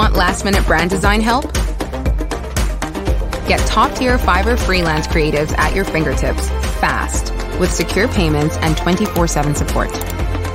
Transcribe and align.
Want 0.00 0.14
last 0.14 0.46
minute 0.46 0.64
brand 0.64 0.88
design 0.88 1.20
help? 1.20 1.52
Get 3.46 3.60
top 3.66 3.94
tier 3.94 4.16
Fiverr 4.16 4.58
freelance 4.58 5.06
creatives 5.06 5.52
at 5.58 5.74
your 5.74 5.84
fingertips 5.84 6.48
fast 6.80 7.34
with 7.60 7.70
secure 7.70 8.08
payments 8.08 8.56
and 8.62 8.74
24 8.78 9.28
7 9.28 9.54
support. 9.54 9.90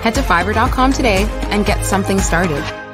Head 0.01 0.15
to 0.15 0.21
fiverr.com 0.21 0.94
today 0.94 1.25
and 1.51 1.63
get 1.63 1.86
something 1.86 2.18
started. 2.18 2.85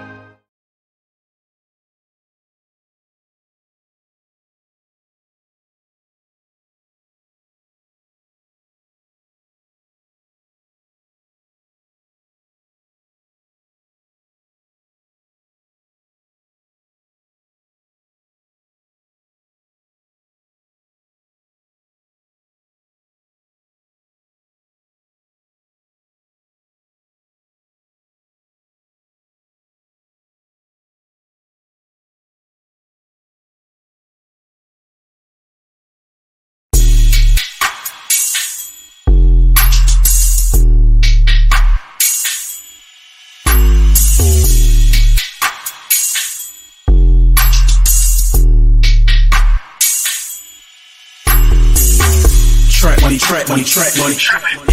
Money, 53.12 53.19
track 53.19 53.50
money, 53.50 53.63
track 53.63 53.92
money. 53.98 54.16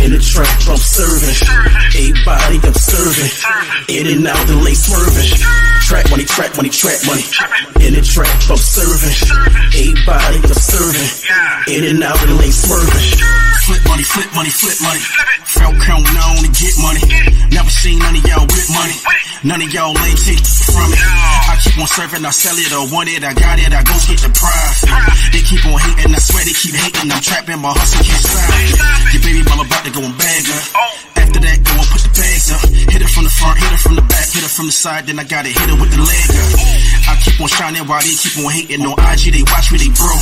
In 0.05 0.13
the 0.15 0.21
trap, 0.23 0.47
I'm 0.71 0.79
serving. 0.79 1.35
Everybody, 1.91 2.63
I'm 2.63 2.75
serving. 2.75 3.31
In 3.91 4.07
and 4.07 4.27
out, 4.29 4.47
the 4.47 4.55
late 4.55 4.79
swerving. 4.79 5.27
Track 5.83 6.07
money, 6.11 6.23
track 6.23 6.55
money, 6.55 6.71
track 6.71 7.03
money. 7.03 7.27
In 7.83 7.99
the 7.99 8.03
trap, 8.03 8.31
I'm 8.47 8.57
serving. 8.57 9.11
Everybody, 9.75 10.39
I'm 10.39 10.55
serving. 10.55 11.11
In 11.67 11.83
and 11.83 12.03
out, 12.05 12.15
the 12.23 12.35
late 12.39 12.55
swerving. 12.55 13.11
Flip 13.67 13.83
money, 13.91 14.07
flip 14.07 14.31
money, 14.35 14.51
flip 14.55 14.79
money. 14.87 15.03
Count 15.89 16.05
known 16.13 16.45
to 16.45 16.51
get 16.53 16.75
money. 16.85 17.01
Never 17.49 17.71
seen 17.71 17.99
none 17.99 18.15
of 18.15 18.23
y'all 18.29 18.45
with 18.45 18.69
money. 18.71 18.97
None 19.43 19.63
of 19.63 19.73
y'all 19.73 19.95
lame 19.95 20.21
take 20.21 20.45
from 20.45 20.93
it. 20.93 21.01
I 21.01 21.57
keep 21.65 21.81
on 21.81 21.89
serving, 21.89 22.25
I 22.25 22.31
sell 22.31 22.57
it, 22.61 22.69
I 22.69 22.85
want 22.93 23.09
it, 23.09 23.25
I 23.25 23.33
got 23.33 23.57
it, 23.57 23.73
I 23.73 23.83
go 23.83 23.97
get 24.05 24.21
the 24.21 24.31
prize. 24.31 24.85
They 25.33 25.41
keep 25.41 25.65
on 25.65 25.81
hating, 25.81 26.13
I 26.13 26.21
swear 26.21 26.45
they 26.45 26.53
keep 26.53 26.75
hating. 26.77 27.09
I'm 27.09 27.23
trapped 27.25 27.49
in 27.49 27.59
my 27.65 27.73
hustle, 27.73 28.05
can't 28.05 28.21
stop. 28.21 29.15
Your 29.17 29.23
baby 29.25 29.41
mama 29.49 29.65
about 29.65 29.83
to 29.89 29.93
go 29.97 30.03
and 30.05 30.13
bag 30.19 30.45
her. 30.45 30.63
After 31.25 31.41
that, 31.41 31.57
go 31.65 31.73
and 31.73 31.89
put 31.89 32.03
the 32.05 32.13
bags 32.13 32.47
up. 32.53 32.63
Hit 32.69 33.01
her 33.01 33.09
from 33.09 33.25
the 33.25 33.35
front, 33.35 33.57
hit 33.59 33.71
her 33.73 33.81
from 33.81 33.95
the 33.97 34.05
back, 34.05 34.27
hit 34.29 34.45
her 34.45 34.53
from 34.53 34.67
the 34.69 34.77
side, 34.77 35.09
then 35.09 35.17
I 35.17 35.25
gotta 35.25 35.49
hit 35.49 35.69
her 35.73 35.79
with 35.81 35.89
the 35.89 36.01
leg 36.05 36.29
up. 36.37 36.53
I 37.09 37.17
keep 37.25 37.41
on 37.41 37.49
shining 37.49 37.85
while 37.89 38.05
they 38.05 38.13
keep 38.13 38.37
on 38.45 38.53
hating 38.53 38.85
on 38.85 38.97
IG, 39.09 39.33
they 39.33 39.45
watch 39.49 39.73
me, 39.73 39.81
they 39.81 39.93
bro. 39.97 40.13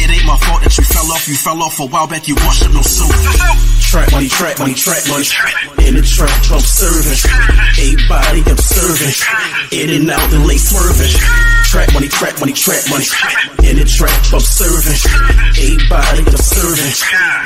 It 0.00 0.08
ain't 0.08 0.24
my 0.24 0.38
fault 0.40 0.64
that 0.64 0.72
you 0.72 0.84
fell 0.84 1.08
off, 1.12 1.28
you 1.28 1.36
fell 1.36 1.60
off 1.60 1.76
a 1.80 1.86
while 1.86 2.08
back, 2.08 2.28
you 2.28 2.36
washed 2.40 2.64
up 2.64 2.72
no 2.72 2.82
soap. 2.82 3.12
Track 3.88 4.12
money, 4.12 4.28
track 4.48 4.58
money, 4.60 4.74
track 4.74 5.04
money. 5.08 5.26
In 5.88 5.94
the 5.94 6.02
trap, 6.02 6.32
I'm 6.48 6.60
serving. 6.60 7.20
Everybody, 7.76 8.40
I'm 8.48 8.56
serving. 8.56 9.14
In 9.72 9.88
and 9.92 10.10
out, 10.10 10.24
the 10.30 10.40
late 10.40 10.60
swerving. 10.60 11.12
Track 11.68 11.92
money, 11.92 12.08
track 12.08 12.40
money, 12.40 12.52
track 12.56 12.80
money. 12.88 13.04
In 13.68 13.76
the 13.76 13.84
trap, 13.84 14.16
I'm 14.32 14.40
serving. 14.40 14.96
Everybody, 15.52 16.24
I'm 16.24 16.40
serving. 16.40 16.92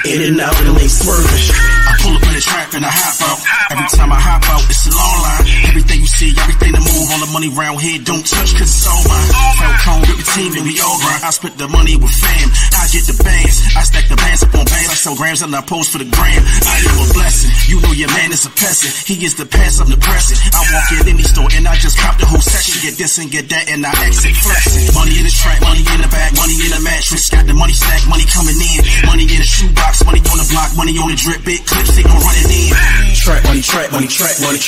In 0.06 0.20
and 0.30 0.38
out, 0.38 0.54
the 0.62 0.72
late 0.78 0.90
swerving. 0.90 1.42
I 1.90 1.98
pull 1.98 2.14
up 2.14 2.22
in 2.22 2.34
the 2.38 2.42
trap 2.42 2.70
and 2.74 2.86
I 2.86 2.92
hop 2.94 3.18
out. 3.26 3.38
Every 3.74 3.88
time 3.98 4.10
I 4.14 4.20
hop 4.22 4.46
out, 4.46 4.62
it's 4.70 4.86
a 4.86 4.94
long 4.94 5.18
line. 5.26 5.44
Everything 5.66 5.98
you 6.06 6.10
see, 6.10 6.30
everything 6.38 6.70
that 6.70 6.82
move, 6.86 7.10
all 7.10 7.18
the 7.18 7.30
money 7.34 7.50
round 7.50 7.82
here 7.82 7.98
don't 7.98 8.22
touch 8.22 8.54
cause 8.54 8.70
it's 8.70 8.86
all 8.86 9.02
mine. 9.10 9.30
Falcon 9.58 10.06
with 10.06 10.22
the 10.22 10.28
team 10.38 10.54
and 10.54 10.64
we 10.66 10.78
all 10.78 10.98
grind. 11.02 11.26
I 11.26 11.30
split 11.34 11.58
the 11.58 11.66
money 11.66 11.98
with 11.98 12.14
fam. 12.14 12.46
I 12.78 12.86
get 12.94 13.10
the 13.10 13.18
bands. 13.22 13.58
I 13.74 13.82
stack 13.82 14.06
the 14.06 14.18
bands 14.18 14.46
up 14.46 14.54
on 14.54 14.66
bands. 14.70 14.90
I 14.90 14.96
sell 14.98 15.16
grams 15.18 15.42
and 15.42 15.50
I 15.50 15.62
post 15.66 15.90
for 15.90 15.98
the 15.98 16.06
gram. 16.06 16.42
I 16.46 16.78
a 17.00 17.06
blessing. 17.12 17.52
You 17.70 17.80
know 17.80 17.92
your 17.92 18.10
man 18.12 18.32
is 18.32 18.44
a 18.44 18.52
peasant. 18.52 18.92
He 19.06 19.24
is 19.24 19.34
the 19.34 19.46
pass 19.46 19.80
of 19.80 19.88
the. 19.88 19.96
I 20.02 20.60
walk 20.74 20.88
in 20.92 21.08
any 21.08 21.22
store 21.22 21.48
and 21.56 21.66
I 21.66 21.74
just 21.76 21.96
cop 21.98 22.18
the 22.18 22.26
whole 22.26 22.42
section. 22.42 22.82
Get 22.82 22.98
this 22.98 23.18
and 23.18 23.30
get 23.30 23.48
that 23.48 23.70
and 23.70 23.86
I 23.86 23.92
exit 24.04 24.36
flexing. 24.36 24.92
Money 24.94 25.18
in 25.18 25.24
the 25.24 25.34
track, 25.34 25.60
money 25.62 25.80
in 25.80 26.00
the 26.02 26.10
bag, 26.10 26.36
money 26.36 26.56
in 26.58 26.70
the 26.70 26.80
mattress. 26.84 27.30
Got 27.30 27.46
the 27.46 27.54
money 27.54 27.72
stack, 27.72 28.02
money 28.08 28.26
coming 28.28 28.58
in. 28.58 28.80
Money 29.06 29.24
in 29.24 29.40
the 29.40 29.48
shoebox, 29.48 30.04
money 30.04 30.20
on 30.28 30.36
the 30.36 30.48
block, 30.52 30.70
money 30.76 30.94
on 30.98 31.08
the 31.08 31.16
drip. 31.16 31.40
Big 31.44 31.64
clips, 31.64 31.96
they 31.96 32.02
gon' 32.02 32.20
run 32.20 32.36
it 32.38 32.50
in. 32.50 33.01
Track 33.22 33.44
money, 33.44 33.62
track 33.62 33.92
money, 33.92 34.08
track 34.08 34.34
money. 34.40 34.58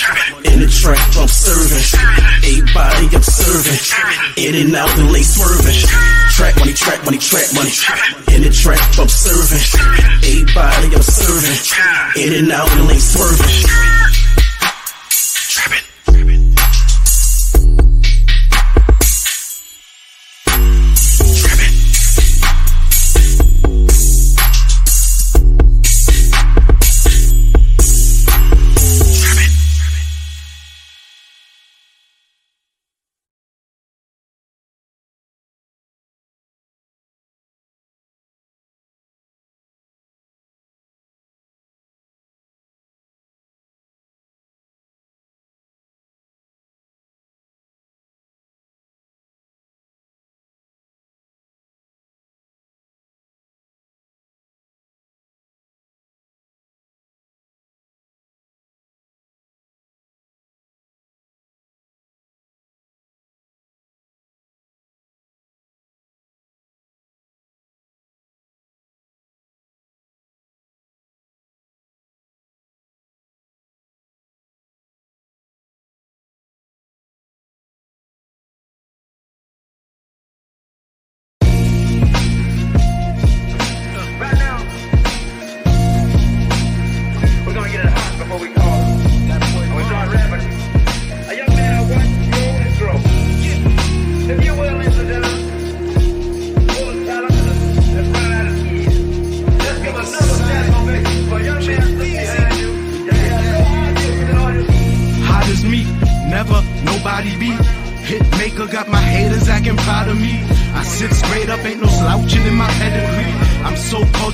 In 0.47 0.61
the 0.61 0.69
trap, 0.71 0.97
I'm 1.19 1.27
serving. 1.27 1.83
Everybody, 2.39 3.09
serving. 3.21 3.83
In 4.39 4.55
and 4.55 4.77
out, 4.77 4.97
the 4.97 5.11
late 5.11 5.25
swerving. 5.25 5.75
Track 6.31 6.57
money, 6.61 6.73
track 6.73 7.05
money, 7.05 7.19
track 7.19 7.53
money. 7.53 7.71
track. 7.71 7.99
In 8.31 8.43
the 8.43 8.51
trap, 8.51 8.79
I'm 8.97 9.09
serving. 9.09 9.59
Everybody, 10.23 10.95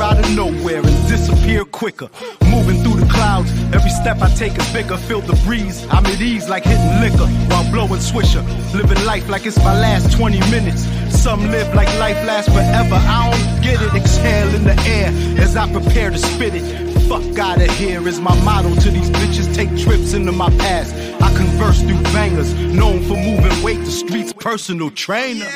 out, 0.00 0.18
of 0.18 0.36
nowhere 0.36 0.78
and 0.78 1.08
disappear 1.08 1.64
quicker. 1.64 2.08
Moving 2.50 2.82
through 2.82 3.00
the 3.00 3.08
clouds, 3.10 3.50
every 3.72 3.90
step 3.90 4.20
I 4.20 4.28
take 4.34 4.58
is 4.58 4.72
bigger. 4.72 4.96
Feel 4.96 5.20
the 5.20 5.36
breeze, 5.44 5.86
I'm 5.90 6.04
at 6.06 6.20
ease 6.20 6.48
like 6.48 6.64
hitting 6.64 7.00
liquor 7.00 7.28
while 7.48 7.70
blowing 7.70 8.00
swisher. 8.00 8.42
Living 8.74 9.04
life 9.04 9.28
like 9.28 9.46
it's 9.46 9.58
my 9.58 9.78
last 9.78 10.16
20 10.16 10.40
minutes. 10.50 10.82
Some 11.10 11.40
live 11.50 11.72
like 11.74 11.88
life 11.98 12.20
lasts 12.26 12.52
forever. 12.52 12.96
I 12.96 13.30
don't 13.30 13.62
get 13.62 13.80
it. 13.80 13.94
Exhale 13.94 14.54
in 14.54 14.64
the 14.64 14.76
air 14.82 15.08
as 15.40 15.56
I 15.56 15.70
prepare 15.70 16.10
to 16.10 16.18
spit 16.18 16.54
it. 16.54 16.91
Fuck 17.08 17.38
out 17.38 17.60
of 17.60 17.70
here 17.76 18.06
is 18.08 18.20
my 18.20 18.34
motto 18.44 18.74
to 18.74 18.90
these 18.90 19.10
bitches. 19.10 19.54
Take 19.54 19.68
trips 19.76 20.12
into 20.12 20.32
my 20.32 20.50
past. 20.58 20.94
I 21.22 21.34
converse 21.36 21.80
through 21.82 22.02
bangers, 22.14 22.54
known 22.54 23.02
for 23.02 23.16
moving 23.16 23.62
weight. 23.62 23.80
The 23.84 23.90
streets 23.90 24.32
personal 24.32 24.90
trainer. 24.90 25.48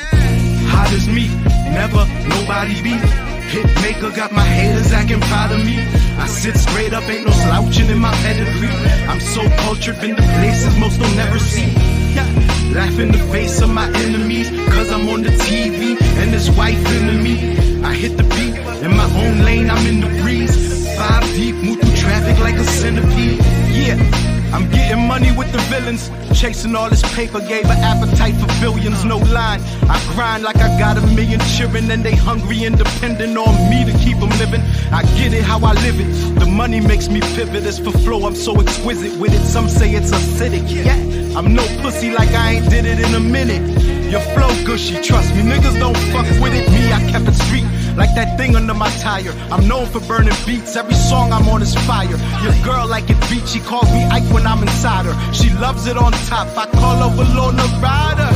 Hot 0.73 0.93
as 0.93 1.09
me, 1.09 1.29
never 1.73 2.05
nobody 2.29 2.83
beat. 2.83 3.01
Hit 3.47 3.67
maker 3.81 4.11
got 4.11 4.33
my 4.33 4.45
haters 4.45 4.93
acting 4.93 5.21
proud 5.21 5.53
of 5.53 5.65
me. 5.65 5.79
I 6.19 6.27
sit 6.27 6.57
straight 6.57 6.93
up, 6.93 7.05
ain't 7.05 7.27
no 7.27 7.33
slouching 7.33 7.89
in 7.89 7.99
my 7.99 8.13
pedigree. 8.17 8.69
I'm 9.07 9.21
so 9.21 9.49
cultured, 9.65 10.01
been 10.01 10.17
to 10.17 10.23
places 10.23 10.77
most 10.79 10.99
don't 10.99 11.17
never 11.17 11.39
see. 11.39 11.71
Yeah. 12.15 12.27
Laugh 12.75 12.99
in 12.99 13.13
the 13.13 13.23
face 13.31 13.61
of 13.61 13.71
my 13.71 13.89
enemies, 14.05 14.51
cause 14.75 14.91
I'm 14.91 15.09
on 15.09 15.23
the 15.23 15.31
TV 15.31 15.97
and 16.21 16.33
this 16.33 16.51
wife 16.51 16.85
into 16.97 17.13
me. 17.23 17.83
I 17.85 17.95
hit 17.95 18.17
the 18.17 18.25
beat 18.25 18.57
in 18.85 18.97
my 18.97 19.09
own 19.23 19.45
lane, 19.45 19.71
I'm 19.71 19.87
in 19.87 20.01
the 20.01 20.23
breeze. 20.23 20.66
Five 20.97 21.25
deep, 21.35 21.55
move 21.57 21.81
through 21.81 21.97
traffic 21.97 22.39
like 22.41 22.57
a 22.57 22.65
centipede. 22.65 23.39
Yeah. 23.71 24.37
I'm 24.53 24.71
getting 24.71 25.07
money 25.07 25.33
with 25.37 25.51
the 25.53 25.59
villains. 25.69 26.11
Chasing 26.33 26.75
all 26.77 26.89
this 26.89 27.03
paper, 27.15 27.41
gave 27.41 27.65
an 27.67 27.79
appetite 27.79 28.35
for 28.37 28.47
billions, 28.61 29.05
no 29.05 29.19
line. 29.19 29.61
I 29.89 30.01
grind 30.15 30.45
like 30.45 30.57
I 30.57 30.79
got 30.79 30.97
a 30.97 31.07
million 31.09 31.41
children, 31.57 31.91
and 31.91 32.05
they 32.05 32.15
hungry 32.15 32.65
and 32.65 32.79
depending 32.79 33.37
on 33.37 33.71
me 33.71 33.85
to 33.85 33.93
keep 33.99 34.19
them 34.19 34.31
living. 34.39 34.63
I 34.93 35.03
get 35.19 35.33
it 35.33 35.43
how 35.43 35.59
I 35.59 35.73
live 35.75 36.01
it. 36.01 36.39
The 36.41 36.47
money 36.47 36.81
makes 36.81 37.09
me 37.09 37.21
pivot. 37.21 37.65
As 37.65 37.79
for 37.79 37.91
flow, 37.91 38.27
I'm 38.27 38.35
so 38.35 38.59
exquisite 38.61 39.19
with 39.21 39.35
it. 39.35 39.45
Some 39.47 39.69
say 39.69 39.91
it's 39.91 40.11
acidic. 40.11 40.65
Yeah, 40.69 40.97
I'm 41.37 41.55
no 41.55 41.67
pussy 41.83 42.11
like 42.11 42.31
I 42.31 42.53
ain't 42.53 42.71
did 42.71 42.87
it 42.87 43.01
in 43.01 43.15
a 43.15 43.21
minute. 43.21 43.63
Your 44.11 44.21
flow 44.21 44.49
gushy, 44.65 45.03
trust 45.03 45.35
me, 45.35 45.43
niggas 45.43 45.79
don't 45.79 45.99
fuck 46.13 46.27
with 46.41 46.55
it. 46.55 46.71
Me, 46.71 46.93
I 46.93 47.11
kept 47.11 47.27
it 47.29 47.35
street 47.35 47.67
like 47.97 48.15
that 48.15 48.37
thing 48.37 48.55
under 48.55 48.75
my 48.75 48.91
tire. 49.01 49.33
I'm 49.51 49.67
known 49.67 49.87
for 49.87 50.01
burning 50.01 50.35
beats, 50.47 50.77
every 50.77 50.95
song 50.95 51.33
I'm 51.33 51.49
on 51.49 51.63
is 51.63 51.75
fire. 51.87 52.17
Your 52.45 52.55
girl 52.65 52.87
like 52.87 53.09
it 53.11 53.19
beat, 53.29 53.49
she 53.49 53.61
calls 53.61 53.91
me 53.93 54.05
Ike 54.05 54.31
when 54.33 54.47
I'm 54.47 54.63
inside 54.63 55.07
her. 55.07 55.33
She 55.33 55.51
loves 55.51 55.87
it 55.87 55.97
on 55.97 56.13
top, 56.13 56.49
I 56.57 56.67
call 56.67 56.97
her 57.09 57.17
Walona 57.17 57.67
Rider. 57.83 58.31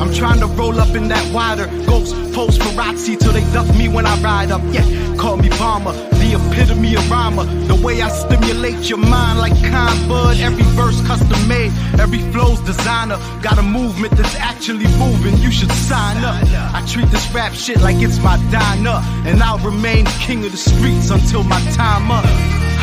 I'm 0.00 0.12
trying 0.14 0.40
to 0.40 0.46
roll 0.46 0.78
up 0.80 0.94
in 0.94 1.08
that 1.08 1.32
wider 1.32 1.66
ghost 1.86 2.14
post 2.32 2.60
Parazzi 2.60 3.18
till 3.18 3.32
they 3.32 3.44
duck 3.52 3.68
me 3.76 3.88
when 3.88 4.06
I 4.06 4.20
ride 4.20 4.50
up. 4.50 4.62
Yeah, 4.72 4.84
call 5.16 5.36
me 5.36 5.48
bomber, 5.50 5.92
the 6.22 6.38
epitome 6.38 6.94
of 6.94 7.10
rhymer. 7.10 7.44
The 7.66 7.74
way 7.74 8.00
I 8.00 8.08
stimulate 8.08 8.88
your 8.88 8.98
mind 8.98 9.38
like 9.38 9.56
Con 9.70 10.08
Bud. 10.08 10.38
Every 10.38 10.62
verse 10.78 11.00
custom 11.06 11.48
made, 11.48 11.72
every 11.98 12.22
flow's 12.32 12.60
designer. 12.60 13.18
Got 13.42 13.58
a 13.58 13.62
movement 13.62 14.16
that's 14.16 14.36
actually 14.36 14.86
moving. 14.98 15.36
You 15.38 15.50
should 15.50 15.72
sign 15.72 16.22
up. 16.24 16.36
I 16.74 16.84
treat 16.86 17.10
this 17.10 17.26
rap 17.32 17.52
shit 17.52 17.80
like 17.80 17.96
it's 18.00 18.22
my 18.22 18.36
diner, 18.50 18.98
and 19.28 19.42
I'll 19.42 19.58
remain 19.58 20.06
king 20.26 20.44
of 20.44 20.52
the 20.52 20.58
streets 20.58 21.10
until 21.10 21.42
my 21.42 21.60
time 21.72 22.10
up. 22.10 22.24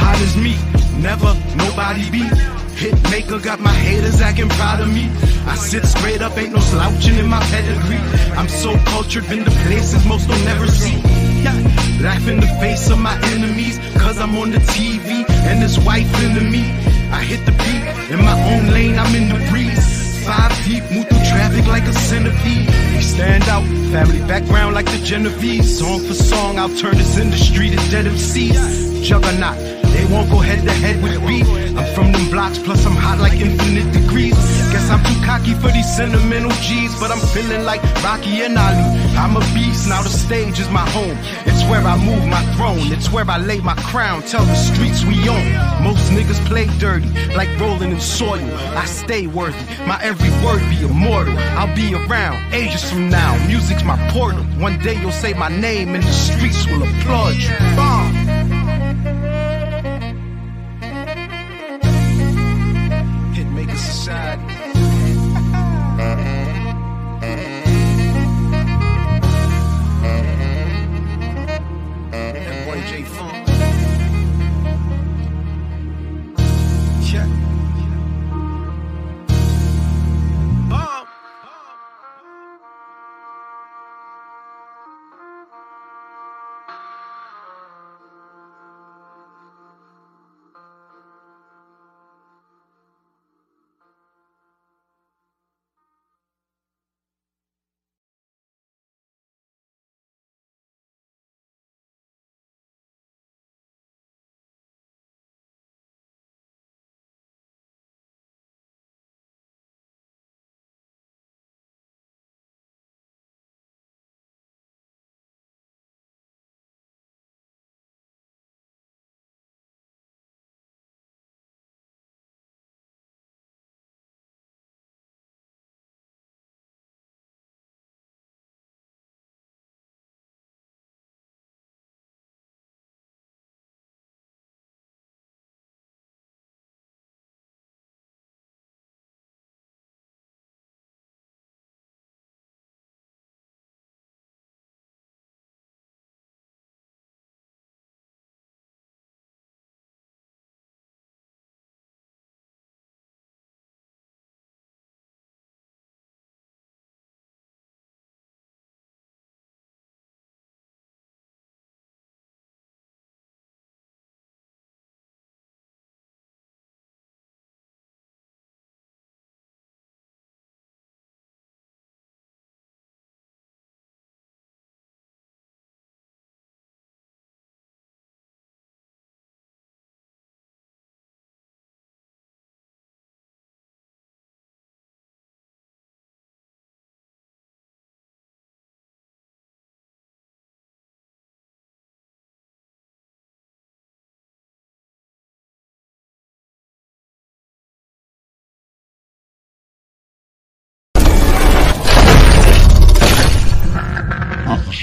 Hot 0.01 0.19
as 0.19 0.35
me, 0.35 0.55
never 1.01 1.31
nobody 1.55 2.09
beat. 2.11 2.33
Hit 2.79 2.95
maker 3.11 3.39
got 3.39 3.59
my 3.59 3.73
haters 3.73 4.21
acting 4.21 4.49
proud 4.49 4.79
of 4.81 4.87
me. 4.87 5.09
I 5.45 5.55
sit 5.55 5.85
straight 5.85 6.21
up, 6.21 6.37
ain't 6.37 6.53
no 6.53 6.59
slouching 6.59 7.15
in 7.15 7.27
my 7.27 7.41
pedigree. 7.51 8.03
I'm 8.37 8.47
so 8.47 8.77
cultured, 8.85 9.27
been 9.27 9.43
to 9.43 9.51
places 9.51 10.05
most 10.05 10.27
don't 10.27 10.45
never 10.45 10.67
see. 10.67 11.28
Yeah. 11.53 12.03
Laugh 12.03 12.27
in 12.27 12.39
the 12.39 12.47
face 12.61 12.89
of 12.89 12.99
my 12.99 13.15
enemies, 13.33 13.77
cause 13.97 14.19
I'm 14.19 14.35
on 14.37 14.51
the 14.51 14.59
TV 14.59 15.29
and 15.49 15.61
this 15.61 15.77
wife 15.79 16.09
into 16.23 16.41
me. 16.41 16.63
I 17.11 17.23
hit 17.23 17.45
the 17.45 17.51
beat 17.51 18.11
in 18.13 18.23
my 18.23 18.37
own 18.53 18.67
lane, 18.71 18.97
I'm 18.97 19.13
in 19.15 19.29
the 19.29 19.39
breeze. 19.49 20.25
Five 20.25 20.53
deep, 20.65 20.83
move 20.91 21.07
through 21.09 21.25
traffic 21.31 21.65
like 21.67 21.83
a 21.83 21.93
centipede. 21.93 22.67
We 22.93 23.01
stand 23.01 23.43
out, 23.49 23.63
family 23.91 24.19
background 24.27 24.75
like 24.75 24.85
the 24.85 24.99
Genovese. 25.03 25.79
Song 25.79 25.99
for 26.05 26.13
song, 26.13 26.59
I'll 26.59 26.75
turn 26.75 26.97
this 26.97 27.17
industry 27.17 27.69
to 27.69 27.77
dead 27.89 28.05
MCs. 28.05 29.03
Juggernaut 29.03 29.78
They 29.93 30.05
won't 30.05 30.29
go 30.29 30.39
head 30.39 30.63
to 30.65 30.71
head 30.71 31.01
with 31.03 31.15
beef. 31.27 31.47
I'm 31.77 31.87
from 31.95 32.11
them 32.11 32.29
blocks, 32.29 32.57
plus 32.59 32.85
I'm 32.85 32.95
hot 32.95 33.19
like 33.19 33.39
infinite 33.39 33.91
degrees. 33.93 34.35
Guess 34.71 34.89
I'm 34.89 35.03
too 35.03 35.19
cocky 35.25 35.53
for 35.53 35.71
these 35.71 35.89
sentimental 35.95 36.51
G's, 36.61 36.99
but 36.99 37.11
I'm 37.11 37.19
feeling 37.33 37.63
like 37.63 37.81
Rocky 38.03 38.41
and 38.41 38.57
Ali. 38.57 38.83
I'm 39.17 39.35
a 39.35 39.39
beast, 39.53 39.87
now 39.87 40.01
the 40.01 40.09
stage 40.09 40.59
is 40.59 40.69
my 40.69 40.87
home. 40.89 41.17
It's 41.45 41.63
where 41.69 41.81
I 41.81 41.97
move 41.97 42.25
my 42.27 42.43
throne, 42.55 42.91
it's 42.91 43.11
where 43.11 43.29
I 43.29 43.37
lay 43.37 43.59
my 43.61 43.75
crown. 43.91 44.21
Tell 44.23 44.45
the 44.45 44.55
streets 44.55 45.03
we 45.05 45.17
own. 45.29 45.47
Most 45.83 46.11
niggas 46.11 46.43
play 46.45 46.67
dirty, 46.79 47.09
like 47.35 47.49
rolling 47.59 47.91
in 47.91 48.01
soil. 48.01 48.49
I 48.75 48.85
stay 48.85 49.27
worthy, 49.27 49.63
my 49.85 49.99
every 50.01 50.29
word 50.43 50.61
be 50.69 50.83
immortal. 50.83 51.37
I'll 51.57 51.73
be 51.75 51.93
around 51.93 52.53
ages 52.53 52.89
from 52.91 53.09
now. 53.09 53.31
Music's 53.47 53.83
my 53.83 53.97
portal. 54.11 54.43
One 54.59 54.79
day 54.79 54.99
you'll 54.99 55.11
say 55.11 55.33
my 55.33 55.49
name 55.49 55.95
and 55.95 56.03
the 56.03 56.11
streets 56.11 56.65
will 56.67 56.83
applaud 56.83 57.35
you. 57.35 57.49
Bomb. 57.75 58.58
Hitmaker 64.09 64.58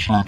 Damn 0.07 0.25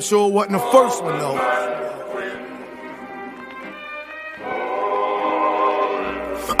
sure 0.00 0.28
wasn't 0.28 0.54
the 0.54 0.58
first 0.72 1.04
one 1.04 1.16
though. 1.20 1.71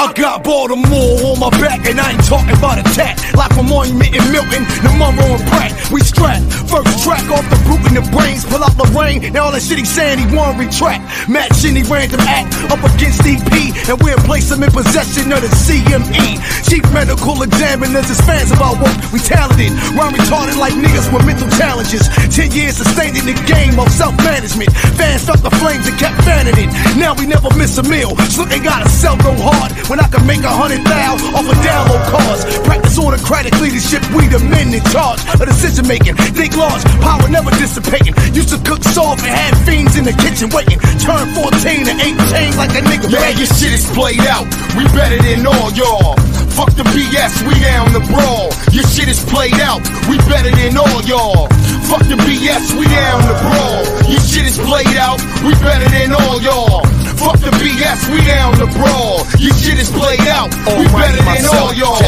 I 0.02 0.10
got 0.18 0.42
Baltimore 0.42 1.30
on 1.30 1.38
my 1.38 1.46
back, 1.62 1.86
and 1.86 1.94
I 1.94 2.10
ain't 2.10 2.26
talking 2.26 2.58
about 2.58 2.74
a 2.74 2.82
tat. 2.90 3.22
Like 3.38 3.54
from 3.54 3.70
Monument 3.70 4.10
and 4.10 4.26
Milton, 4.34 4.66
the 4.82 4.90
Monroe 4.98 5.38
and 5.38 5.46
Pratt. 5.46 5.70
We 5.94 6.02
strap, 6.02 6.42
first 6.66 7.06
track 7.06 7.22
off 7.30 7.46
the 7.46 7.54
boot 7.70 7.86
in 7.86 7.94
the 7.94 8.02
brains, 8.10 8.42
pull 8.42 8.66
out 8.66 8.74
the 8.74 8.90
rain. 8.98 9.30
Now 9.30 9.46
all 9.46 9.54
that 9.54 9.62
shit 9.62 9.78
he 9.78 9.86
saying 9.86 10.18
he 10.18 10.26
won't 10.34 10.58
retract. 10.58 11.06
Match 11.30 11.62
any 11.62 11.86
random 11.86 12.18
act 12.26 12.50
up 12.74 12.82
against 12.82 13.22
EP, 13.22 13.46
and 13.86 13.94
we'll 14.02 14.18
place 14.26 14.50
him 14.50 14.66
in 14.66 14.74
possession 14.74 15.30
of 15.30 15.38
the 15.38 15.46
CME. 15.54 16.42
Chief 16.66 16.82
medical 16.90 17.38
examiners 17.46 18.10
is 18.10 18.18
fans 18.26 18.50
our 18.58 18.74
work. 18.82 18.98
We 19.14 19.22
talented, 19.22 19.70
rhyme 19.94 20.18
retarded 20.18 20.58
like 20.58 20.74
niggas 20.74 21.14
with 21.14 21.22
mental 21.30 21.46
challenges. 21.54 22.10
Ten 22.26 22.50
years 22.50 22.74
sustained 22.74 23.22
in 23.22 23.30
the 23.30 23.38
game 23.46 23.78
of 23.78 23.86
self 23.86 24.18
management. 24.26 24.74
Fans 24.98 25.22
felt 25.22 25.46
the 25.46 25.54
flames 25.62 25.86
and 25.86 25.94
kept 25.94 26.18
fanning 26.26 26.58
it. 26.58 26.74
Now 26.98 27.14
we 27.14 27.30
never 27.30 27.54
miss 27.54 27.78
a 27.78 27.86
meal. 27.86 28.18
So 28.34 28.42
they 28.42 28.58
gotta 28.58 28.90
sell 28.90 29.14
go 29.22 29.30
hard 29.38 29.70
when 29.92 30.00
I 30.00 30.08
can 30.08 30.24
make 30.24 30.40
a 30.40 30.48
hundred 30.48 30.80
thou 30.88 31.20
off 31.36 31.44
a 31.44 31.56
download 31.60 32.00
cars. 32.08 32.48
Practice 32.64 32.96
autocratic 32.96 33.52
leadership, 33.60 34.00
we 34.16 34.24
the 34.24 34.40
men 34.40 34.72
in 34.72 34.80
charge 34.88 35.20
of 35.36 35.44
decision 35.44 35.84
making. 35.84 36.16
Think 36.32 36.56
large, 36.56 36.80
power 37.04 37.28
never 37.28 37.52
dissipating. 37.60 38.16
Used 38.32 38.48
to 38.56 38.58
cook 38.64 38.80
soft 38.80 39.20
and 39.20 39.36
had 39.36 39.52
fiends 39.68 40.00
in 40.00 40.08
the 40.08 40.16
kitchen 40.16 40.48
waiting. 40.48 40.80
Turn 40.96 41.28
14 41.36 41.52
to 41.52 41.92
18 41.92 42.56
like 42.56 42.72
a 42.72 42.80
nigga. 42.88 43.12
Yeah, 43.12 43.36
your 43.36 43.44
shit 43.52 43.76
is 43.76 43.84
played 43.92 44.24
out. 44.32 44.48
We 44.80 44.88
better 44.96 45.20
than 45.20 45.44
all 45.44 45.68
y'all. 45.76 46.16
Fuck 46.56 46.72
the 46.72 46.88
BS, 46.88 47.44
we 47.44 47.52
down 47.60 47.92
the 47.92 48.00
brawl. 48.08 48.48
Your 48.72 48.88
shit 48.88 49.12
is 49.12 49.20
played 49.28 49.60
out. 49.60 49.84
We 50.08 50.16
better 50.24 50.56
than 50.56 50.72
all 50.80 51.04
y'all. 51.04 51.52
Fuck 51.92 52.08
the 52.08 52.16
BS, 52.16 52.80
we 52.80 52.88
down 52.88 53.20
the 53.28 53.36
brawl. 53.44 54.08
Your 54.08 54.24
shit 54.24 54.48
is 54.48 54.56
played 54.56 54.96
out. 54.96 55.20
We 55.44 55.52
better 55.60 55.88
than 55.92 56.16
all 56.16 56.40
y'all. 56.40 56.80
Fuck 57.22 57.38
the 57.38 57.54
BS, 57.62 58.10
we 58.10 58.18
down 58.26 58.58
the 58.58 58.66
brawl. 58.74 59.22
Your 59.38 59.54
shit 59.54 59.78
is 59.78 59.90
played 59.94 60.26
out. 60.26 60.50
Oh 60.66 60.74
we 60.74 60.90
better 60.90 61.22
than 61.22 61.46
all 61.54 61.70
y'all. 61.70 62.02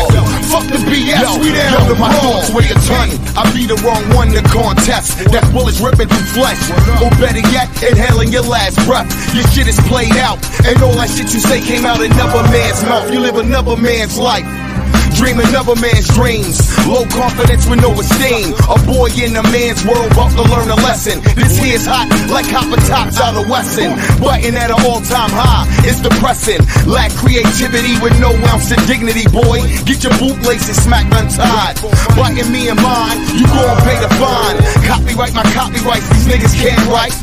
Fuck 0.50 0.66
the 0.66 0.82
BS, 0.90 1.38
we 1.38 1.54
down 1.54 1.86
the 1.86 1.94
my 1.94 2.10
brawl. 2.10 2.42
thoughts 2.42 2.50
weigh 2.50 2.66
a 2.66 2.78
ton. 2.82 3.08
I 3.38 3.46
be 3.54 3.66
the 3.66 3.78
wrong 3.86 4.02
one 4.10 4.34
to 4.34 4.42
contest. 4.50 5.30
That 5.30 5.46
bullets 5.54 5.78
ripping 5.78 6.08
through 6.10 6.28
flesh. 6.34 6.58
Or 6.98 7.10
better 7.22 7.42
yet, 7.54 7.70
inhaling 7.78 8.32
your 8.32 8.42
last 8.42 8.82
breath. 8.86 9.06
Your 9.34 9.46
shit 9.54 9.70
is 9.70 9.78
played 9.86 10.18
out. 10.18 10.42
And 10.66 10.82
all 10.82 10.98
that 10.98 11.10
shit 11.10 11.30
you 11.30 11.38
say 11.38 11.62
came 11.62 11.86
out 11.86 12.02
another 12.02 12.42
man's 12.50 12.82
mouth. 12.82 13.12
You 13.12 13.20
live 13.20 13.36
another 13.38 13.76
man's 13.76 14.18
life. 14.18 14.63
Dream 15.14 15.38
another 15.38 15.78
man's 15.78 16.10
dreams. 16.10 16.58
Low 16.90 17.06
confidence 17.06 17.70
with 17.70 17.80
no 17.80 17.94
esteem. 17.94 18.50
A 18.66 18.76
boy 18.82 19.14
in 19.14 19.38
a 19.38 19.46
man's 19.54 19.86
world 19.86 20.10
about 20.10 20.34
to 20.34 20.42
learn 20.50 20.66
a 20.68 20.78
lesson. 20.82 21.22
This 21.38 21.54
here's 21.54 21.86
hot 21.86 22.10
like 22.34 22.50
copper 22.50 22.82
tops 22.90 23.22
out 23.22 23.38
of 23.38 23.46
Wesson. 23.46 23.94
Button 24.18 24.58
at 24.58 24.74
an 24.74 24.80
all 24.82 24.98
time 25.06 25.30
high. 25.30 25.70
It's 25.86 26.02
depressing. 26.02 26.58
Lack 26.90 27.14
creativity 27.14 27.94
with 28.02 28.18
no 28.18 28.34
ounce 28.50 28.74
of 28.74 28.82
dignity, 28.90 29.22
boy. 29.30 29.62
Get 29.86 30.02
your 30.02 30.12
bootlaces 30.18 30.82
smacked 30.82 31.14
untied. 31.14 31.78
Biting 32.18 32.50
me 32.50 32.66
and 32.68 32.80
mine, 32.82 33.22
you 33.38 33.46
gon' 33.46 33.78
pay 33.86 33.96
the 34.02 34.10
fine. 34.18 34.58
Copyright 34.82 35.32
my 35.32 35.46
copyrights, 35.54 36.10
these 36.10 36.26
niggas 36.26 36.54
can't 36.58 36.82
write. 36.90 37.14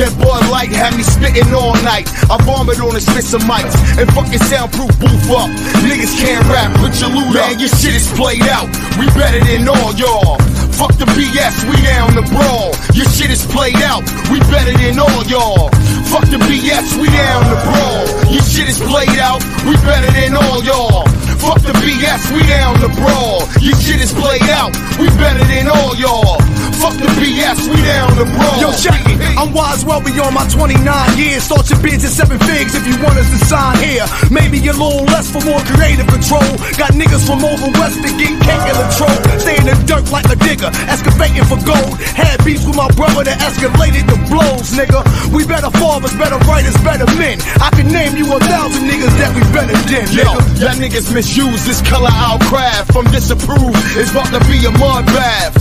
That 0.00 0.10
boy 0.16 0.40
light 0.48 0.72
had 0.72 0.96
me 0.96 1.04
spitting 1.04 1.52
all 1.52 1.76
night. 1.84 2.08
I 2.32 2.40
vomit 2.42 2.80
on 2.80 2.96
and 2.96 3.04
spit 3.04 3.28
some 3.28 3.44
mics 3.44 3.76
and 4.00 4.08
fucking 4.16 4.40
soundproof 4.48 4.90
booth 4.96 5.28
up. 5.30 5.52
Niggas 5.84 6.16
can't 6.18 6.42
rap, 6.48 6.72
put 6.80 6.96
your 6.98 7.12
lose 7.12 7.33
Man, 7.34 7.58
your 7.58 7.68
shit 7.68 7.98
is 7.98 8.06
played 8.14 8.46
out. 8.46 8.70
We 8.94 9.10
better 9.18 9.42
than 9.42 9.66
all 9.66 9.90
y'all. 9.98 10.38
Fuck 10.78 10.94
the 11.02 11.06
BS, 11.18 11.66
we 11.66 11.74
down 11.82 12.14
the 12.14 12.22
brawl. 12.30 12.70
Your 12.94 13.10
shit 13.10 13.30
is 13.30 13.44
played 13.46 13.82
out. 13.82 14.06
We 14.30 14.38
better 14.54 14.70
than 14.70 15.02
all 15.02 15.22
y'all. 15.26 15.66
Fuck 16.14 16.30
the 16.30 16.38
BS, 16.38 16.94
we 16.94 17.10
down 17.10 17.42
the 17.50 17.58
brawl. 17.66 18.30
Your 18.30 18.42
shit 18.46 18.68
is 18.70 18.78
played 18.78 19.18
out. 19.18 19.42
We 19.66 19.74
better 19.82 20.10
than 20.14 20.36
all 20.38 20.62
y'all. 20.62 21.10
Fuck 21.44 21.60
the 21.60 21.76
BS, 21.84 22.32
we 22.32 22.40
down 22.48 22.80
the 22.80 22.88
brawl. 22.96 23.44
Your 23.60 23.76
shit 23.76 24.00
is 24.00 24.12
played 24.16 24.48
out. 24.48 24.72
We 24.96 25.08
better 25.20 25.44
than 25.44 25.68
all 25.68 25.92
y'all. 25.96 26.40
Fuck 26.80 26.96
the 26.96 27.08
BS, 27.20 27.68
we 27.68 27.76
down 27.84 28.16
the 28.16 28.24
brawl. 28.24 28.56
Yo, 28.60 28.72
check 28.72 28.96
it. 29.04 29.20
I'm 29.36 29.52
wise 29.52 29.84
well 29.84 30.00
beyond 30.00 30.34
my 30.34 30.48
29 30.48 30.80
years. 31.20 31.44
Start 31.44 31.68
your 31.68 31.80
bids 31.84 32.04
at 32.04 32.12
seven 32.16 32.38
figs 32.48 32.72
if 32.74 32.86
you 32.88 32.96
want 33.04 33.18
us 33.20 33.28
to 33.28 33.38
sign 33.44 33.76
here. 33.82 34.06
Maybe 34.30 34.56
a 34.68 34.72
little 34.72 35.04
less 35.12 35.28
for 35.28 35.44
more 35.44 35.60
creative 35.68 36.08
control. 36.08 36.44
Got 36.80 36.96
niggas 36.96 37.26
from 37.28 37.44
over 37.44 37.68
west 37.76 38.00
that 38.00 38.14
get 38.16 38.32
cake 38.40 38.64
in 38.64 38.76
the 38.80 38.88
troll. 38.96 39.18
Stay 39.42 39.56
in 39.60 39.66
the 39.68 39.76
dirt 39.84 40.08
like 40.08 40.24
a 40.32 40.36
digger, 40.40 40.72
excavating 40.88 41.44
for 41.44 41.60
gold. 41.68 42.00
Had 42.16 42.40
beefs 42.44 42.64
with 42.64 42.76
my 42.78 42.88
brother 42.96 43.24
that 43.28 43.36
escalated 43.44 44.08
the 44.08 44.16
blows, 44.32 44.72
nigga. 44.72 45.04
We 45.28 45.44
better 45.44 45.70
fathers, 45.76 46.16
better 46.16 46.40
writers, 46.48 46.76
better 46.80 47.04
men. 47.20 47.36
I 47.60 47.68
can 47.74 47.92
name 47.92 48.16
you 48.16 48.24
a 48.32 48.40
thousand 48.40 48.88
niggas 48.88 49.12
that 49.20 49.30
we 49.36 49.42
better 49.52 49.76
than, 49.92 50.08
Yo, 50.14 50.24
nigga. 50.24 50.60
y'all 50.62 50.78
niggas 50.78 51.10
misuse 51.34 51.66
this 51.66 51.82
color 51.82 52.10
our 52.12 52.38
craft. 52.46 52.92
From 52.92 53.04
disapprove, 53.10 53.74
it's 53.98 54.10
about 54.12 54.30
to 54.30 54.40
be 54.46 54.64
a 54.66 54.70
mud 54.78 55.04
bath. 55.06 55.54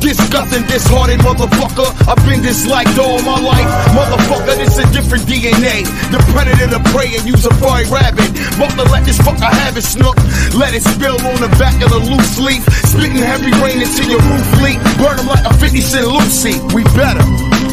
Disgusting, 0.00 0.64
disheartened 0.66 1.20
motherfucker. 1.20 1.86
I've 2.08 2.18
been 2.26 2.40
disliked 2.42 2.98
all 2.98 3.20
my 3.22 3.38
life. 3.38 3.68
Motherfucker, 3.92 4.56
this 4.56 4.78
a 4.78 4.90
different 4.92 5.24
DNA. 5.24 5.84
The 6.10 6.18
predator, 6.32 6.66
the 6.66 6.80
prey, 6.90 7.14
and 7.14 7.28
use 7.28 7.44
a 7.44 7.52
furry 7.60 7.84
rabbit. 7.92 8.32
To 8.72 8.84
let 8.90 9.04
this 9.04 9.18
fucker 9.18 9.52
have 9.52 9.76
it 9.76 9.82
snook. 9.82 10.16
Let 10.54 10.72
it 10.72 10.82
spill 10.82 11.20
on 11.28 11.40
the 11.44 11.54
back 11.60 11.74
of 11.84 11.90
the 11.90 11.98
loose 11.98 12.40
leaf. 12.40 12.64
Spitting 12.88 13.16
heavy 13.16 13.52
rain 13.60 13.82
into 13.82 14.08
your 14.08 14.20
roof 14.20 14.62
leak. 14.62 14.78
Burn 14.96 15.18
'em 15.20 15.26
like 15.26 15.44
a 15.44 15.52
50 15.58 15.80
cent 15.82 16.06
Lucy. 16.08 16.58
We 16.74 16.84
better. 16.96 17.71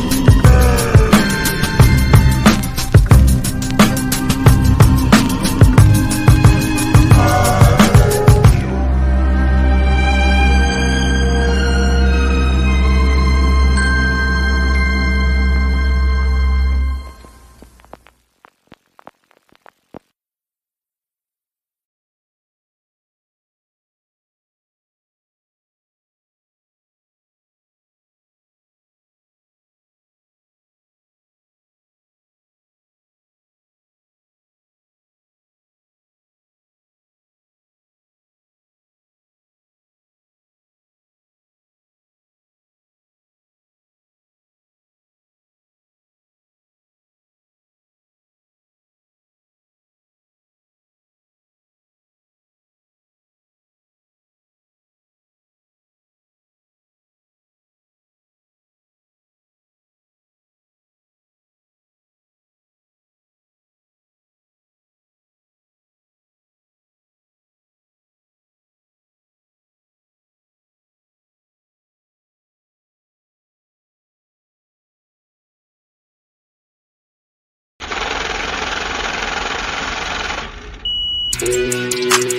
I'm 81.42 82.39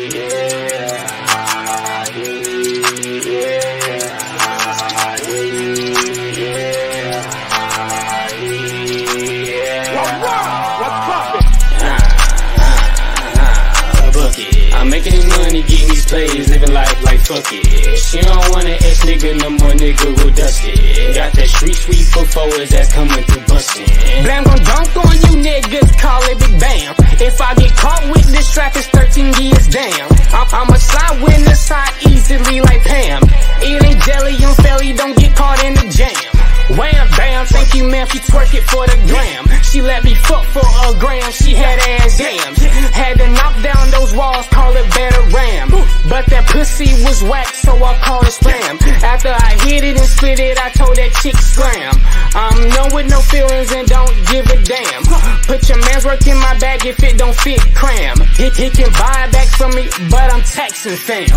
it. 17.30 17.98
She 17.98 18.20
don't 18.20 18.48
want 18.50 18.66
an 18.66 18.78
ex 18.82 19.04
nigga, 19.04 19.38
no 19.38 19.50
more 19.50 19.74
nigga 19.74 20.18
who 20.18 20.30
dusty. 20.30 20.74
Got 21.14 21.32
that 21.32 21.48
street 21.48 21.74
sweep 21.74 22.06
for 22.06 22.24
forwards 22.26 22.70
that's 22.70 22.92
coming 22.92 23.22
through 23.24 23.44
bustin'. 23.46 23.86
Blam 24.24 24.44
gon' 24.44 24.62
dunk 24.64 24.96
on 24.96 25.14
you 25.14 25.34
niggas, 25.38 25.98
call 25.98 26.22
it 26.24 26.38
big 26.38 26.58
bam. 26.58 26.94
If 27.20 27.40
I 27.40 27.54
get 27.54 27.76
caught 27.76 28.02
with 28.10 28.26
this 28.32 28.52
trap, 28.52 28.74
it's 28.74 28.88
13 28.88 29.34
years 29.42 29.68
damn. 29.68 30.08
I'm, 30.34 30.46
I'ma 30.50 30.74
slide 30.74 31.22
with 31.22 31.44
the 31.44 31.54
side 31.54 31.94
easily 32.06 32.60
like 32.60 32.82
Pam. 32.82 33.22
Ain't 33.62 34.02
jelly, 34.02 34.36
I'm 34.40 34.54
fairly, 34.54 34.92
don't 34.92 35.16
get 35.16 35.36
caught 35.36 35.62
in 35.64 35.74
the 35.74 35.86
jam. 35.90 36.39
Wham, 36.78 37.06
bam, 37.16 37.46
thank 37.46 37.74
you 37.74 37.84
ma'am, 37.84 38.06
she 38.06 38.18
twerk 38.20 38.54
it 38.54 38.62
for 38.70 38.86
the 38.86 38.94
gram. 39.10 39.44
She 39.62 39.82
let 39.82 40.04
me 40.04 40.14
fuck 40.14 40.46
for 40.54 40.62
a 40.62 40.94
gram, 40.98 41.30
she 41.32 41.54
had 41.54 41.78
ass 41.98 42.18
jams. 42.18 42.58
Had 42.94 43.18
to 43.18 43.26
knock 43.30 43.54
down 43.62 43.90
those 43.90 44.14
walls, 44.14 44.46
call 44.48 44.70
it 44.76 44.86
better 44.94 45.22
ram. 45.34 45.70
But 46.08 46.26
that 46.30 46.46
pussy 46.46 46.90
was 47.02 47.22
whack, 47.24 47.48
so 47.54 47.74
I 47.74 47.94
called 47.98 48.24
it 48.24 48.34
spam. 48.34 48.78
After 49.02 49.30
I 49.30 49.58
hit 49.66 49.82
it 49.82 49.98
and 49.98 50.06
split 50.06 50.38
it, 50.38 50.58
I 50.58 50.70
told 50.70 50.94
that 50.96 51.10
chick 51.22 51.36
scram. 51.38 51.94
I'm 52.34 52.70
no 52.70 52.94
with 52.94 53.10
no 53.10 53.18
feelings 53.18 53.72
and 53.74 53.86
don't 53.88 54.14
give 54.30 54.46
a 54.46 54.58
damn. 54.62 55.02
Put 55.50 55.66
your 55.68 55.78
man's 55.90 56.04
work 56.06 56.22
in 56.26 56.38
my 56.38 56.54
bag 56.58 56.86
if 56.86 57.02
it 57.02 57.18
don't 57.18 57.34
fit, 57.34 57.60
cram. 57.74 58.14
He, 58.38 58.50
he 58.50 58.70
can 58.70 58.90
buy 58.94 59.26
it 59.26 59.32
back 59.32 59.48
from 59.58 59.74
me, 59.74 59.90
but 60.06 60.30
I'm 60.30 60.42
taxing 60.42 60.94
fam. 60.94 61.34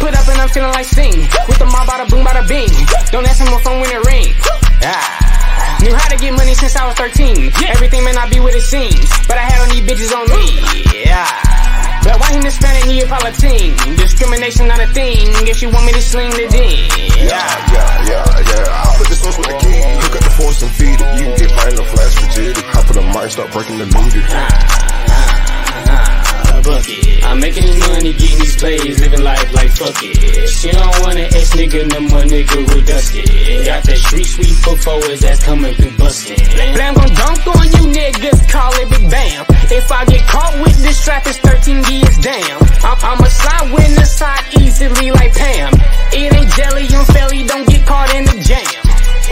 Put 0.00 0.16
up 0.16 0.26
and 0.28 0.40
I'm 0.40 0.48
feeling 0.48 0.72
like 0.72 0.86
sing. 0.86 1.12
With 1.44 1.58
the 1.60 1.66
mob, 1.66 1.84
bada 1.84 2.08
boom, 2.08 2.24
bada 2.24 2.46
bing. 2.48 2.72
Don't 3.12 3.26
ask 3.28 3.44
me 3.44 3.52
my 3.52 3.60
phone 3.60 3.80
when 3.80 3.90
it 3.92 4.00
ring. 4.08 4.29
Ah. 4.82 5.80
Knew 5.82 5.94
how 5.94 6.08
to 6.08 6.16
get 6.16 6.32
money 6.36 6.54
since 6.54 6.76
I 6.76 6.86
was 6.86 6.96
13. 6.96 7.52
Everything 7.68 8.04
may 8.04 8.12
not 8.12 8.30
be 8.30 8.40
what 8.40 8.54
it 8.54 8.62
seems, 8.62 9.08
but 9.26 9.38
I 9.38 9.48
had 9.48 9.60
all 9.60 9.70
these 9.72 9.84
bitches 9.84 10.12
on 10.12 10.28
me. 10.28 10.44
Yeah. 11.04 11.24
But 12.04 12.18
why 12.20 12.32
him 12.32 12.44
Hispanic 12.44 12.86
Neapolitan? 12.86 13.76
Discrimination 13.96 14.68
not 14.68 14.80
a 14.80 14.88
thing. 14.88 15.28
If 15.48 15.60
you 15.62 15.70
want 15.70 15.86
me 15.86 15.92
to 15.92 16.02
sling 16.02 16.30
the 16.30 16.48
ding. 16.48 16.88
Yeah, 17.16 17.38
yeah, 17.72 18.08
yeah, 18.08 18.24
yeah. 18.40 18.84
I 18.84 18.96
put 18.96 19.08
the 19.08 19.16
sauce 19.16 19.36
with 19.36 19.48
the 19.48 19.56
key. 19.60 19.80
Hook 20.04 20.16
up 20.16 20.24
the 20.24 20.30
force 20.36 20.62
and 20.62 20.72
feed 20.72 21.00
it. 21.00 21.08
You 21.16 21.24
can 21.28 21.36
get 21.36 21.50
fine, 21.56 21.74
no 21.76 21.84
flash 21.84 22.14
frigidity. 22.16 22.60
Hop 22.72 22.88
on 22.88 22.96
the 22.96 23.04
mic, 23.12 23.30
start 23.30 23.52
breaking 23.52 23.78
the 23.78 23.86
meter. 23.86 24.24
Bucket. 26.62 27.24
I'm 27.24 27.40
making 27.40 27.64
this 27.64 27.80
money, 27.88 28.12
getting 28.12 28.38
these 28.38 28.56
plays, 28.56 29.00
living 29.00 29.22
life 29.22 29.52
like 29.52 29.70
fuck 29.70 29.96
it. 30.02 30.48
She 30.48 30.70
don't 30.70 30.94
want 31.00 31.18
an 31.18 31.28
ex 31.32 31.54
nigga, 31.56 31.88
no 31.90 32.00
more 32.00 32.24
nigga 32.24 32.56
who 32.68 32.80
dusted. 32.82 33.26
Got 33.64 33.84
that 33.84 33.98
street 33.98 34.24
sweep 34.24 34.56
for 34.64 34.76
forwards 34.76 35.20
that's 35.20 35.42
coming 35.44 35.74
through 35.74 35.96
bustin'. 35.96 36.36
Blam 36.74 36.94
gon' 36.94 37.14
dunk 37.14 37.46
on 37.46 37.66
you 37.76 37.84
niggas, 37.92 38.48
call 38.48 38.72
it 38.74 38.88
big 38.90 39.10
bam. 39.10 39.44
If 39.70 39.90
I 39.90 40.04
get 40.04 40.26
caught 40.26 40.54
with 40.62 40.76
this 40.82 41.04
trap, 41.04 41.26
it's 41.26 41.38
13 41.38 41.84
years 41.92 42.16
damn. 42.18 42.58
I'm, 42.82 42.98
I'ma 42.98 43.28
slide 43.28 43.72
with 43.72 43.94
the 43.96 44.04
side 44.04 44.44
easily 44.58 45.10
like 45.12 45.32
Pam. 45.34 45.72
It 46.12 46.34
ain't 46.34 46.50
jelly, 46.52 46.86
I'm 46.90 47.04
fairly, 47.06 47.44
don't 47.44 47.66
get 47.68 47.86
caught 47.86 48.14
in 48.14 48.24
the 48.24 48.38
jam. 48.42 48.82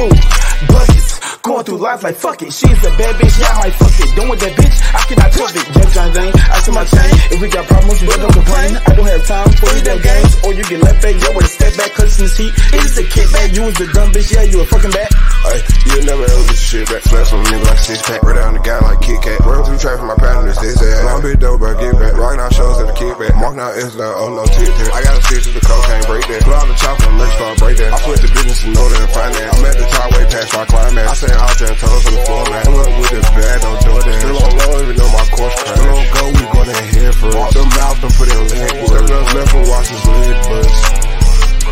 Ooh, 0.01 0.73
buckets. 0.73 1.18
Going 1.43 1.65
through 1.65 1.79
life 1.79 2.03
like 2.03 2.17
fuck 2.17 2.43
it. 2.43 2.53
She's 2.53 2.79
a 2.85 2.91
bad 2.99 3.15
bitch, 3.17 3.39
yeah, 3.39 3.49
I 3.55 3.59
might 3.63 3.75
fuck 3.79 3.95
it. 3.95 4.11
Done 4.17 4.29
with 4.29 4.41
that 4.41 4.55
bitch, 4.59 4.77
I 4.95 5.01
cannot 5.07 5.31
trust 5.33 5.55
it. 5.57 5.65
James 5.71 5.95
John 5.95 6.11
Zane, 6.13 6.33
I 6.35 6.59
see 6.61 6.73
my 6.73 6.85
chain. 6.85 7.13
If 7.33 7.39
we 7.41 7.49
got 7.49 7.65
problems, 7.67 8.01
we 8.03 8.09
don't 8.09 8.35
complain. 8.35 8.71
I 8.75 8.91
don't 8.95 9.07
have 9.07 9.25
time 9.27 9.51
for 9.57 9.69
these 9.71 9.87
damn 9.87 10.01
games. 10.03 10.33
Or 10.45 10.51
you 10.53 10.65
get 10.67 10.81
left 10.83 11.01
back, 11.01 11.15
yo, 11.15 11.29
with 11.33 11.47
a 11.47 11.53
step 11.53 11.73
back, 11.79 11.91
cause 11.95 12.19
in 12.19 12.27
this 12.27 12.37
heat. 12.37 12.53
It 12.75 12.83
is 12.85 12.99
a 12.99 13.05
kickback, 13.07 13.55
you 13.55 13.63
was 13.63 13.75
the 13.79 13.87
dumb 13.95 14.11
bitch, 14.13 14.29
yeah, 14.35 14.45
you 14.51 14.61
a 14.61 14.67
fucking 14.67 14.91
bat. 14.91 15.11
Ay, 15.49 15.63
you 15.95 16.03
never 16.05 16.27
ever 16.27 16.45
get 16.51 16.59
shit 16.59 16.85
back. 16.91 17.03
Flash 17.07 17.33
on 17.33 17.41
a 17.41 17.45
nigga 17.49 17.65
like 17.71 17.79
six 17.79 18.03
pack. 18.03 18.21
Right 18.23 18.37
down 18.37 18.55
the 18.59 18.61
guy 18.61 18.79
like 18.83 19.01
Kit 19.01 19.23
Kat. 19.23 19.39
Run 19.47 19.63
through 19.65 19.79
traffic, 19.79 20.05
my 20.05 20.19
partner's 20.19 20.59
this 20.59 20.83
ass. 20.83 21.05
Long 21.07 21.23
bit 21.23 21.39
dope, 21.39 21.61
but 21.63 21.79
get 21.79 21.95
back. 21.95 22.13
Rockin' 22.19 22.41
out 22.41 22.53
shows 22.53 22.77
at 22.83 22.91
the 22.91 22.97
kickback. 22.99 23.33
Marking 23.39 23.63
out 23.63 23.79
S 23.79 23.95
down, 23.95 24.13
oh 24.19 24.35
no, 24.35 24.45
tit 24.51 24.67
tit. 24.67 24.91
I 24.91 25.01
got 25.07 25.15
a 25.15 25.23
stitch 25.23 25.47
with 25.47 25.57
the 25.57 25.65
cocaine, 25.65 26.05
break 26.11 26.27
that. 26.27 26.43
Pull 26.43 26.59
out 26.59 26.67
the 26.67 26.75
chopper, 26.75 27.09
let's 27.17 27.33
start 27.39 27.55
break 27.63 27.77
that. 27.79 27.95
I 27.95 27.99
put 28.03 28.19
the 28.19 28.29
business 28.35 28.61
in 28.67 28.75
order 28.77 28.99
and 28.99 29.13
finance. 29.15 29.55
I'm 29.55 29.65
at 29.65 29.77
the 29.79 29.87
top 29.89 30.09
way 30.13 30.25
past 30.27 30.51
my 30.53 30.65
climax. 30.67 31.07
I 31.09 31.15
send 31.15 31.28
Austin, 31.37 31.69
and 31.69 31.79
toes 31.79 32.07
on 32.07 32.15
the 32.15 32.23
floor, 32.25 32.45
man. 32.49 32.65
Pull 32.65 32.81
up 32.81 32.93
with 32.99 33.11
the 33.13 33.21
bag, 33.37 33.61
don't 33.61 33.81
do 33.83 33.91
that. 33.99 34.19
Still 34.19 34.39
on 34.39 34.53
low, 34.57 34.83
even 34.83 34.97
though 34.97 35.13
my 35.13 35.25
course 35.29 35.55
crashed. 35.59 35.77
Still 35.77 35.97
on 35.99 36.07
go, 36.15 36.23
we 36.33 36.43
gonna 36.55 36.81
hear 36.89 37.13
first. 37.13 37.37
Walk 37.37 37.51
them 37.53 37.69
mouth, 37.69 37.99
don't 38.01 38.15
put 38.15 38.29
in 38.29 38.43
leg 38.49 38.73
work. 38.89 39.05
Step 39.05 39.19
up 39.19 39.35
left 39.35 39.55
and 39.55 39.65
watch 39.69 39.89
his 39.89 40.05
lid 40.09 40.39
bust. 40.49 40.75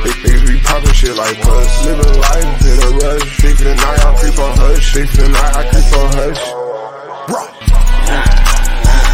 Big 0.04 0.16
niggas 0.22 0.44
be 0.46 0.54
poppin' 0.60 0.94
shit 0.94 1.16
like 1.16 1.36
puss. 1.40 1.86
Living 1.86 2.14
life 2.20 2.60
in 2.66 2.78
a 2.82 2.90
rush. 3.00 3.26
Sleep 3.40 3.56
for 3.56 3.64
the 3.64 3.74
night, 3.74 4.00
I 4.04 4.10
creep 4.20 4.38
on 4.38 4.52
hush. 4.56 4.92
Sleep 4.92 5.08
for 5.08 5.22
the 5.22 5.28
night, 5.28 5.54
I 5.56 5.62
creep 5.70 5.90
on 5.96 6.08
hush. 6.18 6.42
Bruh. 7.26 7.48
Nah, 8.06 8.24
nah, 8.86 8.86
nah, 8.86 9.10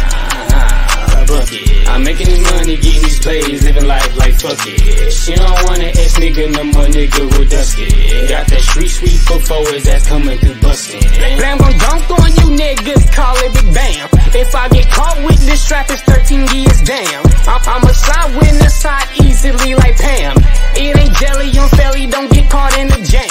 nah, 0.49 0.53
nah, 0.53 1.27
nah, 1.27 1.39
nah, 1.39 1.82
I'm 1.87 2.03
making 2.03 2.27
this 2.27 2.43
money, 2.51 2.75
getting 2.77 3.03
these 3.03 3.19
plays, 3.19 3.63
living 3.63 3.85
life 3.85 4.15
like 4.17 4.35
fuck 4.39 4.59
it. 4.65 5.11
She 5.11 5.35
don't 5.35 5.63
wanna 5.65 5.89
ex 5.93 6.19
nigga, 6.19 6.51
no 6.51 6.63
more 6.63 6.87
nigga 6.87 7.21
who 7.33 7.45
dust 7.45 7.75
it. 7.79 8.29
Got 8.29 8.47
that 8.47 8.61
street 8.61 8.89
sweep 8.89 9.19
for 9.27 9.39
forwards 9.39 9.83
that's 9.83 10.07
coming 10.07 10.37
through 10.39 10.59
busting. 10.61 11.01
Blam 11.37 11.57
gon' 11.57 11.77
dunk 11.77 12.09
on 12.11 12.29
you 12.39 12.47
niggas, 12.57 13.11
call 13.13 13.35
it 13.37 13.53
Big 13.53 13.73
Bam. 13.73 14.09
If 14.33 14.55
I 14.55 14.69
get 14.69 14.89
caught 14.89 15.17
with 15.25 15.39
this 15.45 15.67
trap, 15.67 15.89
it's 15.89 16.01
13 16.03 16.47
years 16.55 16.81
damn. 16.81 17.23
I'm, 17.47 17.61
I'm 17.65 17.83
a 17.83 17.93
side 17.93 18.35
witness, 18.35 18.75
side 18.81 19.07
easily 19.21 19.75
like 19.75 19.97
Pam. 19.97 20.37
It 20.75 20.97
ain't 20.97 21.13
jelly 21.17 21.49
on 21.57 21.69
felly, 21.69 22.07
don't 22.07 22.31
get 22.31 22.49
caught 22.49 22.77
in 22.77 22.87
the 22.87 23.01
jam. 23.05 23.29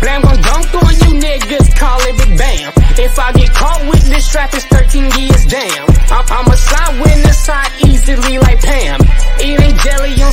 Blam 0.00 0.22
gon' 0.22 0.40
dunk 0.42 0.74
on 0.74 0.94
you 1.02 1.10
niggas, 1.20 1.76
call 1.76 2.00
it 2.02 2.16
Big 2.18 2.38
Bam. 2.38 2.72
If 2.98 3.18
I 3.18 3.32
get 3.32 3.50
caught 3.54 3.80
with 3.88 4.04
this 4.08 4.28
trap, 4.28 4.50
it's 4.52 4.64
13 4.66 5.10
years 5.18 5.46
damn. 5.46 5.86
I'm, 6.10 6.24
I'm 6.28 6.46
a 6.52 6.56
side 6.56 7.00
witness, 7.00 7.38
side 7.44 7.72
easily 7.90 8.38
like 8.38 8.60
Pam. 8.60 9.00
Ain't 9.40 9.78
jelly 9.80 10.22
on 10.22 10.32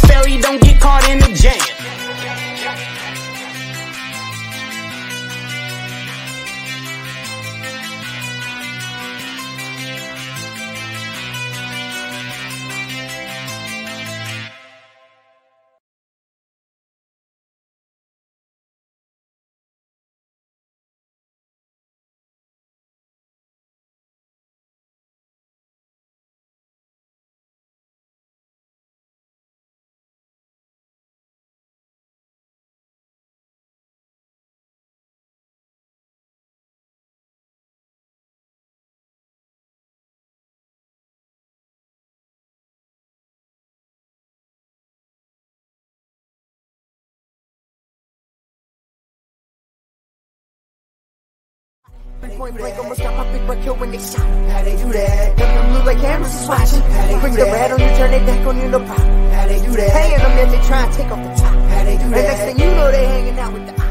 Point 52.38 52.56
blank, 52.56 52.78
almost 52.78 53.02
got 53.02 53.18
my 53.18 53.34
big 53.34 53.48
butt 53.48 53.64
killed 53.64 53.80
when 53.80 53.90
they 53.90 53.98
shot. 53.98 54.22
How 54.22 54.62
they 54.62 54.78
do 54.78 54.94
that? 54.94 55.38
Them 55.38 55.56
them 55.56 55.74
look 55.74 55.86
like 55.86 55.98
cameras 55.98 56.36
is 56.40 56.48
watching. 56.48 56.82
How 56.82 57.08
they 57.08 57.20
Bring 57.20 57.34
the 57.34 57.46
red 57.46 57.72
on 57.72 57.80
you, 57.80 57.88
turn 57.98 58.14
it 58.14 58.26
back 58.28 58.46
on 58.46 58.58
you, 58.62 58.68
no 58.68 58.80
problem. 58.86 59.32
How 59.32 59.48
they 59.48 59.60
do 59.60 59.72
that? 59.72 59.92
Paying 59.92 60.20
them, 60.20 60.36
then 60.38 60.52
they 60.52 60.68
try 60.68 60.86
and 60.86 60.94
take 60.94 61.08
off 61.08 61.18
the 61.18 61.42
top. 61.42 61.56
How 61.56 61.84
they 61.84 61.98
do 61.98 62.10
that? 62.10 62.14
And 62.14 62.14
next 62.14 62.42
thing 62.46 62.60
you 62.60 62.76
know, 62.76 62.92
they 62.92 63.06
hanging 63.08 63.40
out 63.40 63.54
with 63.54 63.66
the 63.66 63.87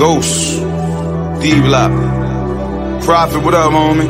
Ghost. 0.00 0.58
D-Block. 1.42 1.92
Prophet, 3.04 3.44
what 3.44 3.52
up, 3.52 3.70
homie? 3.70 4.08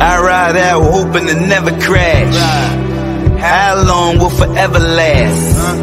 I 0.00 0.18
ride 0.22 0.56
out 0.56 0.80
hoping 0.90 1.26
to 1.26 1.34
never 1.34 1.70
crash. 1.82 2.34
How 3.38 3.84
long 3.86 4.18
will 4.18 4.30
forever 4.30 4.78
last? 4.78 5.76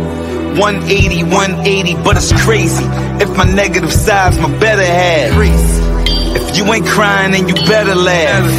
180, 0.60 1.22
180, 1.26 1.94
but 2.04 2.18
it's 2.18 2.32
crazy. 2.44 2.84
If 3.22 3.38
my 3.38 3.44
negative 3.44 3.94
side's 3.94 4.40
my 4.40 4.50
better 4.58 4.84
half. 4.84 5.32
If 6.36 6.58
you 6.58 6.66
ain't 6.74 6.88
crying, 6.88 7.34
then 7.34 7.48
you 7.48 7.54
better 7.54 7.94
laugh. 7.94 8.50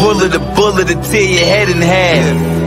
Bullet 0.00 0.34
a 0.34 0.40
bullet 0.56 0.88
to 0.88 0.94
tear 1.08 1.22
your 1.22 1.46
head 1.46 1.68
in 1.68 1.80
half. 1.80 2.61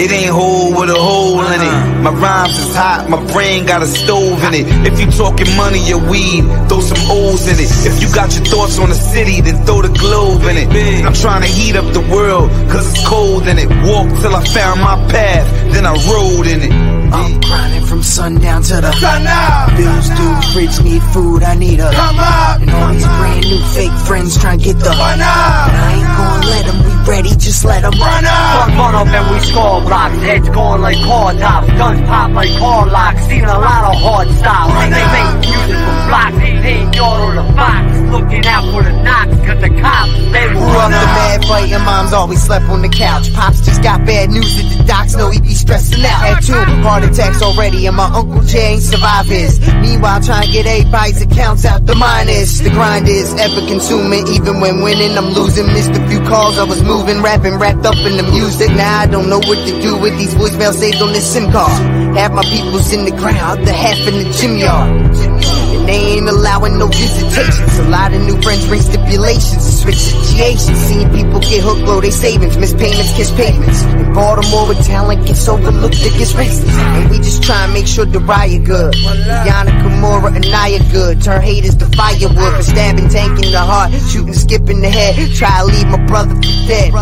It 0.00 0.10
ain't 0.12 0.32
whole 0.32 0.72
with 0.72 0.88
a 0.88 0.96
hole 0.96 1.44
in 1.44 1.60
it. 1.60 2.00
My 2.00 2.08
rhymes 2.08 2.58
is 2.58 2.74
hot, 2.74 3.10
my 3.10 3.20
brain 3.32 3.66
got 3.66 3.82
a 3.82 3.86
stove 3.86 4.42
in 4.48 4.54
it. 4.54 4.64
If 4.88 4.98
you 4.98 5.12
talking 5.12 5.54
money 5.60 5.92
or 5.92 6.00
weed, 6.00 6.40
throw 6.72 6.80
some 6.80 7.04
O's 7.12 7.44
in 7.44 7.60
it. 7.60 7.68
If 7.84 8.00
you 8.00 8.08
got 8.14 8.32
your 8.32 8.46
thoughts 8.48 8.78
on 8.78 8.88
the 8.88 8.94
city, 8.94 9.42
then 9.42 9.60
throw 9.66 9.82
the 9.82 9.92
globe 9.92 10.40
in 10.48 10.56
it. 10.56 11.04
I'm 11.04 11.12
trying 11.12 11.42
to 11.42 11.48
heat 11.48 11.76
up 11.76 11.84
the 11.92 12.00
world, 12.00 12.48
cause 12.72 12.88
it's 12.88 13.06
cold 13.06 13.46
in 13.46 13.58
it. 13.58 13.68
Walk 13.84 14.08
till 14.24 14.34
I 14.34 14.42
found 14.48 14.80
my 14.80 14.96
path, 15.12 15.44
then 15.74 15.84
I 15.84 15.92
rode 16.08 16.46
in 16.48 16.62
it. 16.64 16.72
I'm 17.12 17.40
grinding 17.40 17.84
from 17.84 18.02
sundown 18.02 18.62
to 18.62 18.80
the 18.80 18.92
sun 18.92 19.26
up. 19.26 19.76
Bills 19.76 20.08
due, 20.16 20.36
fridge 20.56 20.80
need 20.80 21.02
food, 21.12 21.42
I 21.42 21.56
need 21.56 21.80
a 21.80 21.90
Come 21.92 22.18
up. 22.18 22.62
And 22.62 22.70
all 22.70 22.92
these 22.94 23.04
brand 23.04 23.44
new 23.44 23.62
fake 23.76 23.96
friends 24.08 24.40
trying 24.40 24.60
to 24.60 24.64
get 24.64 24.78
the 24.78 24.96
Run 24.96 25.20
up. 25.20 25.68
But 25.68 25.76
I 25.76 25.92
ain't 25.92 26.08
gonna 26.16 26.46
let 26.46 26.64
them, 26.64 26.78
we 26.88 26.99
ready, 27.06 27.30
just 27.36 27.64
let 27.64 27.82
them 27.82 27.92
Run 27.92 28.24
up. 28.24 28.68
Run, 28.68 28.78
run 28.78 28.94
up 28.94 29.06
and 29.08 29.26
we 29.32 29.38
score 29.46 29.80
blocks, 29.82 30.16
heads 30.22 30.48
going 30.48 30.82
like 30.82 31.00
car 31.04 31.32
tops, 31.34 31.68
guns 31.68 32.00
pop 32.08 32.30
like 32.32 32.52
car 32.58 32.86
locks, 32.86 33.22
seen 33.26 33.44
a 33.44 33.58
lot 33.58 33.94
of 33.94 34.00
hard 34.00 34.28
styles. 34.38 34.72
Run 34.72 34.90
they 34.90 35.02
up. 35.02 35.12
make 35.12 35.48
music 35.48 35.78
for 35.78 35.98
blocks, 36.08 36.36
they 36.36 36.72
ain't 36.72 36.94
yard 36.94 37.20
or 37.20 37.34
the 37.34 37.46
box, 37.54 37.84
looking 38.10 38.46
out 38.46 38.64
for 38.72 38.82
the 38.82 38.94
knocks, 39.02 39.36
cause 39.46 39.60
the 39.60 39.70
cops, 39.80 40.12
they 40.32 40.46
will 40.54 40.60
run 40.60 40.92
up 40.92 41.00
the 41.00 41.06
mad 41.18 41.44
fighting, 41.44 41.84
moms 41.84 42.12
always 42.12 42.42
slept 42.42 42.64
on 42.66 42.82
the 42.82 42.88
couch. 42.88 43.32
Pops 43.34 43.60
just 43.64 43.82
got 43.82 44.04
bad 44.06 44.30
news 44.30 44.56
that 44.56 44.78
the 44.78 44.84
docs 44.84 45.14
know 45.16 45.30
he 45.30 45.40
be 45.40 45.54
stressing 45.54 46.04
out. 46.04 46.20
Had 46.22 46.42
two 46.42 46.54
heart 46.82 47.04
attacks 47.04 47.42
already, 47.42 47.86
and 47.86 47.96
my 47.96 48.06
Uncle 48.06 48.42
Jay 48.42 48.74
ain't 48.74 48.82
survive 48.82 49.26
his. 49.26 49.60
Meanwhile, 49.80 50.20
trying 50.22 50.46
to 50.46 50.52
get 50.52 50.66
everybody's 50.66 51.22
accounts 51.22 51.64
out 51.64 51.86
the 51.86 51.94
minus. 51.94 52.60
The 52.60 52.70
grind 52.70 53.08
is 53.08 53.34
ever 53.34 53.66
consuming, 53.66 54.26
even 54.28 54.60
when 54.60 54.82
winning, 54.82 55.16
I'm 55.16 55.30
losing. 55.34 55.66
Missed 55.66 55.92
a 55.92 56.08
few 56.08 56.20
calls, 56.26 56.58
I 56.58 56.64
was 56.64 56.82
moving, 56.90 57.22
rapping, 57.22 57.56
wrapped 57.56 57.86
up 57.86 57.96
in 57.98 58.16
the 58.16 58.26
music. 58.34 58.68
Now 58.70 59.00
I 59.00 59.06
don't 59.06 59.28
know 59.28 59.38
what 59.38 59.58
to 59.68 59.80
do 59.80 59.96
with 59.96 60.18
these 60.18 60.34
voicemails 60.34 60.74
saved 60.74 61.00
on 61.00 61.12
this 61.12 61.32
SIM 61.32 61.50
card. 61.52 61.70
Half 62.16 62.32
my 62.32 62.42
people's 62.42 62.92
in 62.92 63.04
the 63.04 63.12
ground, 63.12 63.66
the 63.66 63.72
half 63.72 63.98
in 64.08 64.14
the 64.24 64.28
gym 64.32 64.56
yard. 64.56 65.59
And 65.90 65.98
they 65.98 66.06
ain't 66.18 66.28
allowing 66.28 66.78
no 66.78 66.86
visitations. 66.86 67.78
A 67.78 67.88
lot 67.88 68.14
of 68.14 68.22
new 68.22 68.40
friends 68.42 68.66
bring 68.68 68.80
stipulations 68.80 69.56
to 69.56 69.72
switch 69.72 69.96
situations. 69.96 70.78
Seeing 70.78 71.10
people 71.10 71.40
get 71.40 71.62
hooked, 71.64 71.84
blow 71.84 72.00
their 72.00 72.12
savings, 72.12 72.56
miss 72.56 72.72
payments, 72.74 73.12
kiss 73.16 73.30
pavements. 73.32 73.82
In 73.82 74.12
Baltimore, 74.14 74.68
where 74.68 74.82
talent 74.84 75.26
gets 75.26 75.48
overlooked, 75.48 75.96
it 75.98 76.16
gets 76.16 76.32
racist. 76.34 76.68
And 76.70 77.10
we 77.10 77.16
just 77.18 77.42
try 77.42 77.64
and 77.64 77.72
make 77.72 77.88
sure 77.88 78.04
the 78.04 78.20
riot 78.20 78.64
good. 78.64 78.94
Yana 78.94 79.72
Kimura 79.82 80.34
and 80.34 80.48
Naya 80.50 80.78
good. 80.92 81.22
Turn 81.22 81.42
haters 81.42 81.74
to 81.76 81.86
firewood 81.86 82.54
for 82.56 82.62
stabbing, 82.62 83.08
tank 83.08 83.44
in 83.44 83.50
the 83.50 83.58
heart, 83.58 83.90
shooting, 84.10 84.34
skipping 84.34 84.80
the 84.80 84.88
head. 84.88 85.16
Try 85.34 85.58
to 85.58 85.64
leave 85.66 85.88
my 85.88 86.06
brother 86.06 86.36
for 86.36 86.40
dead. 86.68 86.92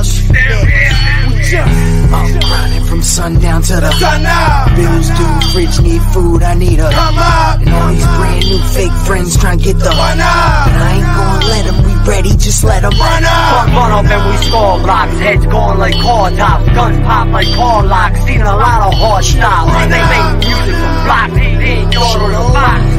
I'm 2.12 2.40
grinding 2.40 2.85
from 2.85 3.03
sundown 3.03 3.62
to 3.62 3.75
the 3.81 3.90
Sun 3.92 4.25
up. 4.27 4.77
Bills 4.77 5.09
due, 5.12 5.40
fridge 5.53 5.81
need 5.81 6.03
food, 6.14 6.42
I 6.42 6.55
need 6.55 6.79
a 6.81 6.90
Come 6.90 7.18
up. 7.18 7.61
And 7.61 7.71
all 7.71 7.88
these 7.92 8.07
brand 8.16 8.44
new 8.47 8.61
fake 8.73 8.97
friends 9.07 9.37
trying 9.37 9.59
to 9.59 9.64
get 9.64 9.79
the 9.79 9.90
Run 9.90 10.18
But 10.18 10.25
up. 10.25 10.68
I 10.68 10.90
ain't 10.97 11.07
gonna 11.07 11.47
let 11.47 11.64
them, 11.66 11.79
we 11.85 11.92
ready, 12.09 12.31
just 12.37 12.64
let 12.64 12.83
them 12.83 12.92
Run 12.97 13.25
up. 13.25 13.66
Run, 13.66 13.75
run 13.75 13.90
up 13.92 14.11
and 14.11 14.23
we 14.31 14.37
score 14.47 14.79
blocks, 14.81 15.16
heads 15.18 15.47
going 15.47 15.79
like 15.79 15.94
car 16.01 16.31
tops, 16.31 16.66
guns 16.75 17.01
pop 17.05 17.29
like 17.29 17.49
car 17.55 17.85
locks, 17.85 18.21
seen 18.25 18.40
a 18.40 18.57
lot 18.57 18.88
of 18.88 18.94
hard 18.94 19.25
styles. 19.25 19.71
Run 19.71 19.90
they 19.90 20.01
up. 20.01 20.11
make 20.11 20.49
music 20.49 20.75
for 20.75 20.94
blocks, 21.05 21.58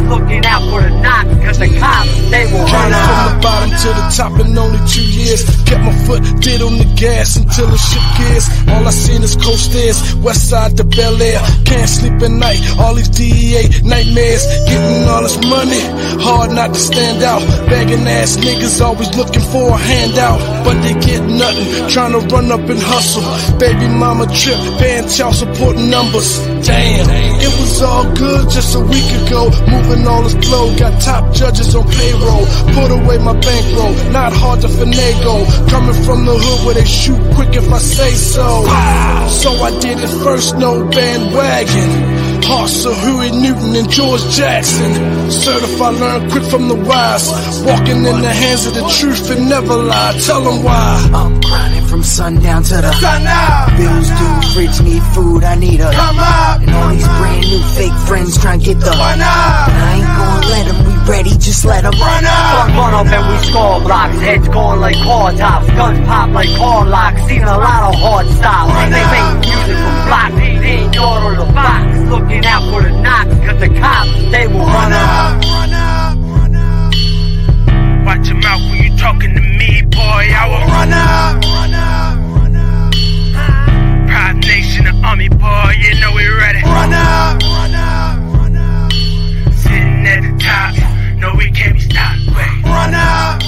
looking 0.09 0.43
out 0.45 0.61
for 0.69 0.81
the 0.81 0.89
knocks, 1.01 1.33
cause 1.45 1.59
the 1.59 1.69
cops, 1.79 2.09
they 2.29 2.45
will 2.51 2.65
run 2.65 2.91
up. 2.91 3.05
from 3.05 3.19
the 3.29 3.35
bottom 3.41 3.69
to 3.69 3.89
the 3.93 4.05
top 4.17 4.33
in 4.41 4.57
only 4.57 4.81
two 4.89 5.05
years. 5.05 5.45
Kept 5.69 5.83
my 5.85 5.93
foot 6.05 6.21
dead 6.41 6.61
on 6.61 6.77
the 6.77 6.89
gas 6.97 7.37
until 7.37 7.69
it 7.69 7.77
shook 7.77 8.07
gears. 8.17 8.45
All 8.67 8.85
I 8.85 8.91
seen 8.91 9.21
is 9.21 9.35
coast 9.37 9.71
stairs, 9.71 9.97
west 10.15 10.49
side 10.49 10.75
to 10.77 10.83
Bel 10.83 11.21
Air. 11.21 11.39
Can't 11.65 11.89
sleep 11.89 12.17
at 12.21 12.31
night, 12.31 12.59
all 12.79 12.95
these 12.95 13.09
DEA 13.09 13.69
nightmares. 13.85 14.43
Getting 14.65 15.07
all 15.07 15.23
this 15.23 15.37
money, 15.45 15.81
hard 16.25 16.51
not 16.51 16.73
to 16.73 16.79
stand 16.79 17.23
out. 17.23 17.41
Begging 17.69 18.05
ass 18.07 18.37
niggas 18.37 18.81
always 18.81 19.13
looking 19.15 19.45
for 19.53 19.69
a 19.69 19.77
handout. 19.77 20.39
But 20.65 20.81
they 20.81 20.93
get 21.05 21.21
nothing, 21.23 21.89
trying 21.89 22.13
to 22.17 22.21
run 22.33 22.51
up 22.51 22.65
and 22.67 22.81
hustle. 22.81 23.23
Baby 23.59 23.87
mama 23.87 24.25
trip, 24.33 24.59
paying 24.81 25.07
child 25.07 25.35
support 25.35 25.77
numbers. 25.77 26.39
Damn, 26.65 27.05
it 27.39 27.53
was 27.59 27.81
all 27.81 28.05
good 28.15 28.49
just 28.59 28.75
a 28.75 28.79
week 28.81 29.09
ago. 29.23 29.49
Moving 29.71 30.05
all 30.05 30.21
this 30.23 30.35
flow, 30.45 30.75
got 30.75 31.01
top 31.01 31.33
judges 31.33 31.73
on 31.75 31.87
payroll. 31.87 32.45
Put 32.75 32.91
away 32.91 33.17
my 33.17 33.33
bankroll, 33.39 33.93
not 34.11 34.33
hard 34.33 34.59
to 34.61 34.67
finagle. 34.67 35.41
Coming 35.69 35.95
from 36.03 36.25
the 36.25 36.35
hood 36.35 36.65
where 36.65 36.75
they 36.75 36.85
shoot 36.85 37.19
quick 37.35 37.55
if 37.55 37.71
I 37.71 37.77
say 37.77 38.11
so. 38.11 38.65
So 39.29 39.51
I 39.63 39.71
did 39.79 39.97
it 39.99 40.13
first, 40.23 40.57
no 40.57 40.85
bandwagon. 40.89 42.18
Hearts 42.49 42.85
of 42.85 42.97
Huey 43.05 43.29
Newton 43.31 43.75
and 43.77 43.89
George 43.89 44.25
Jackson. 44.33 44.91
Certified 45.29 45.95
learn 46.01 46.29
quick 46.31 46.43
from 46.49 46.67
the 46.67 46.75
wise. 46.75 47.29
Walking 47.63 48.01
in 48.09 48.17
the 48.25 48.33
hands 48.33 48.65
of 48.65 48.73
the 48.73 48.85
truth 48.97 49.29
and 49.29 49.47
never 49.47 49.75
lie. 49.75 50.17
Tell 50.25 50.41
them 50.41 50.63
why. 50.63 51.09
I'm 51.13 51.39
grinding 51.41 51.85
from 51.85 52.03
sundown 52.03 52.63
to 52.63 52.75
the 52.81 52.91
sun 52.97 53.23
out. 53.27 53.69
Bills 53.77 54.09
due, 54.17 54.37
fridge 54.53 54.77
need 54.81 55.03
food, 55.13 55.43
I 55.43 55.55
need 55.55 55.79
a 55.79 55.93
come 55.93 56.19
out. 56.19 56.61
And 56.61 56.71
all 56.73 56.89
these 56.89 57.07
brand 57.21 57.45
new 57.45 57.61
fake 57.77 57.97
friends 58.09 58.37
trying 58.41 58.59
to 58.59 58.65
get 58.65 58.79
the 58.81 58.93
run 58.97 59.21
out. 59.21 59.69
And 59.69 59.77
I 59.77 59.91
ain't 60.01 60.11
gonna 60.17 60.53
let 60.53 60.65
them, 60.65 60.79
we 60.89 60.93
ready, 61.05 61.33
just 61.37 61.65
let 61.65 61.83
them 61.85 61.93
run 61.93 62.25
out. 62.25 62.67
Run, 62.67 62.77
run 62.77 62.93
up 62.97 63.13
and 63.13 63.23
we 63.29 63.37
score 63.45 63.79
blocks, 63.81 64.17
heads 64.25 64.47
going 64.49 64.79
like 64.81 64.97
car 64.97 65.31
tops, 65.33 65.67
guns 65.77 66.01
pop 66.07 66.29
like 66.31 66.49
car 66.57 66.85
locks. 66.85 67.21
Seen 67.29 67.43
a 67.43 67.57
lot 67.57 67.93
of 67.93 67.95
hard. 67.99 68.25
Run 68.29 68.89
they 68.91 69.05
make 69.13 69.29
music 69.45 69.77
for 69.77 69.95
blocks, 70.07 70.48
yard 70.93 71.23
or 71.23 71.35
the 71.45 71.51
box. 71.53 71.85
Looking 72.09 72.45
out 72.45 72.63
for 72.71 72.81
the 72.81 72.91
knocks, 73.01 73.35
cause 73.45 73.59
the 73.59 73.69
cops, 73.79 74.11
they 74.31 74.47
will 74.47 74.59
run, 74.59 74.91
Run 74.91 75.41
run 75.41 76.55
out. 76.55 76.95
Watch 78.05 78.27
your 78.27 78.37
mouth 78.37 78.61
when 78.69 78.83
you 78.83 78.97
talking 78.97 79.33
to 79.35 79.41
me, 79.41 79.81
boy. 79.83 79.99
I 80.01 80.47
will 80.49 80.65
Run 80.67 80.91
out, 80.93 81.45
run 81.45 81.73
out, 81.73 82.17
run 82.35 82.55
out. 82.55 82.93
Pride 84.07 84.37
Nation, 84.47 84.85
the 84.85 84.93
army, 85.05 85.29
boy. 85.29 85.73
You 85.77 85.99
know 85.99 86.13
we 86.15 86.27
ready. 86.27 86.61
Run 86.63 86.93
out, 86.93 87.43
run 87.43 87.75
out, 87.75 88.17
run 88.33 88.55
out. 88.55 88.91
Sitting 89.53 90.07
at 90.07 90.21
the 90.21 90.33
top, 90.39 90.73
no 91.17 91.33
we 91.35 91.51
can't 91.51 91.73
be 91.75 91.81
stopped. 91.81 92.21
Wait, 92.35 92.63
Run 92.63 92.93
out, 92.93 93.43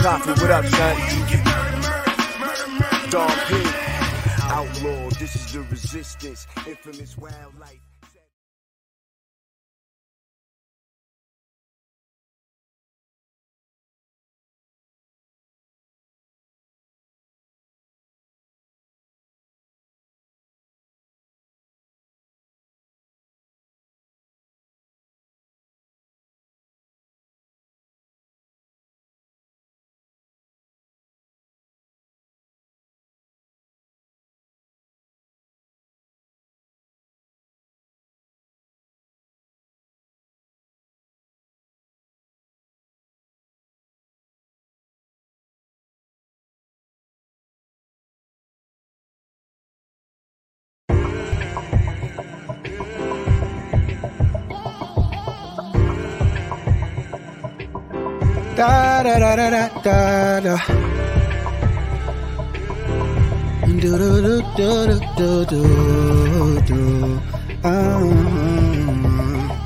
Prophet, 0.00 0.40
what 0.40 0.50
up, 0.50 0.64
son? 0.64 0.96
Dog 3.10 3.30
P. 3.48 3.62
Outlaw, 4.44 5.10
this 5.18 5.36
is 5.36 5.52
the 5.52 5.60
resistance. 5.70 6.46
Infamous 6.66 7.18
wildlife. 7.18 7.89
Da 58.60 59.02
da 59.02 59.18
da 59.18 59.36
da 59.36 59.68
da 59.82 60.40
da. 60.40 60.56
Do 63.80 63.96
do 63.96 64.20
do 64.20 65.00
do 65.16 65.44
do 65.46 65.46
do 65.46 66.60
do. 66.68 67.20
Um. 67.64 68.10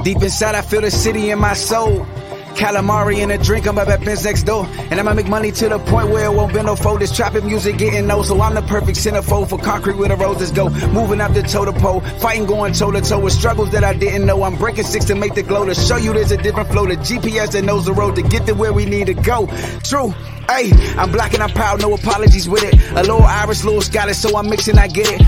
Deep 0.05 0.23
inside, 0.23 0.55
I 0.55 0.63
feel 0.63 0.83
the 0.83 0.93
city 0.93 1.31
in 1.31 1.41
my 1.41 1.55
soul. 1.55 2.07
Calamari 2.55 3.19
in 3.21 3.31
a 3.31 3.39
drink, 3.39 3.67
I'm 3.67 3.79
up 3.79 3.89
at 3.89 4.05
Ben's 4.05 4.25
next 4.25 4.45
door. 4.45 4.67
And 4.91 5.01
I'ma 5.01 5.15
make 5.15 5.29
money 5.29 5.51
to 5.53 5.69
the 5.69 5.79
point 5.79 6.11
where 6.11 6.27
it 6.27 6.35
won't 6.35 6.53
be 6.55 6.63
no 6.63 6.77
fold. 6.77 7.01
This 7.01 7.15
trapping 7.15 7.47
music 7.47 7.79
getting 7.79 8.07
no, 8.07 8.23
so 8.23 8.41
I'm 8.41 8.55
the 8.55 8.63
perfect 8.63 8.99
centerfold 8.99 9.49
for 9.51 9.59
concrete 9.59 9.97
where 9.97 10.09
the 10.09 10.17
roses 10.17 10.51
go. 10.51 10.71
Moving 10.91 11.21
up 11.21 11.35
the 11.35 11.43
toe 11.43 11.65
to 11.65 11.73
pole, 11.73 12.01
fighting 12.01 12.47
going 12.47 12.73
toe 12.73 12.91
to 12.91 13.01
toe 13.01 13.19
with 13.19 13.33
struggles 13.33 13.71
that 13.73 13.85
I 13.85 13.95
didn't 13.95 14.27
know. 14.27 14.43
I'm 14.43 14.57
breaking 14.57 14.85
six 14.85 15.05
to 15.07 15.15
make 15.15 15.35
the 15.35 15.43
glow 15.43 15.65
to 15.65 15.75
show 15.75 15.97
you 15.97 16.13
there's 16.13 16.31
a 16.31 16.37
different 16.37 16.71
flow. 16.71 16.87
The 16.87 16.97
GPS 16.97 17.53
that 17.53 17.65
knows 17.65 17.87
the 17.87 17.93
road 17.93 18.17
to 18.17 18.23
get 18.23 18.47
to 18.47 18.53
where 18.55 18.73
we 18.73 18.87
need 18.87 19.07
to 19.07 19.15
go. 19.15 19.47
True. 19.83 20.15
Hey, 20.49 20.73
I'm 20.97 21.11
black 21.11 21.35
and 21.35 21.43
I'm 21.43 21.51
proud, 21.51 21.81
no 21.81 21.95
apologies 21.95 22.49
with 22.49 22.63
it. 22.65 22.75
A 22.93 23.03
little 23.03 23.23
Irish, 23.23 23.65
little 23.65 23.81
Scottish, 23.81 24.19
so 24.19 24.37
I'm 24.37 24.49
mixing, 24.49 24.79
I 24.79 24.89
get 24.89 25.07
it. 25.09 25.23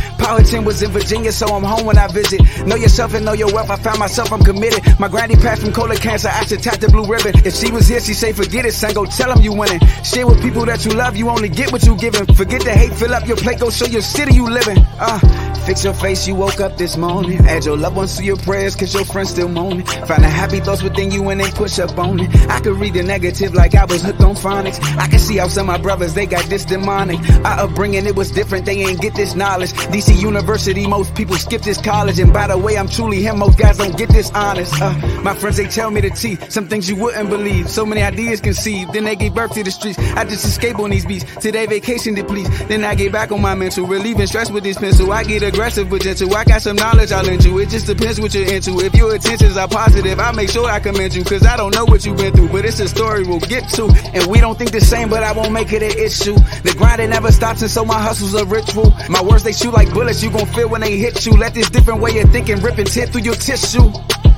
10 0.45 0.65
was 0.65 0.83
in 0.83 0.91
Virginia, 0.91 1.33
so 1.33 1.47
I'm 1.47 1.63
home 1.63 1.87
when 1.87 1.99
I 1.99 2.09
visit. 2.09 2.41
Know 2.67 2.77
yourself 2.77 3.15
and 3.15 3.25
know 3.25 3.33
your 3.33 3.53
wealth, 3.53 3.71
I 3.71 3.77
found 3.77 3.99
myself, 3.99 4.33
I'm 4.33 4.43
committed. 4.43 4.83
My 4.99 5.09
granny 5.09 5.37
passed 5.37 5.63
from 5.63 5.73
colon 5.73 5.97
cancer, 5.97 6.29
I 6.29 6.45
should 6.45 6.63
tap 6.63 6.79
the 6.79 6.89
blue 6.89 7.07
ribbon. 7.07 7.33
If 7.45 7.55
she 7.55 7.71
was 7.71 7.89
here, 7.89 8.01
she'd 8.01 8.15
say, 8.15 8.33
forget 8.33 8.67
it, 8.67 8.73
son, 8.73 8.93
go 8.95 9.05
tell 9.05 9.33
them 9.33 9.43
you 9.43 9.53
winning. 9.53 9.81
Share 10.03 10.27
with 10.27 10.43
people 10.43 10.67
that 10.67 10.85
you 10.85 10.93
love, 10.93 11.17
you 11.17 11.29
only 11.29 11.49
get 11.49 11.73
what 11.73 11.85
you 11.85 11.97
giving. 11.97 12.27
Forget 12.35 12.63
the 12.63 12.73
hate, 12.73 12.93
fill 12.93 13.15
up 13.15 13.27
your 13.27 13.37
plate, 13.37 13.61
go 13.61 13.71
show 13.71 13.87
your 13.87 14.03
city 14.03 14.35
you 14.35 14.49
living. 14.49 14.79
Uh, 14.99 15.21
fix 15.65 15.85
your 15.85 15.95
face, 15.95 16.27
you 16.27 16.35
woke 16.35 16.61
up 16.61 16.77
this 16.77 16.97
morning. 16.97 17.39
Add 17.47 17.65
your 17.65 17.77
loved 17.77 17.97
ones 17.97 18.17
to 18.17 18.25
your 18.25 18.37
prayers, 18.37 18.75
cause 18.77 18.93
your 18.95 19.05
friends 19.05 19.31
still 19.31 19.49
moaning. 19.49 19.87
Find 19.87 20.23
the 20.23 20.29
happy 20.29 20.61
thoughts 20.61 20.83
within 20.83 21.11
you 21.11 21.29
and 21.29 21.41
then 21.41 21.51
push 21.53 21.79
up 21.79 21.97
on 21.99 22.21
it. 22.21 22.35
I 22.49 22.61
could 22.61 22.77
read 22.77 22.95
the 22.95 23.03
negative 23.03 23.55
like 23.55 23.75
I 23.75 23.85
was 23.85 24.03
hooked 24.03 24.21
on 24.21 24.35
phonics. 24.35 24.79
I 24.97 25.07
can 25.09 25.19
see 25.19 25.37
how 25.37 25.49
some 25.49 25.69
of 25.69 25.77
my 25.77 25.83
brothers, 25.83 26.15
they 26.15 26.27
got 26.27 26.45
this 26.47 26.65
demonic. 26.65 27.19
Our 27.45 27.67
upbringing, 27.67 28.07
it 28.07 28.17
was 28.17 28.31
different, 28.31 28.67
they 28.67 28.79
ain't 28.79 29.01
get 29.01 29.15
this 29.15 29.35
knowledge. 29.35 29.73
DC 29.73 30.21
University, 30.21 30.87
most 30.87 31.15
people 31.15 31.37
skip 31.37 31.63
this 31.63 31.81
college. 31.81 32.19
And 32.19 32.33
by 32.33 32.47
the 32.49 32.59
way, 32.59 32.77
I'm 32.77 32.89
truly 32.89 33.23
him, 33.23 33.39
most 33.39 33.59
guys 33.59 33.79
don't 33.79 33.97
get 33.97 34.09
this 34.11 34.31
honest. 34.33 34.81
Uh, 34.81 34.93
my 35.23 35.35
friends, 35.35 35.57
they 35.57 35.67
tell 35.67 35.91
me 35.91 36.01
the 36.01 36.11
T, 36.11 36.37
some 36.49 36.69
things 36.69 36.89
you 36.89 36.97
wouldn't 36.97 37.31
believe. 37.31 37.69
So 37.71 37.87
many 37.87 38.03
ideas 38.03 38.41
conceived, 38.41 38.93
then 38.93 39.05
they 39.05 39.17
gave 39.17 39.35
birth 39.35 39.53
to 39.55 39.63
the 39.63 39.71
streets. 39.71 39.99
I 39.99 40.25
just 40.25 40.45
escape 40.45 40.79
on 40.79 40.91
these 40.91 41.07
beats, 41.07 41.25
today 41.37 41.67
vacation 41.67 42.15
depletes. 42.15 42.49
Then 42.65 42.85
I 42.85 42.95
get 42.95 43.13
back 43.13 43.33
on 43.33 43.41
my 43.41 43.55
mental, 43.55 43.87
relieving 43.87 44.27
stress 44.27 44.51
with 44.51 44.65
this 44.65 44.79
pencil. 44.79 45.13
I 45.13 45.25
get 45.25 45.43
aggressive 45.47 45.89
but 45.89 46.03
gentle, 46.03 46.35
I 46.35 46.45
got 46.45 46.63
some 46.63 46.77
knowledge 46.77 47.13
I'll 47.13 47.25
lend 47.25 47.45
you. 47.45 47.59
It 47.59 47.71
just 47.71 47.87
depends 47.87 48.21
what 48.21 48.35
you're 48.35 48.53
into. 48.53 48.79
If 48.81 48.95
your 48.95 49.15
intentions 49.15 49.57
are 49.57 49.69
positive, 49.69 50.19
I 50.19 50.33
make 50.33 50.51
sure 50.51 50.69
I 50.69 50.81
commend 50.81 51.15
you. 51.15 51.25
Cause 51.25 51.47
I 51.47 51.57
don't 51.57 51.75
know 51.75 51.85
what 51.85 52.05
you've 52.05 52.17
been 52.17 52.33
through, 52.35 52.49
but 52.49 52.65
it's 52.65 52.81
a 52.81 52.89
story 52.89 53.25
we'll 53.25 53.41
get 53.41 53.69
to. 53.71 53.87
And 54.15 54.27
we 54.27 54.41
don't 54.41 54.59
think 54.59 54.73
the 54.73 54.81
same, 54.81 55.09
but 55.09 55.23
I 55.23 55.33
won't 55.33 55.53
make 55.53 55.73
it 55.73 55.83
an 55.83 55.99
issue. 55.99 56.35
The 56.35 56.75
grind 56.77 57.01
it 57.01 57.09
never 57.09 57.33
stops, 57.33 57.63
and 57.63 57.71
so 57.71 57.85
my 57.85 58.01
hustle's 58.01 58.35
a 58.35 58.45
ritual. 58.45 58.93
My 59.09 59.23
words 59.23 59.45
they 59.45 59.53
shoot 59.53 59.73
like 59.73 59.93
bullets, 59.93 60.23
you 60.23 60.31
gon' 60.31 60.47
feel 60.47 60.69
when 60.69 60.81
they 60.81 60.97
hit 60.99 61.25
you. 61.25 61.33
Let 61.33 61.55
this 61.55 61.71
different 61.71 62.01
way 62.01 62.19
of 62.21 62.31
thinking 62.31 62.61
rip 62.61 62.79
and 62.79 62.87
tear 62.87 63.07
through 63.07 63.23
your 63.23 63.35
tissue. 63.37 63.91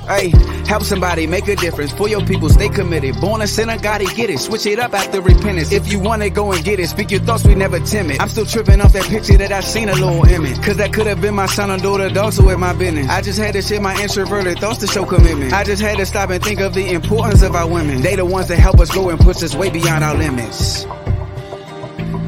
Hey, 0.09 0.31
help 0.67 0.85
somebody 0.85 1.27
make 1.27 1.49
a 1.49 1.57
difference 1.57 1.93
for 1.93 2.09
your 2.09 2.25
people. 2.25 2.49
Stay 2.49 2.71
committed. 2.71 3.21
Born 3.21 3.43
a 3.43 3.47
sinner, 3.47 3.77
gotta 3.77 4.07
get 4.07 4.31
it. 4.31 4.39
Switch 4.39 4.65
it 4.65 4.79
up 4.79 4.95
after 4.95 5.21
repentance. 5.21 5.71
If 5.71 5.93
you 5.93 6.01
want 6.01 6.23
it, 6.23 6.31
go 6.31 6.51
and 6.51 6.65
get 6.65 6.81
it. 6.81 6.89
Speak 6.89 7.11
your 7.11 7.21
thoughts, 7.21 7.45
we 7.45 7.55
never 7.55 7.79
timid. 7.79 8.19
I'm 8.19 8.31
still 8.31 8.47
tripping 8.47 8.81
off 8.81 8.95
that 8.95 9.05
picture 9.05 9.37
that 9.37 9.53
I 9.53 9.61
seen 9.61 9.91
a 9.91 9.95
little 9.95 10.25
image. 10.25 10.63
Cause 10.63 10.79
that 10.79 10.95
could 10.95 11.07
have 11.07 11.21
been 11.21 11.35
my 11.35 11.45
son 11.45 11.71
or 11.71 11.77
daughter, 11.77 12.09
dog, 12.09 12.33
so 12.33 12.47
with 12.47 12.59
my 12.59 12.73
business. 12.73 13.07
I 13.11 13.21
just 13.21 13.39
had 13.39 13.53
to 13.53 13.61
share 13.61 13.83
my 13.83 14.01
introverted 14.01 14.59
thoughts 14.61 14.79
to 14.79 14.87
show 14.87 15.05
commitment. 15.05 15.53
I 15.53 15.63
just 15.65 15.83
had 15.83 15.99
to 15.99 16.07
stop 16.07 16.31
and 16.31 16.43
think 16.43 16.61
of 16.61 16.73
the 16.73 16.91
importance 16.91 17.43
of 17.43 17.55
our 17.55 17.69
women. 17.69 18.01
They 18.01 18.17
the 18.17 18.25
ones 18.25 18.49
that 18.49 18.59
help 18.59 18.81
us 18.81 18.91
go 18.91 19.11
and 19.11 19.21
push 19.21 19.43
us 19.43 19.55
way 19.55 19.69
beyond 19.69 20.05
our 20.05 20.17
limits. 20.17 20.85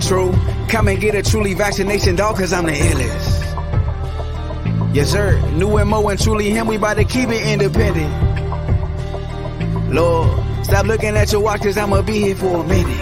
True. 0.07 0.33
Come 0.69 0.89
and 0.89 1.01
get 1.01 1.15
a 1.15 1.23
truly 1.23 1.55
vaccination, 1.55 2.17
dog, 2.17 2.37
cause 2.37 2.53
I'm 2.53 2.67
the 2.67 2.73
illest. 2.73 3.30
Yes, 4.93 5.13
sir. 5.13 5.39
New 5.53 5.77
and 5.77 5.89
Mo 5.89 6.09
and 6.09 6.21
truly 6.21 6.51
him, 6.51 6.67
we 6.67 6.75
about 6.77 6.95
to 6.95 7.05
keep 7.05 7.29
it 7.29 7.47
independent. 7.47 8.11
Lord, 9.95 10.65
stop 10.65 10.87
looking 10.87 11.17
at 11.17 11.31
your 11.31 11.41
watch, 11.43 11.63
cause 11.63 11.77
I'ma 11.79 12.03
be 12.03 12.19
here 12.19 12.35
for 12.35 12.65
a 12.65 12.67
minute. 12.67 12.99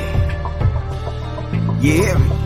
Yeah. 1.81 2.38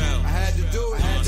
I 0.00 0.28
had 0.28 0.54
to 0.54 0.62
do 0.72 0.94
it. 0.94 1.00
It 1.00 1.26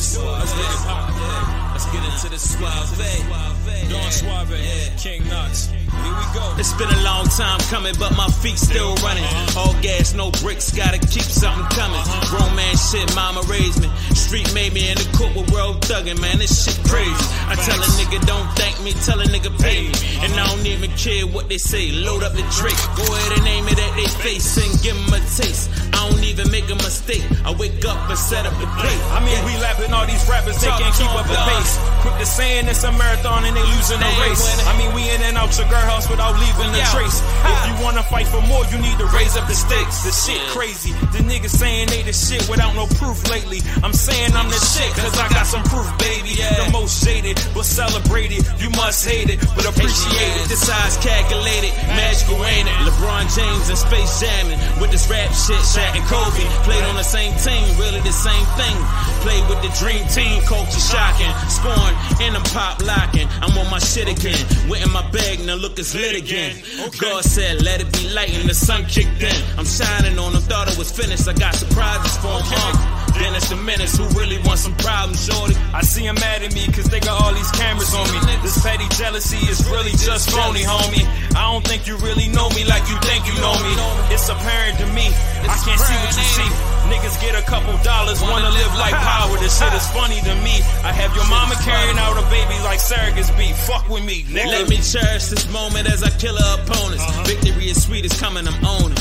pop, 0.85 1.11
yeah. 1.11 1.70
Let's 1.72 1.87
get 1.87 2.04
into 2.04 2.28
the 2.28 2.38
suave. 2.38 3.00
Eh? 3.00 3.88
Don 3.88 4.11
Suave, 4.11 4.50
yeah. 4.50 4.96
King 4.96 5.26
Knox. 5.28 5.70
Here 5.90 6.14
we 6.14 6.27
go. 6.35 6.55
It's 6.59 6.72
been 6.74 6.90
a 6.90 7.03
long 7.03 7.27
time 7.27 7.61
coming, 7.70 7.94
but 7.98 8.16
my 8.16 8.29
feet 8.29 8.59
still 8.59 8.94
running. 8.96 9.24
All 9.57 9.74
gas, 9.81 10.14
no 10.14 10.31
bricks, 10.42 10.70
gotta 10.72 10.98
keep 10.98 11.22
something 11.22 11.64
coming. 11.77 12.03
Grown 12.29 12.55
man 12.57 12.77
shit, 12.77 13.09
mama 13.14 13.42
raised 13.48 13.81
me. 13.81 13.88
Street 14.14 14.53
made 14.55 14.72
me 14.72 14.90
in 14.90 14.98
the 14.98 15.09
court 15.16 15.35
with 15.35 15.51
world 15.51 15.81
thuggin', 15.83 16.20
man. 16.20 16.38
This 16.38 16.53
shit 16.64 16.79
crazy. 16.88 17.24
I 17.46 17.55
tell 17.55 17.79
a 17.79 17.88
nigga 18.01 18.20
don't 18.27 18.49
thank 18.59 18.80
me, 18.82 18.93
tell 19.07 19.20
a 19.20 19.24
nigga 19.24 19.55
pay 19.62 19.89
me. 19.89 19.99
And 20.24 20.32
I 20.34 20.47
don't 20.51 20.66
even 20.66 20.91
care 20.99 21.26
what 21.26 21.49
they 21.49 21.59
say. 21.59 21.93
Load 21.93 22.22
up 22.22 22.32
the 22.32 22.45
Drake, 22.59 22.80
go 22.99 23.07
ahead 23.07 23.39
and 23.39 23.47
aim 23.47 23.68
it 23.68 23.78
at 23.78 23.95
their 23.95 24.12
face 24.20 24.59
and 24.59 24.70
give 24.82 24.99
them 24.99 25.14
a 25.14 25.20
taste. 25.30 25.70
I 25.95 26.11
don't 26.11 26.22
even 26.24 26.51
make 26.51 26.68
a 26.70 26.78
mistake. 26.82 27.22
I 27.45 27.55
wake 27.55 27.84
up 27.86 27.99
and 28.11 28.18
set 28.18 28.47
up 28.47 28.55
the 28.59 28.66
plate. 28.78 29.03
I 29.14 29.22
mean, 29.22 29.39
we 29.47 29.55
lapping 29.62 29.93
all 29.93 30.07
these 30.07 30.22
rappers, 30.28 30.61
they 30.61 30.68
can't 30.68 30.95
keep 30.95 31.11
up 31.14 31.26
the 31.26 31.39
pace. 31.39 31.78
Quick 32.03 32.18
to 32.18 32.26
saying 32.26 32.66
it's 32.66 32.82
a 32.82 32.93
marathon 32.93 33.45
and 33.45 33.55
they 33.57 33.62
losing 33.62 33.99
the 33.99 34.11
race. 34.26 34.43
I 34.66 34.76
mean, 34.78 34.91
we 34.95 35.09
in 35.11 35.22
and 35.22 35.39
out 35.39 35.55
your 35.59 35.68
girl 35.68 35.78
house 35.85 36.09
without 36.11 36.35
leaving 36.39 36.70
a 36.74 36.83
trace. 36.91 37.22
If 37.45 37.59
you 37.68 37.74
wanna 37.85 38.03
fight 38.03 38.26
for 38.26 38.41
more, 38.47 38.64
you 38.72 38.79
need 38.79 38.99
to 38.99 39.07
raise 39.14 39.37
up 39.37 39.47
the 39.49 39.55
stakes. 39.55 40.03
The 40.03 40.12
shit 40.12 40.41
crazy. 40.51 40.93
The 41.14 41.22
niggas 41.24 41.55
saying 41.55 41.89
they 41.89 42.03
the 42.03 42.12
shit 42.12 42.49
without 42.49 42.74
no 42.74 42.87
proof 42.99 43.18
lately. 43.31 43.61
I'm 43.83 43.93
saying 43.93 44.35
I'm 44.35 44.49
the 44.49 44.61
shit, 44.61 44.91
cause 44.97 45.16
I 45.18 45.29
got 45.29 45.47
some 45.47 45.62
proof, 45.64 45.87
baby. 45.99 46.35
The 46.39 46.70
most 46.72 47.05
shaded, 47.05 47.37
but 47.55 47.64
celebrated. 47.64 48.47
You 48.59 48.70
must 48.70 49.05
hate 49.05 49.31
it, 49.31 49.41
but 49.55 49.66
appreciate 49.68 50.35
it. 50.41 50.49
The 50.49 50.57
size 50.57 50.97
calculated, 50.99 51.72
magical 51.95 52.41
ain't 52.45 52.68
it? 52.68 52.76
LeBron 52.87 53.29
James 53.35 53.68
and 53.68 53.79
Space 53.79 54.20
Jamming 54.20 54.59
with 54.81 54.91
this 54.91 55.09
rap 55.11 55.31
shit. 55.35 55.61
Shaq 55.62 55.95
and 55.97 56.07
Kobe 56.07 56.45
played 56.64 56.85
on 56.85 56.97
the 56.97 57.05
same 57.05 57.35
team, 57.39 57.64
really 57.79 58.01
the 58.01 58.12
same 58.12 58.47
thing. 58.57 58.76
Played 59.22 59.45
with 59.49 59.61
the 59.62 59.72
dream 59.79 60.07
team, 60.09 60.43
culture 60.43 60.81
shocking. 60.81 61.31
Scoring 61.49 61.97
and 62.22 62.37
I'm 62.37 62.43
pop 62.55 62.83
locking. 62.85 63.29
I'm 63.43 63.57
on 63.59 63.68
my 63.70 63.79
shit 63.79 64.09
again. 64.09 64.39
Went 64.68 64.85
in 64.85 64.93
my 64.93 65.03
bag, 65.11 65.41
now 65.45 65.55
look, 65.55 65.67
it's 65.76 65.94
lit 65.94 66.14
again. 66.16 66.62
God 67.00 67.24
said, 67.24 67.62
let 67.62 67.80
it 67.80 67.92
be 67.92 68.08
light, 68.10 68.30
and 68.30 68.48
the 68.48 68.54
sun 68.54 68.84
kicked 68.86 69.22
in. 69.22 69.58
I'm 69.58 69.66
shining 69.66 70.18
on 70.18 70.32
them, 70.32 70.42
thought 70.42 70.70
it 70.70 70.78
was 70.78 70.92
finished. 70.92 71.26
I 71.26 71.32
got 71.32 71.56
surprises 71.56 72.16
for 72.18 72.38
them. 72.38 72.97
Dennis 73.18 73.48
the 73.50 73.56
Menace, 73.56 73.98
who 73.98 74.06
really 74.18 74.38
wants 74.46 74.62
some 74.62 74.74
problems, 74.78 75.26
shorty? 75.26 75.54
I 75.74 75.82
see 75.82 76.06
him 76.06 76.14
mad 76.16 76.42
at 76.42 76.54
me 76.54 76.66
cause 76.70 76.86
they 76.86 77.00
got 77.00 77.20
all 77.20 77.34
these 77.34 77.50
cameras 77.50 77.92
on 77.94 78.06
me. 78.14 78.18
This 78.42 78.62
petty 78.62 78.86
jealousy 78.94 79.42
is 79.50 79.66
really 79.68 79.90
just 79.98 80.30
phony, 80.30 80.62
homie. 80.62 81.02
I 81.34 81.50
don't 81.50 81.66
think 81.66 81.86
you 81.86 81.96
really 81.98 82.28
know 82.30 82.48
me 82.54 82.62
like 82.64 82.86
you 82.86 82.96
think 83.02 83.26
you 83.26 83.34
know 83.42 83.54
me. 83.58 83.74
It's 84.14 84.28
apparent 84.30 84.78
to 84.78 84.86
me. 84.94 85.10
I 85.44 85.56
can't 85.66 85.80
see 85.82 85.98
what 85.98 86.14
you 86.14 86.26
see. 86.38 86.50
Niggas 86.88 87.20
get 87.20 87.34
a 87.36 87.44
couple 87.44 87.76
dollars, 87.84 88.22
wanna 88.22 88.48
live 88.48 88.72
like 88.78 88.94
power. 88.94 89.36
This 89.36 89.58
shit 89.58 89.72
is 89.74 89.86
funny 89.90 90.22
to 90.22 90.34
me. 90.40 90.62
I 90.86 90.94
have 90.94 91.14
your 91.14 91.26
mama 91.28 91.54
carrying 91.60 91.98
out 91.98 92.16
a 92.16 92.24
baby 92.30 92.56
like 92.64 92.78
surrogates 92.78 93.34
be. 93.36 93.52
Fuck 93.66 93.90
with 93.90 94.04
me, 94.06 94.24
nigga. 94.24 94.64
Let 94.64 94.68
me 94.70 94.78
cherish 94.78 95.26
this 95.26 95.50
moment 95.52 95.90
as 95.90 96.02
I 96.02 96.10
kill 96.16 96.36
her 96.36 96.62
opponents. 96.62 97.04
Uh-huh. 97.04 97.24
Victory 97.24 97.68
is 97.68 97.82
sweet, 97.82 98.06
it's 98.06 98.18
coming, 98.18 98.46
I'm 98.46 98.56
owning. 98.64 98.96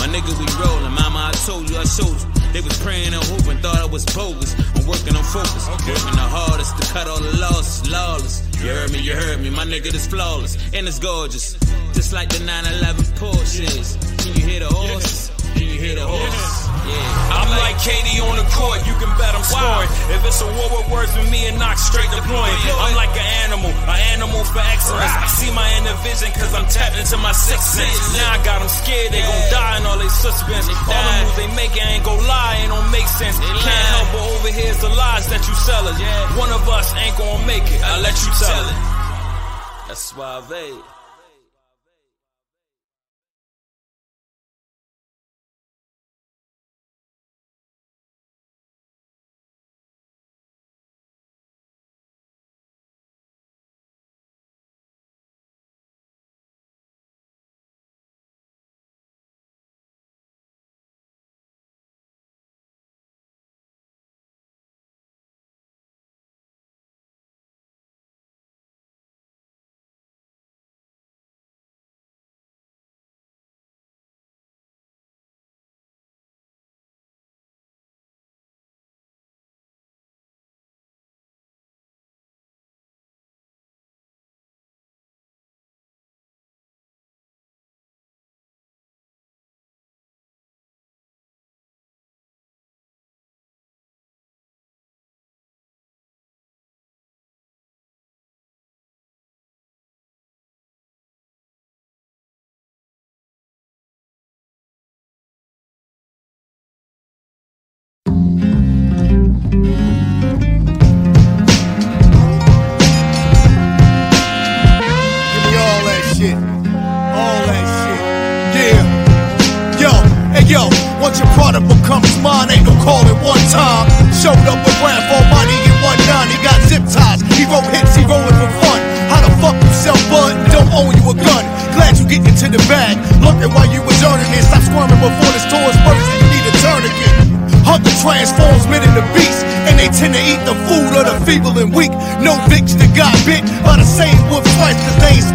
My 0.00 0.08
nigga, 0.08 0.32
we 0.38 0.46
rollin'. 0.56 0.94
Mama, 0.94 1.28
I 1.28 1.32
told 1.44 1.68
you, 1.68 1.76
I 1.76 1.84
showed 1.84 2.14
you. 2.14 2.45
They 2.56 2.62
was 2.62 2.78
praying 2.78 3.12
and 3.12 3.22
hoping, 3.22 3.58
thought 3.58 3.76
I 3.76 3.84
was 3.84 4.06
bogus. 4.06 4.56
I'm 4.74 4.86
working 4.86 5.14
on 5.14 5.24
focus, 5.24 5.68
working 5.68 6.16
the 6.16 6.24
hardest 6.24 6.74
to 6.78 6.90
cut 6.90 7.06
all 7.06 7.20
the 7.20 7.36
losses, 7.36 7.90
lawless. 7.90 8.40
You 8.64 8.70
heard 8.70 8.92
me, 8.92 9.00
you 9.00 9.12
heard 9.12 9.42
me. 9.42 9.50
My 9.50 9.66
nigga, 9.66 9.92
this 9.92 10.06
flawless 10.06 10.56
and 10.72 10.88
it's 10.88 10.98
gorgeous, 10.98 11.52
just 11.92 12.14
like 12.14 12.30
the 12.30 12.42
911 12.46 13.04
Porsches. 13.20 14.00
Can 14.24 14.40
you 14.40 14.48
hear 14.48 14.60
the 14.60 14.74
horses? 14.74 15.30
Can 15.52 15.64
you 15.64 15.78
hear 15.78 15.96
the 15.96 16.06
horses? 16.06 16.65
Yeah. 16.86 17.34
I'm 17.34 17.50
like 17.58 17.76
KD 17.82 18.22
on 18.22 18.38
the 18.38 18.46
court, 18.54 18.78
you 18.86 18.94
can 19.02 19.10
bet 19.18 19.34
I'm 19.34 19.42
scoring. 19.42 19.90
If 20.14 20.22
it's 20.22 20.40
a 20.40 20.48
war 20.54 20.70
with 20.70 20.86
words 20.90 21.12
with 21.18 21.26
me 21.30 21.50
and 21.50 21.58
knock 21.58 21.78
straight 21.78 22.08
deploying. 22.14 22.54
I'm 22.78 22.94
like 22.94 23.10
an 23.18 23.26
animal, 23.46 23.74
an 23.90 23.98
animal 24.14 24.42
for 24.46 24.62
excellence. 24.62 25.10
I 25.10 25.26
see 25.26 25.50
my 25.50 25.66
inner 25.82 25.98
vision 26.06 26.30
cause 26.38 26.54
I'm 26.54 26.66
tapped 26.70 26.94
into 26.94 27.18
my 27.18 27.34
sixth 27.34 27.74
sense. 27.74 28.14
Now 28.14 28.34
I 28.34 28.38
got 28.46 28.62
them 28.62 28.70
scared, 28.70 29.10
they 29.10 29.22
gon' 29.22 29.44
die 29.50 29.78
in 29.78 29.86
all 29.86 29.98
they 29.98 30.08
suspense. 30.08 30.66
All 30.70 31.02
the 31.02 31.12
moves 31.26 31.36
they 31.36 31.50
make, 31.58 31.74
I 31.74 31.98
ain't 31.98 32.04
gon' 32.06 32.22
lie, 32.22 32.62
ain't 32.62 32.70
gon' 32.70 32.90
make 32.94 33.08
sense. 33.10 33.36
Can't 33.38 33.86
help 33.92 34.06
but 34.14 34.24
overhear 34.38 34.72
the 34.78 34.90
lies 34.94 35.26
that 35.28 35.42
you 35.42 35.54
sell 35.66 35.84
us. 35.90 35.98
One 36.38 36.50
of 36.54 36.62
us 36.70 36.94
ain't 36.94 37.16
gon' 37.18 37.42
make 37.46 37.66
it, 37.66 37.82
I'll 37.82 38.02
let 38.02 38.16
you 38.22 38.30
tell 38.38 38.64
it. 38.70 38.78
That's 39.90 40.00
suave. 40.00 40.95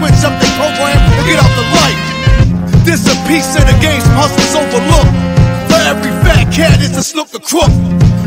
Switch 0.01 0.25
up 0.25 0.33
their 0.41 0.55
program 0.57 0.97
and 0.97 1.21
get 1.29 1.37
out 1.37 1.53
the 1.53 1.67
light. 1.77 1.99
This 2.81 3.05
a 3.05 3.13
piece 3.29 3.53
of 3.53 3.61
the 3.69 3.77
game 3.77 4.01
some 4.01 4.17
hustlers 4.17 4.57
overlook. 4.57 5.05
For 5.69 5.77
every 5.85 6.09
fat 6.25 6.49
cat, 6.49 6.81
it's 6.81 6.97
a 6.97 7.05
snook 7.05 7.29
the 7.29 7.37
crook. 7.37 7.69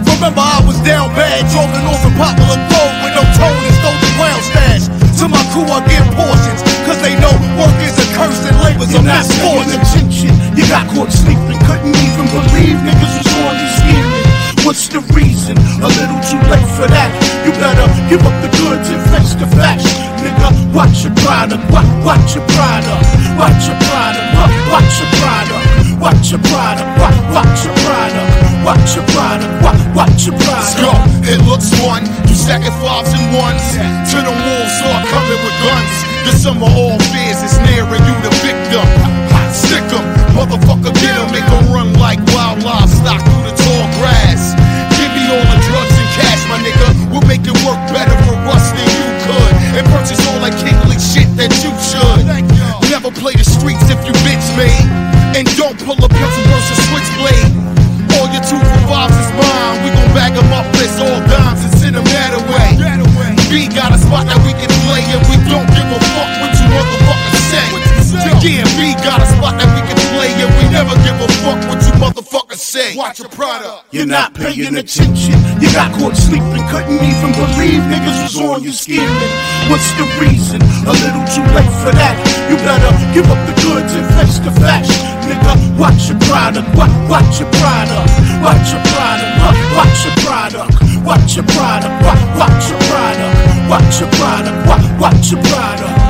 Remember, 0.07 0.39
I 0.39 0.63
was 0.63 0.79
down 0.87 1.11
bad, 1.19 1.43
off 1.51 1.67
a 2.07 2.13
popular 2.15 2.59
road 2.71 2.95
with 3.03 3.15
no 3.19 3.27
tone 3.35 3.59
and 3.59 3.75
stole 3.83 3.99
the 3.99 4.13
ground 4.15 4.43
stash. 4.47 4.87
To 5.19 5.27
my 5.27 5.43
crew, 5.51 5.67
I 5.67 5.83
give 5.91 6.07
portions, 6.15 6.63
cause 6.87 6.99
they 7.03 7.19
know 7.19 7.35
work 7.59 7.75
is 7.83 7.99
a 7.99 8.07
curse 8.15 8.39
and 8.47 8.55
labor's 8.63 8.95
a 8.95 9.03
You're 9.03 9.11
not 9.11 9.27
paying 9.27 9.67
misfortune. 9.67 9.83
attention. 9.83 10.33
You 10.55 10.65
got 10.71 10.87
caught 10.95 11.11
sleeping, 11.11 11.59
couldn't 11.67 11.91
even 11.91 12.27
believe 12.31 12.79
niggas 12.87 13.15
was 13.19 13.31
on 13.43 13.55
you 13.59 13.71
scheming. 13.83 14.27
What's 14.63 14.87
the 14.87 15.03
reason? 15.11 15.59
A 15.83 15.91
little 15.91 16.23
too 16.23 16.39
late 16.55 16.71
for 16.79 16.87
that. 16.87 17.11
You 17.43 17.51
better 17.59 17.91
give 18.07 18.23
up 18.23 18.37
the 18.47 18.51
goods 18.63 18.87
and 18.95 19.03
face 19.11 19.35
the 19.35 19.51
facts. 19.59 20.04
Nigga, 20.25 20.49
watch 20.73 21.05
your 21.05 21.13
product, 21.21 21.61
watch, 21.69 21.85
watch 22.01 22.35
your 22.35 22.47
product, 22.57 23.05
watch 23.37 23.69
your 23.69 23.77
product, 23.77 24.25
watch, 24.33 24.57
watch 24.73 24.97
your 24.97 25.11
product, 25.21 26.01
watch 26.01 26.31
your 26.33 26.41
product, 26.49 26.89
watch, 26.97 27.19
watch 27.37 27.61
your 27.65 27.77
product, 27.85 28.29
watch 28.65 28.91
your 28.97 29.07
product, 29.13 29.53
watch, 29.61 29.83
watch 29.93 30.21
your 30.25 30.37
product. 30.41 30.81
Yo, 30.81 30.91
it 31.29 31.41
looks 31.45 31.69
fun. 31.77 32.09
You 32.25 32.35
stacking 32.35 32.73
fives 32.81 33.13
and 33.13 33.37
ones. 33.37 33.65
To 33.77 34.17
the 34.17 34.33
wolves 34.33 34.73
start 34.81 35.05
coming 35.13 35.41
with 35.45 35.57
guns. 35.61 35.97
The 36.25 36.33
summer 36.41 36.73
all 36.73 36.97
fears 37.13 37.45
is 37.45 37.61
near 37.69 37.85
and 37.85 38.05
you 38.09 38.17
the 38.25 38.33
victim. 38.41 38.87
Stick 39.53 39.87
'em, 39.93 40.05
motherfucker, 40.35 40.93
get 41.05 41.15
'em. 41.21 41.31
Make 41.37 41.45
'em 41.47 41.73
run 41.73 41.93
like 42.01 42.19
wild 42.33 42.65
livestock 42.65 43.21
through 43.23 43.45
the 43.45 43.55
tall 43.63 43.87
grass. 44.01 44.44
Watch 73.15 73.21
your 73.21 73.29
product. 73.29 73.95
You're 73.95 74.07
not 74.07 74.35
paying 74.35 74.75
attention. 74.77 75.39
You 75.63 75.71
got 75.73 75.93
caught 75.99 76.17
sleeping, 76.17 76.67
couldn't 76.67 76.99
even 76.99 77.31
believe 77.31 77.83
niggas 77.87 78.23
was 78.27 78.41
on 78.41 78.63
you 78.63 78.73
scheming. 78.73 79.07
What's 79.71 79.87
the 79.95 80.07
reason? 80.19 80.59
A 80.63 80.91
little 80.91 81.23
too 81.31 81.47
late 81.55 81.75
for 81.83 81.95
that. 81.95 82.17
You 82.51 82.57
better 82.59 82.91
give 83.15 83.27
up 83.31 83.39
the 83.47 83.55
goods 83.63 83.95
and 83.95 84.07
face 84.19 84.39
the 84.43 84.51
facts. 84.59 84.91
Nigga, 85.31 85.79
watch 85.79 86.11
your 86.11 86.19
product, 86.27 86.67
watch, 86.75 86.91
watch 87.07 87.39
your 87.39 87.51
product, 87.63 88.11
watch 88.43 88.75
your 88.75 88.83
product, 88.91 89.33
watch, 89.79 89.99
your 90.03 90.17
product, 90.27 90.75
watch 91.07 91.37
your 91.37 91.47
product, 91.55 91.95
watch, 92.03 92.23
watch 92.35 92.67
your 92.67 92.81
product, 92.91 93.35
watch 93.71 93.95
your 94.01 94.11
product, 94.19 94.57
watch, 94.67 94.87
watch 94.99 95.31
your 95.31 95.43
product. 95.43 96.04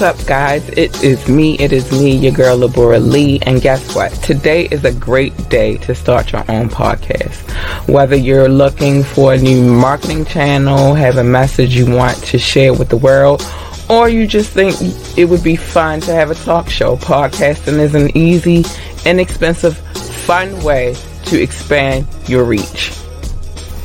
What's 0.00 0.22
up, 0.22 0.26
guys? 0.26 0.66
It 0.70 1.04
is 1.04 1.28
me. 1.28 1.58
It 1.58 1.74
is 1.74 1.92
me, 1.92 2.16
your 2.16 2.32
girl, 2.32 2.56
Labora 2.56 2.98
Lee. 2.98 3.38
And 3.42 3.60
guess 3.60 3.94
what? 3.94 4.10
Today 4.22 4.66
is 4.70 4.82
a 4.86 4.94
great 4.94 5.36
day 5.50 5.76
to 5.76 5.94
start 5.94 6.32
your 6.32 6.42
own 6.50 6.70
podcast. 6.70 7.86
Whether 7.86 8.16
you're 8.16 8.48
looking 8.48 9.02
for 9.02 9.34
a 9.34 9.36
new 9.36 9.62
marketing 9.62 10.24
channel, 10.24 10.94
have 10.94 11.18
a 11.18 11.22
message 11.22 11.76
you 11.76 11.84
want 11.84 12.16
to 12.24 12.38
share 12.38 12.72
with 12.72 12.88
the 12.88 12.96
world, 12.96 13.46
or 13.90 14.08
you 14.08 14.26
just 14.26 14.52
think 14.52 14.74
it 15.18 15.26
would 15.26 15.44
be 15.44 15.54
fun 15.54 16.00
to 16.00 16.14
have 16.14 16.30
a 16.30 16.34
talk 16.34 16.70
show, 16.70 16.96
podcasting 16.96 17.78
is 17.78 17.94
an 17.94 18.16
easy, 18.16 18.64
inexpensive, 19.04 19.76
fun 20.24 20.62
way 20.62 20.96
to 21.26 21.38
expand 21.38 22.06
your 22.26 22.44
reach. 22.44 22.92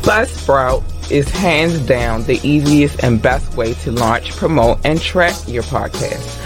Buzzsprout 0.02 0.95
is 1.12 1.30
hands 1.30 1.80
down 1.80 2.24
the 2.24 2.40
easiest 2.48 3.04
and 3.04 3.22
best 3.22 3.56
way 3.56 3.74
to 3.76 3.92
launch, 3.92 4.32
promote, 4.32 4.80
and 4.84 5.02
track 5.02 5.36
your 5.48 5.64
podcast. 5.64 6.42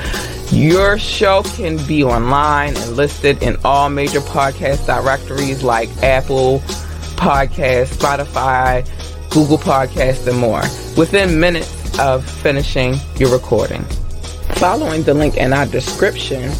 Your 0.51 0.97
show 0.97 1.43
can 1.43 1.77
be 1.85 2.03
online 2.03 2.75
and 2.75 2.95
listed 2.95 3.43
in 3.43 3.57
all 3.63 3.89
major 3.89 4.19
podcast 4.19 4.85
directories 4.87 5.63
like 5.63 5.89
Apple 6.01 6.59
Podcast, 7.15 7.93
Spotify, 7.93 8.83
Google 9.29 9.57
Podcast, 9.57 10.27
and 10.27 10.37
more 10.37 10.63
within 10.97 11.39
minutes 11.39 11.99
of 11.99 12.25
finishing 12.25 12.95
your 13.17 13.31
recording. 13.31 13.83
Following 14.55 15.03
the 15.03 15.13
link 15.13 15.37
in 15.37 15.53
our 15.53 15.65
description, 15.67 16.51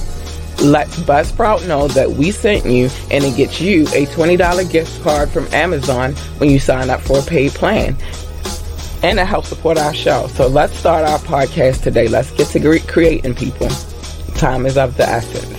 let 0.62 0.88
Buzzsprout 0.88 1.68
know 1.68 1.88
that 1.90 2.12
we 2.12 2.32
sent 2.32 2.66
you 2.66 2.90
and 3.12 3.24
it 3.24 3.36
gets 3.36 3.62
you 3.62 3.84
a 3.88 4.06
$20 4.08 4.72
gift 4.72 5.02
card 5.04 5.30
from 5.30 5.48
Amazon 5.54 6.14
when 6.38 6.50
you 6.50 6.60
sign 6.60 6.90
up 6.90 7.02
for 7.02 7.20
a 7.20 7.22
paid 7.22 7.52
plan. 7.52 7.96
And 9.02 9.18
it 9.20 9.26
helps 9.26 9.48
support 9.48 9.78
our 9.78 9.94
show. 9.94 10.28
So 10.28 10.48
let's 10.48 10.76
start 10.76 11.08
our 11.08 11.20
podcast 11.20 11.84
today. 11.84 12.08
Let's 12.08 12.32
get 12.32 12.48
to 12.50 12.80
creating 12.80 13.36
people. 13.36 13.70
Time 14.36 14.66
is 14.66 14.78
of 14.78 14.98
the 14.98 15.08
essence. 15.08 15.59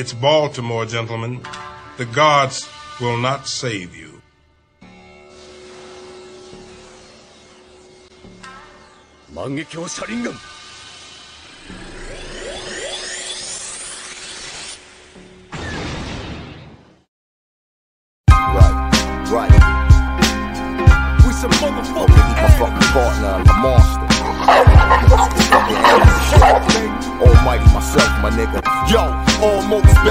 It's 0.00 0.12
Baltimore, 0.12 0.86
gentlemen. 0.86 1.40
The 1.96 2.06
gods 2.06 2.68
will 3.00 3.16
not 3.16 3.48
save 3.48 3.96
you. 3.96 4.22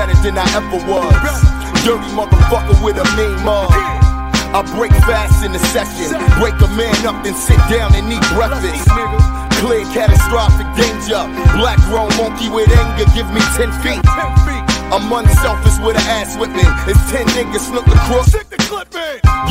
Better 0.07 0.21
than 0.23 0.37
I 0.37 0.47
ever 0.55 0.79
was. 0.87 1.11
Dirty 1.83 2.09
motherfucker 2.15 2.79
with 2.83 2.97
a 2.97 3.05
mean 3.15 3.35
mug. 3.43 3.71
I 4.55 4.63
break 4.75 4.91
fast 5.03 5.43
in 5.43 5.51
the 5.51 5.59
session. 5.59 6.15
Break 6.39 6.55
a 6.63 6.69
man 6.75 6.95
up, 7.05 7.25
and 7.25 7.35
sit 7.35 7.59
down 7.67 7.93
and 7.95 8.07
eat 8.07 8.23
breakfast. 8.31 8.87
Clear 9.59 9.83
catastrophic 9.91 10.67
danger. 10.79 11.19
Black 11.59 11.79
grown 11.91 12.09
monkey 12.15 12.49
with 12.49 12.69
anger, 12.71 13.05
give 13.11 13.27
me 13.33 13.41
10 13.59 13.71
feet. 13.83 14.01
I'm 14.87 15.11
unselfish 15.11 15.77
with 15.83 15.99
an 15.99 16.07
ass 16.07 16.37
whipping. 16.37 16.71
It's 16.87 17.03
10 17.11 17.27
niggas 17.35 17.67
snook 17.67 17.85
the 17.85 17.99
crook. 18.07 18.27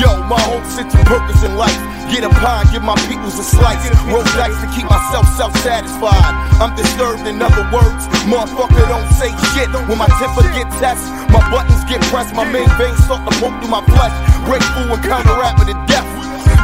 Yo, 0.01 0.09
my 0.25 0.41
whole 0.41 0.65
sense 0.65 0.95
of 0.95 1.05
purpose 1.05 1.43
in 1.45 1.57
life. 1.57 1.96
Get 2.11 2.23
a 2.23 2.31
pie, 2.31 2.65
give 2.71 2.83
my 2.83 2.95
peoples 3.11 3.39
a 3.39 3.43
slice. 3.43 3.83
Roll 4.07 4.23
dice 4.39 4.55
to 4.63 4.69
keep 4.75 4.87
myself 4.89 5.27
self 5.37 5.53
satisfied. 5.61 6.33
I'm 6.63 6.75
disturbed, 6.75 7.27
in 7.27 7.43
other 7.43 7.67
words. 7.75 8.09
Motherfucker 8.25 8.87
don't 8.89 9.11
say 9.13 9.31
shit. 9.53 9.69
When 9.91 9.99
my 9.99 10.09
temper 10.17 10.47
get 10.55 10.71
test, 10.81 11.05
my 11.29 11.43
buttons 11.51 11.85
get 11.85 12.01
pressed. 12.09 12.35
My 12.35 12.47
main 12.47 12.71
veins 12.79 12.99
start 13.05 13.27
to 13.29 13.33
poke 13.37 13.59
through 13.61 13.75
my 13.75 13.85
flesh. 13.93 14.15
Break 14.47 14.63
through 14.75 14.95
and 14.95 15.03
counteract 15.05 15.59
with 15.59 15.69
the 15.69 15.79
death. 15.91 16.07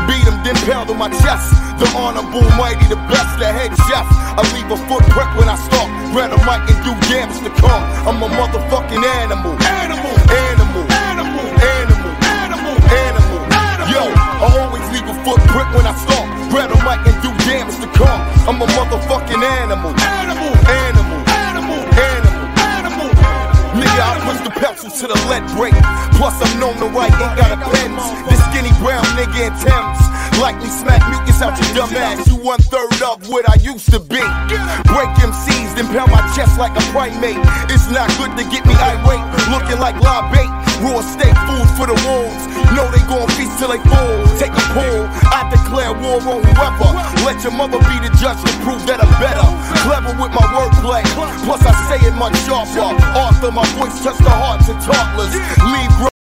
Beat 0.09 0.25
him, 0.25 0.39
then 0.43 0.57
pound 0.67 0.89
on 0.91 0.99
my 0.99 1.11
chest. 1.23 1.53
The 1.79 1.87
honorable, 1.95 2.47
mighty, 2.57 2.87
the 2.89 2.97
best, 3.11 3.39
the 3.39 3.51
head 3.51 3.75
chef. 3.91 4.07
I 4.09 4.43
leave 4.55 4.71
a 4.71 4.79
footprint 4.89 5.31
when 5.37 5.51
I 5.51 5.59
start. 5.59 5.91
Grab 6.15 6.33
a 6.33 6.39
mic 6.49 6.65
and 6.71 6.81
do 6.87 6.93
damage 7.11 7.43
to 7.45 7.53
come. 7.61 7.83
I'm 8.07 8.23
a 8.23 8.29
motherfucking 8.31 9.05
animal. 9.21 9.53
Animal. 9.61 10.15
Animal. 10.33 10.85
Animal. 10.89 11.47
Animal. 11.61 12.07
Animal. 12.31 13.41
Animal. 13.53 13.91
Yo, 13.93 14.01
I 14.09 14.47
always 14.49 14.63
leave 14.63 14.72
a 14.72 14.72
footprint 15.25 15.69
when 15.75 15.87
I 15.87 15.95
start. 15.95 16.27
Grab 16.51 16.71
a 16.71 16.79
mic 16.83 17.01
and 17.07 17.19
do 17.23 17.31
damage 17.47 17.79
to 17.81 17.89
come. 17.95 18.21
I'm 18.47 18.61
a 18.61 18.67
motherfucking 18.75 19.43
animal. 19.43 19.95
Animal. 19.95 20.53
Animal. 20.69 21.19
Animal. 21.31 21.81
Animal. 21.95 22.45
Animal. 22.59 23.09
Nigga, 23.79 24.03
I 24.03 24.13
push 24.27 24.41
the 24.45 24.53
pencil 24.53 24.91
to 24.91 25.05
the 25.09 25.19
lead 25.31 25.47
break. 25.57 25.75
Plus, 26.19 26.37
I'm 26.43 26.61
known 26.61 26.77
to 26.83 26.87
write, 26.93 27.15
ain't 27.15 27.37
got 27.39 27.55
a 27.55 27.59
pen. 27.73 27.97
This 28.29 28.43
skinny 28.51 28.75
brown 28.83 29.05
nigga 29.17 29.49
in 29.49 29.55
Thames. 29.63 30.03
Like 30.41 30.57
me, 30.59 30.69
smack 30.71 31.03
mucus 31.11 31.41
out 31.43 31.59
your 31.59 31.71
dumb 31.75 31.95
ass. 31.97 32.27
You 32.27 32.37
one 32.37 32.61
third 32.71 33.03
of 33.03 33.29
what 33.29 33.49
I 33.49 33.57
used 33.63 33.91
to 33.93 34.01
be. 34.01 34.23
Break 34.89 35.11
MCs, 35.21 35.75
then 35.77 35.87
pound 35.93 36.11
my 36.11 36.23
chest 36.35 36.59
like 36.59 36.75
a 36.77 36.85
primate. 36.91 37.39
It's 37.71 37.91
not 37.91 38.09
good 38.19 38.37
to 38.39 38.45
get 38.51 38.67
me 38.67 38.75
irate. 38.75 39.23
Looking 39.51 39.79
like 39.79 39.97
live 40.01 40.33
bait. 40.33 40.51
Raw 40.83 41.01
steak 41.01 41.37
food 41.47 41.69
for 41.79 41.87
the 41.87 41.97
wolves. 42.03 42.43
Know 42.75 42.89
they 42.91 43.05
gon' 43.07 43.29
feast 43.39 43.55
till 43.59 43.71
they 43.71 43.79
fall. 43.87 44.19
Take 44.41 44.51
a 44.51 44.65
pull. 44.75 45.07
I 45.31 45.47
declare 45.51 45.93
war 45.95 46.19
on 46.19 46.43
whoever. 46.43 46.91
Let 47.23 47.43
your 47.45 47.53
mother 47.53 47.79
be 47.79 47.97
the 48.03 48.11
judge 48.19 48.41
to 48.43 48.53
prove 48.67 48.83
that 48.87 48.99
I'm 48.99 49.13
better. 49.23 49.47
Clever 49.87 50.15
with 50.19 50.33
my 50.35 50.47
wordplay. 50.51 51.05
Plus, 51.47 51.63
I 51.63 51.73
say 51.87 52.01
it 52.07 52.15
much 52.19 52.35
sharper. 52.43 52.99
Arthur, 53.15 53.53
my 53.53 53.67
voice 53.79 54.03
touch 54.03 54.19
the 54.19 54.31
hearts 54.31 54.69
of 54.69 54.77
toddlers. 54.83 55.35
Leave 55.71 56.12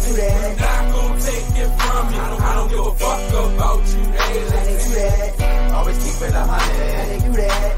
paper. 0.00 0.34
I'm 0.34 0.56
not 0.58 0.92
gonna 0.92 1.20
take 1.20 1.58
it 1.58 1.70
from 1.78 2.14
you. 2.14 2.20
I 2.20 2.54
don't 2.54 2.68
give 2.68 2.86
a 2.86 2.94
fuck 2.94 3.30
about 3.30 3.82
you, 3.94 4.02
Hey, 4.04 4.40
how 4.50 4.64
they 4.64 4.76
do 4.78 4.90
that. 4.94 5.72
Always 5.74 5.98
keep 5.98 6.28
it 6.28 6.34
a 6.34 6.44
hundred. 6.44 7.22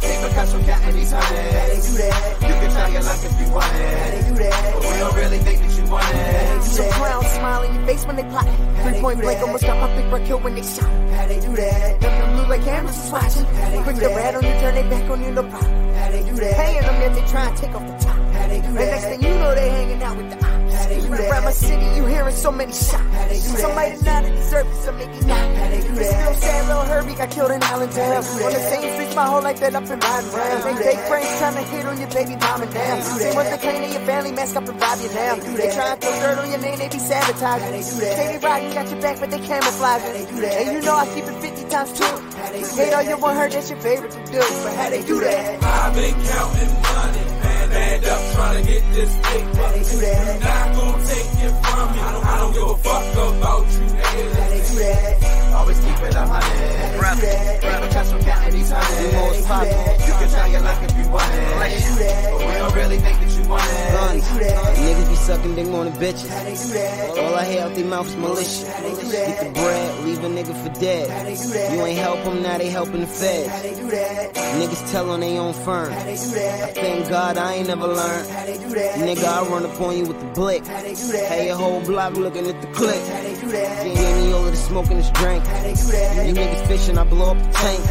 Keep 0.01 0.21
a 0.21 0.29
cash 0.35 0.49
from 0.51 0.65
counting 0.65 0.97
these 0.97 1.13
hundreds. 1.13 1.97
You 1.97 2.55
can 2.61 2.71
try 2.71 2.89
your 2.89 3.03
luck 3.03 3.21
if 3.25 3.41
you 3.41 3.49
want 3.53 3.75
it. 3.75 3.81
Let 3.81 4.29
do 4.29 4.35
that. 4.43 4.75
But 4.75 4.83
we 4.83 4.99
don't 4.99 5.17
really 5.17 5.39
think 5.39 5.59
that 5.61 5.73
you 5.77 5.91
want 5.91 6.15
it. 6.15 6.63
Some 6.63 6.91
clowns 6.91 7.27
smile 7.27 7.63
in 7.63 7.75
your 7.75 7.87
face 7.87 8.05
when 8.07 8.17
they 8.17 8.25
plot. 8.25 8.49
Three 8.83 9.01
point 9.01 9.21
blank, 9.21 9.41
almost 9.41 9.65
got 9.65 9.77
my 9.81 9.89
big 9.97 10.27
kill 10.27 10.41
when 10.41 10.55
they 10.55 10.63
shot. 10.63 10.91
How 11.17 11.27
they 11.27 11.41
do 11.41 11.57
that? 11.57 12.01
Them 12.01 12.13
them 12.21 12.37
blue 12.37 12.47
like 12.49 12.65
cameras 12.65 12.99
is 13.05 13.11
watching. 13.11 13.47
Quick 13.83 13.97
the 13.97 14.09
rat 14.09 14.35
on 14.35 14.45
you, 14.45 14.51
turn 14.61 14.75
they 14.75 14.83
back 14.89 15.11
on 15.11 15.23
you, 15.23 15.31
no 15.33 15.43
problem. 15.43 15.95
How 15.95 16.11
they 16.11 16.23
do 16.23 16.35
that? 16.35 16.55
Paying 16.57 16.83
them 16.83 17.01
that 17.01 17.15
they 17.15 17.27
try 17.31 17.49
and 17.49 17.57
take 17.57 17.75
off 17.75 17.87
the 17.87 18.05
top. 18.05 18.16
How 18.57 18.63
they 18.63 18.69
do 18.69 18.75
that? 18.75 18.83
And 18.83 18.91
next 18.91 19.05
thing 19.05 19.23
you 19.23 19.39
know, 19.39 19.55
they 19.55 19.69
hanging 19.69 20.03
out 20.03 20.17
with 20.17 20.31
the 20.31 20.37
ops. 20.37 20.75
How 20.75 20.89
they 20.89 21.01
do 21.01 21.09
that? 21.09 21.31
Around 21.31 21.45
my 21.45 21.53
city, 21.53 21.87
you 21.97 22.07
hearing 22.07 22.35
so 22.35 22.53
many 22.53 22.73
shots. 22.73 22.93
How 22.93 23.29
they 23.29 23.41
do 23.41 23.49
that? 23.49 23.59
Some 23.61 23.75
might 23.75 24.03
not 24.03 24.23
deserve 24.25 24.67
it, 24.67 24.77
some 24.83 24.97
maybe 24.99 25.21
not. 25.27 25.57
How 25.57 25.69
they 25.69 25.81
do 25.81 25.95
that? 25.95 26.07
Still 26.07 26.35
sad 26.35 26.67
little 26.69 26.83
Herbie 26.85 27.15
got 27.15 27.31
killed 27.31 27.51
in 27.51 27.63
Allentown. 27.63 28.17
On 28.17 28.53
the 28.53 28.61
same 28.71 28.95
streets 28.95 29.15
my 29.17 29.27
whole 29.27 29.43
life, 29.43 29.61
been 29.61 29.77
up 29.77 29.85
and 29.85 30.03
riding 30.03 30.31
round. 30.33 30.79
They 30.79 30.85
take 30.85 31.01
friends 31.09 31.39
trying 31.39 31.55
to 31.55 31.63
hit 31.63 31.87
on 31.87 32.01
your 32.01 32.11
baby 32.11 32.37
mom 32.37 32.63
and 32.63 32.73
down. 32.73 33.03
Same 33.03 33.35
ones 33.35 33.51
that 33.51 33.61
claim 33.61 33.83
they 33.83 33.93
your 33.93 34.07
family, 34.07 34.33
mask 34.33 34.57
up 34.57 34.69
and 34.69 34.81
rob 34.81 34.99
you 35.01 35.09
now. 35.13 35.35
They 35.37 35.71
try 35.73 35.93
and 35.93 36.01
throw 36.01 36.13
dirt 36.21 36.39
on 36.39 36.51
your 36.51 36.61
name, 36.61 36.79
they 36.79 36.89
be 36.89 36.99
sabotaging. 36.99 37.99
They 37.99 38.39
be 38.39 38.47
riding, 38.47 38.73
got 38.73 38.91
your 38.91 39.01
back, 39.01 39.21
but 39.21 39.31
they 39.31 39.41
camouflage 39.41 40.03
it. 40.03 40.31
And 40.31 40.73
you 40.73 40.81
know 40.83 40.97
I 40.97 41.07
keep 41.15 41.25
it 41.25 41.37
50 41.41 41.69
times 41.69 41.93
two. 41.93 42.15
Hate 42.77 42.93
all 42.93 43.03
you 43.03 43.17
want 43.19 43.39
her, 43.39 43.49
that's 43.49 43.71
your 43.71 43.81
favorite 43.81 44.13
to 44.13 44.25
do. 44.33 44.39
But 44.39 44.75
how 44.77 44.91
they 44.91 45.03
do 45.03 45.21
that? 45.21 45.63
I've 45.63 45.95
been 45.95 46.15
counting 46.15 46.73
money, 46.83 47.26
man, 47.77 47.95
and 47.95 48.05
up 48.07 48.21
trying 48.35 48.57
to 48.57 48.71
get 48.71 48.83
this 48.93 49.13
paper. 49.17 49.61
I'm 49.61 50.41
not 50.41 50.67
gonna 50.77 51.07
take 51.07 51.31
it 51.45 51.55
from 51.65 51.89
you. 51.95 52.01
I 52.01 52.13
don't, 52.13 52.25
I 52.25 52.39
don't 52.41 52.53
give 52.53 52.69
a 52.69 52.77
fuck 52.77 53.05
about 53.15 53.67
you, 53.73 53.87
nigga. 53.97 55.55
Always 55.57 55.79
keep 55.81 56.01
it 56.07 56.17
on 56.17 56.29
a 56.29 56.33
hundred. 56.33 57.27
Keep 57.61 57.83
a 57.85 57.89
cash 57.95 58.09
from 58.09 58.23
counting 58.23 58.53
these 58.53 58.71
hundreds. 58.71 60.07
You 60.07 60.15
can 60.19 60.29
try 60.31 60.47
your 60.49 60.61
luck 60.61 60.83
if 60.83 60.93
you 60.97 61.07
want 61.11 61.33
it. 61.33 61.41
But 62.31 62.41
we 62.47 62.53
don't 62.61 62.75
really 62.75 62.99
think 62.99 63.17
that 63.21 63.33
you 63.37 63.45
want 63.49 63.65
it. 63.65 64.23
Niggas 64.87 65.09
be 65.09 65.17
sucking 65.17 65.55
dick 65.55 65.67
on 65.69 65.87
the 65.87 65.93
bitches. 65.93 66.31
All 67.19 67.35
I 67.35 67.45
hear 67.45 67.63
out 67.63 67.75
their 67.75 67.85
mouth 67.87 68.07
is 68.07 68.17
malicious. 68.17 68.65
Get 68.65 69.41
the 69.45 69.51
bread, 69.53 70.05
leave 70.05 70.25
a 70.25 70.29
nigga 70.29 70.55
for 70.63 70.81
dead. 70.81 71.07
You 71.73 71.85
ain't 71.85 71.99
help 71.99 72.23
them, 72.25 72.43
now 72.43 72.59
they 72.59 72.69
helping 72.69 73.01
the 73.01 73.07
feds. 73.07 73.51
Niggas 74.57 74.91
tell 74.91 75.11
on 75.11 75.21
they 75.21 75.39
own 75.39 75.53
firm. 75.53 75.93
I 75.93 76.17
thank 76.17 77.09
God 77.11 77.37
I 77.37 77.55
ain't 77.55 77.69
never 77.69 77.87
learned. 77.87 78.27
Nigga, 78.27 79.25
I 79.25 79.47
run 79.49 79.67
up 79.67 79.81
on 79.81 79.97
you 79.99 80.07
with 80.07 80.19
the 80.19 80.27
blick. 80.27 80.67
Hey, 80.67 81.47
your 81.49 81.57
whole 81.57 81.81
block 81.83 82.15
looking 82.15 82.47
at 82.47 82.61
the 82.63 82.67
clip. 82.69 82.97
Gave 83.45 84.17
me 84.17 84.33
all 84.33 84.47
of 84.47 84.51
the 84.51 84.57
smoke 84.57 84.87
and 84.91 84.99
this 84.99 85.11
drink. 85.11 85.45
You 85.45 86.33
niggas 86.33 86.67
fishing, 86.67 86.97
I 86.97 87.05
blow 87.05 87.33
up 87.33 87.39
the 87.39 87.53
tank. 87.53 87.85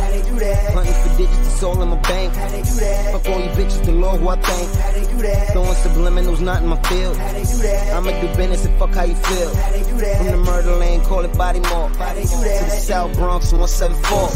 Hunting 0.73 0.93
for 0.93 1.17
digits, 1.17 1.53
it's 1.53 1.63
all 1.63 1.81
in 1.81 1.89
my 1.89 1.99
bank. 2.01 2.33
Fuck 2.33 3.29
all 3.29 3.39
you 3.39 3.49
bitches, 3.51 3.85
the 3.85 3.91
Lord 3.91 4.19
who 4.21 4.29
I 4.29 4.35
thank. 4.35 5.51
Throwing 5.51 5.75
subliminals, 5.75 6.41
not 6.41 6.63
in 6.63 6.67
my 6.67 6.81
field. 6.83 7.17
I'ma 7.17 8.11
do 8.21 8.27
business 8.35 8.65
and 8.65 8.77
fuck 8.79 8.89
how 8.89 9.03
you 9.03 9.15
feel. 9.15 9.49
From 9.49 10.27
the 10.27 10.37
murder 10.37 10.75
lane, 10.77 11.01
call 11.03 11.23
it 11.23 11.37
body 11.37 11.59
mark. 11.59 11.93
To 11.93 11.97
the 11.97 12.69
South 12.79 13.13
Bronx, 13.15 13.51
174. 13.51 14.29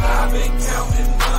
I've 0.00 0.32
been 0.32 0.60
counting 0.60 1.29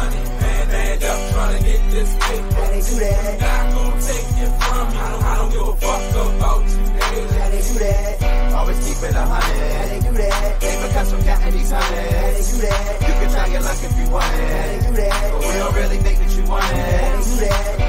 trying 1.52 1.64
to 1.64 1.70
get 1.70 1.92
this 1.92 2.16
paper. 2.16 2.54
How 2.56 2.68
they 2.72 2.82
do 2.82 2.96
that? 3.00 3.40
God 3.40 3.74
gon' 3.76 4.00
take 4.02 4.28
it 4.40 4.52
from 4.52 4.92
me. 4.92 4.98
I 4.98 5.12
don't, 5.12 5.24
I 5.24 5.36
don't 5.38 5.52
give 5.52 5.68
a 5.68 5.76
fuck 5.76 6.02
about 6.12 6.62
you. 6.62 6.78
Nigga. 6.92 7.40
How 7.40 7.50
they 7.50 7.62
do 7.62 7.74
that? 7.80 8.54
Always 8.54 8.80
keep 8.86 9.04
it 9.04 9.16
a 9.16 9.22
hundred. 9.22 9.72
How 9.72 9.86
they 9.88 10.00
do 10.00 10.12
that? 10.18 10.64
Even 10.64 10.92
cause 10.92 11.14
I'm 11.14 11.24
counting 11.24 11.52
these 11.52 11.72
hundreds. 11.72 12.14
How 12.14 12.32
they 12.32 12.46
do 12.52 12.58
that? 12.68 13.02
You 13.02 13.14
can 13.20 13.30
try 13.32 13.48
your 13.48 13.62
luck 13.62 13.84
if 13.84 13.98
you 13.98 14.10
want 14.12 14.26
it. 14.26 14.40
How 14.52 14.68
they 14.68 14.80
do 14.88 14.94
that? 14.96 15.32
But 15.32 15.42
we 15.42 15.54
don't 15.60 15.76
really 15.76 15.98
think 15.98 16.18
that 16.20 16.32
you 16.38 16.44
want 16.46 16.66
it. 16.66 16.72
How 16.72 17.16
they 17.20 17.24
do 17.28 17.36
that? 17.42 17.80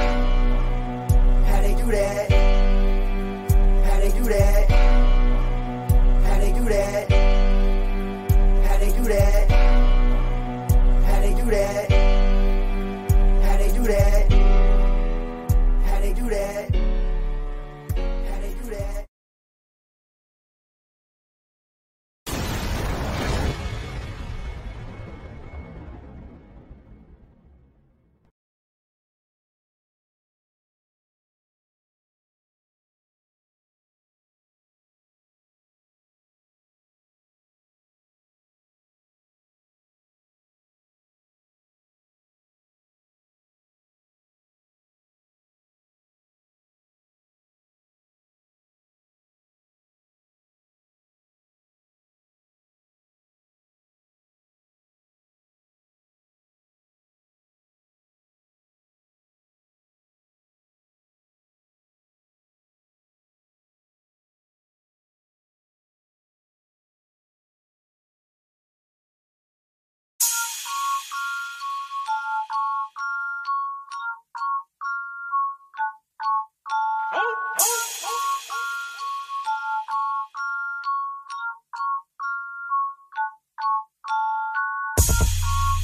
How 1.46 1.60
they 1.60 1.74
do 1.74 1.86
that? 1.86 2.30
How 3.86 3.98
they 4.00 4.10
do 4.10 4.24
that? 4.24 4.70
How 6.26 6.38
they 6.38 6.52
do 6.52 6.64
that? 6.64 7.10
How 8.66 8.76
they 8.78 8.90
do 8.92 9.02
that? 9.04 9.50
How 11.04 11.20
they 11.20 11.34
do 11.34 11.44
that? 11.50 12.21
do 13.82 13.88
that? 13.88 14.32
How 15.84 16.00
they 16.00 16.12
do 16.12 16.28
that? 16.28 16.81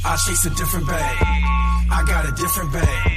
I 0.04 0.16
chase 0.16 0.46
a 0.46 0.50
different 0.50 0.86
bag. 0.86 1.16
I 1.90 2.04
got 2.06 2.28
a 2.28 2.32
different 2.32 2.72
bag. 2.72 3.12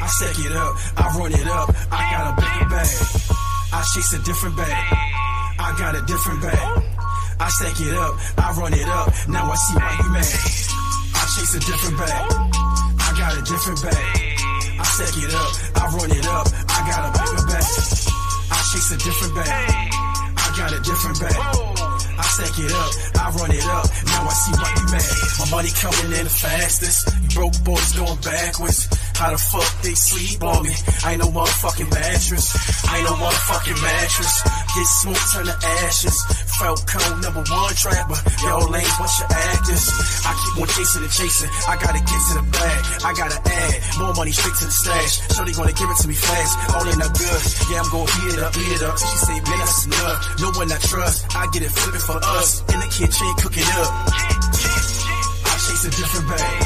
I 0.00 0.06
stack 0.06 0.38
it 0.38 0.52
up, 0.52 0.76
I 0.96 1.18
run 1.18 1.32
it 1.32 1.46
up, 1.46 1.68
I 1.90 2.00
got 2.10 2.24
a 2.30 2.34
bigger 2.40 2.70
bag. 2.70 2.88
I 3.72 3.82
chase 3.92 4.12
a 4.14 4.18
different 4.22 4.56
bag. 4.56 4.70
I 5.58 5.76
got 5.78 5.94
a 5.96 6.02
different 6.02 6.40
bag. 6.42 6.82
I 7.40 7.48
stack 7.48 7.80
it 7.80 7.94
up, 7.94 8.14
I 8.38 8.52
run 8.58 8.72
it 8.72 8.88
up, 8.88 9.08
now 9.28 9.50
I 9.50 9.54
see 9.56 9.74
why 9.76 9.96
you 10.00 10.10
mad. 10.12 10.34
I 11.14 11.22
chase 11.36 11.54
a 11.54 11.60
different 11.60 11.98
bag. 11.98 12.32
I 12.98 13.08
got 13.18 13.36
a 13.36 13.42
different 13.42 13.82
bag. 13.82 14.40
I 14.80 14.84
stack 14.84 15.16
it 15.20 15.34
up, 15.34 15.52
I 15.76 15.84
run 15.96 16.10
it 16.10 16.26
up, 16.26 16.46
I 16.68 16.78
got 16.88 17.00
a 17.04 17.10
bigger 17.18 17.46
bag. 17.46 17.64
I 18.50 18.58
chase 18.72 18.90
a 18.92 18.96
different 18.96 19.34
bag. 19.34 19.90
I 20.36 20.54
got 20.56 20.72
a 20.72 20.80
different 20.80 21.20
bag. 21.20 21.69
Stack 22.40 22.58
it 22.64 22.72
up, 22.72 22.92
I 23.20 23.30
run 23.36 23.50
it 23.52 23.64
up, 23.66 23.84
now 24.06 24.24
I 24.24 24.32
see 24.32 24.52
why 24.56 24.72
you 24.72 24.86
mad. 24.88 25.12
My 25.40 25.50
money 25.50 25.68
coming 25.76 26.18
in 26.18 26.24
the 26.24 26.30
fastest, 26.30 27.12
you 27.20 27.28
broke 27.36 27.52
boys 27.64 27.92
going 27.92 28.16
backwards. 28.22 28.88
How 29.20 29.28
the 29.28 29.36
fuck 29.36 29.68
they 29.84 29.92
sleep 29.92 30.40
on 30.40 30.64
me? 30.64 30.72
I 31.04 31.12
ain't 31.12 31.20
no 31.20 31.28
motherfucking 31.28 31.92
mattress, 31.92 32.56
I 32.88 32.96
ain't 32.96 33.04
no 33.04 33.20
motherfucking 33.20 33.76
mattress. 33.84 34.32
Get 34.72 34.88
smoke, 35.04 35.24
turn 35.36 35.44
to 35.44 35.56
ashes. 35.84 36.16
Falcon 36.56 37.20
number 37.20 37.44
one 37.44 37.74
trapper, 37.76 38.16
y'all 38.40 38.64
lanes 38.72 38.96
bunch 38.96 39.20
of 39.20 39.28
actors. 39.28 39.84
I 40.24 40.32
keep 40.40 40.64
on 40.64 40.68
chasing 40.72 41.04
and 41.04 41.12
chasing, 41.12 41.52
I 41.68 41.76
gotta 41.76 42.00
get 42.00 42.16
to 42.16 42.32
the 42.40 42.46
bag, 42.48 42.80
I 43.04 43.10
gotta 43.12 43.38
add 43.44 43.76
more 44.00 44.14
money 44.16 44.32
straight 44.32 44.56
to 44.56 44.64
the 44.64 44.72
stash. 44.72 45.20
They 45.36 45.52
gonna 45.52 45.76
give 45.76 45.90
it 45.92 45.98
to 46.00 46.08
me 46.08 46.16
fast, 46.16 46.52
all 46.72 46.88
in 46.88 46.96
the 46.96 47.10
good. 47.12 47.40
Yeah, 47.68 47.84
I'm 47.84 47.92
gonna 47.92 48.08
beat 48.08 48.32
it 48.32 48.40
up, 48.40 48.56
beat 48.56 48.72
it 48.72 48.82
up. 48.88 48.96
She 48.96 49.16
say, 49.20 49.36
man, 49.36 49.58
that's 49.60 49.84
enough. 49.84 50.16
No 50.40 50.48
one 50.56 50.72
I 50.72 50.80
trust, 50.80 51.28
I 51.36 51.44
get 51.52 51.60
it 51.60 51.72
flipping 51.76 52.04
for 52.08 52.16
us. 52.40 52.64
In 52.72 52.78
the 52.80 52.88
kitchen, 52.88 53.28
cooking 53.36 53.68
up. 53.84 53.90
I 55.44 55.54
chase 55.60 55.84
a 55.84 55.92
different 55.92 56.24
bag, 56.24 56.56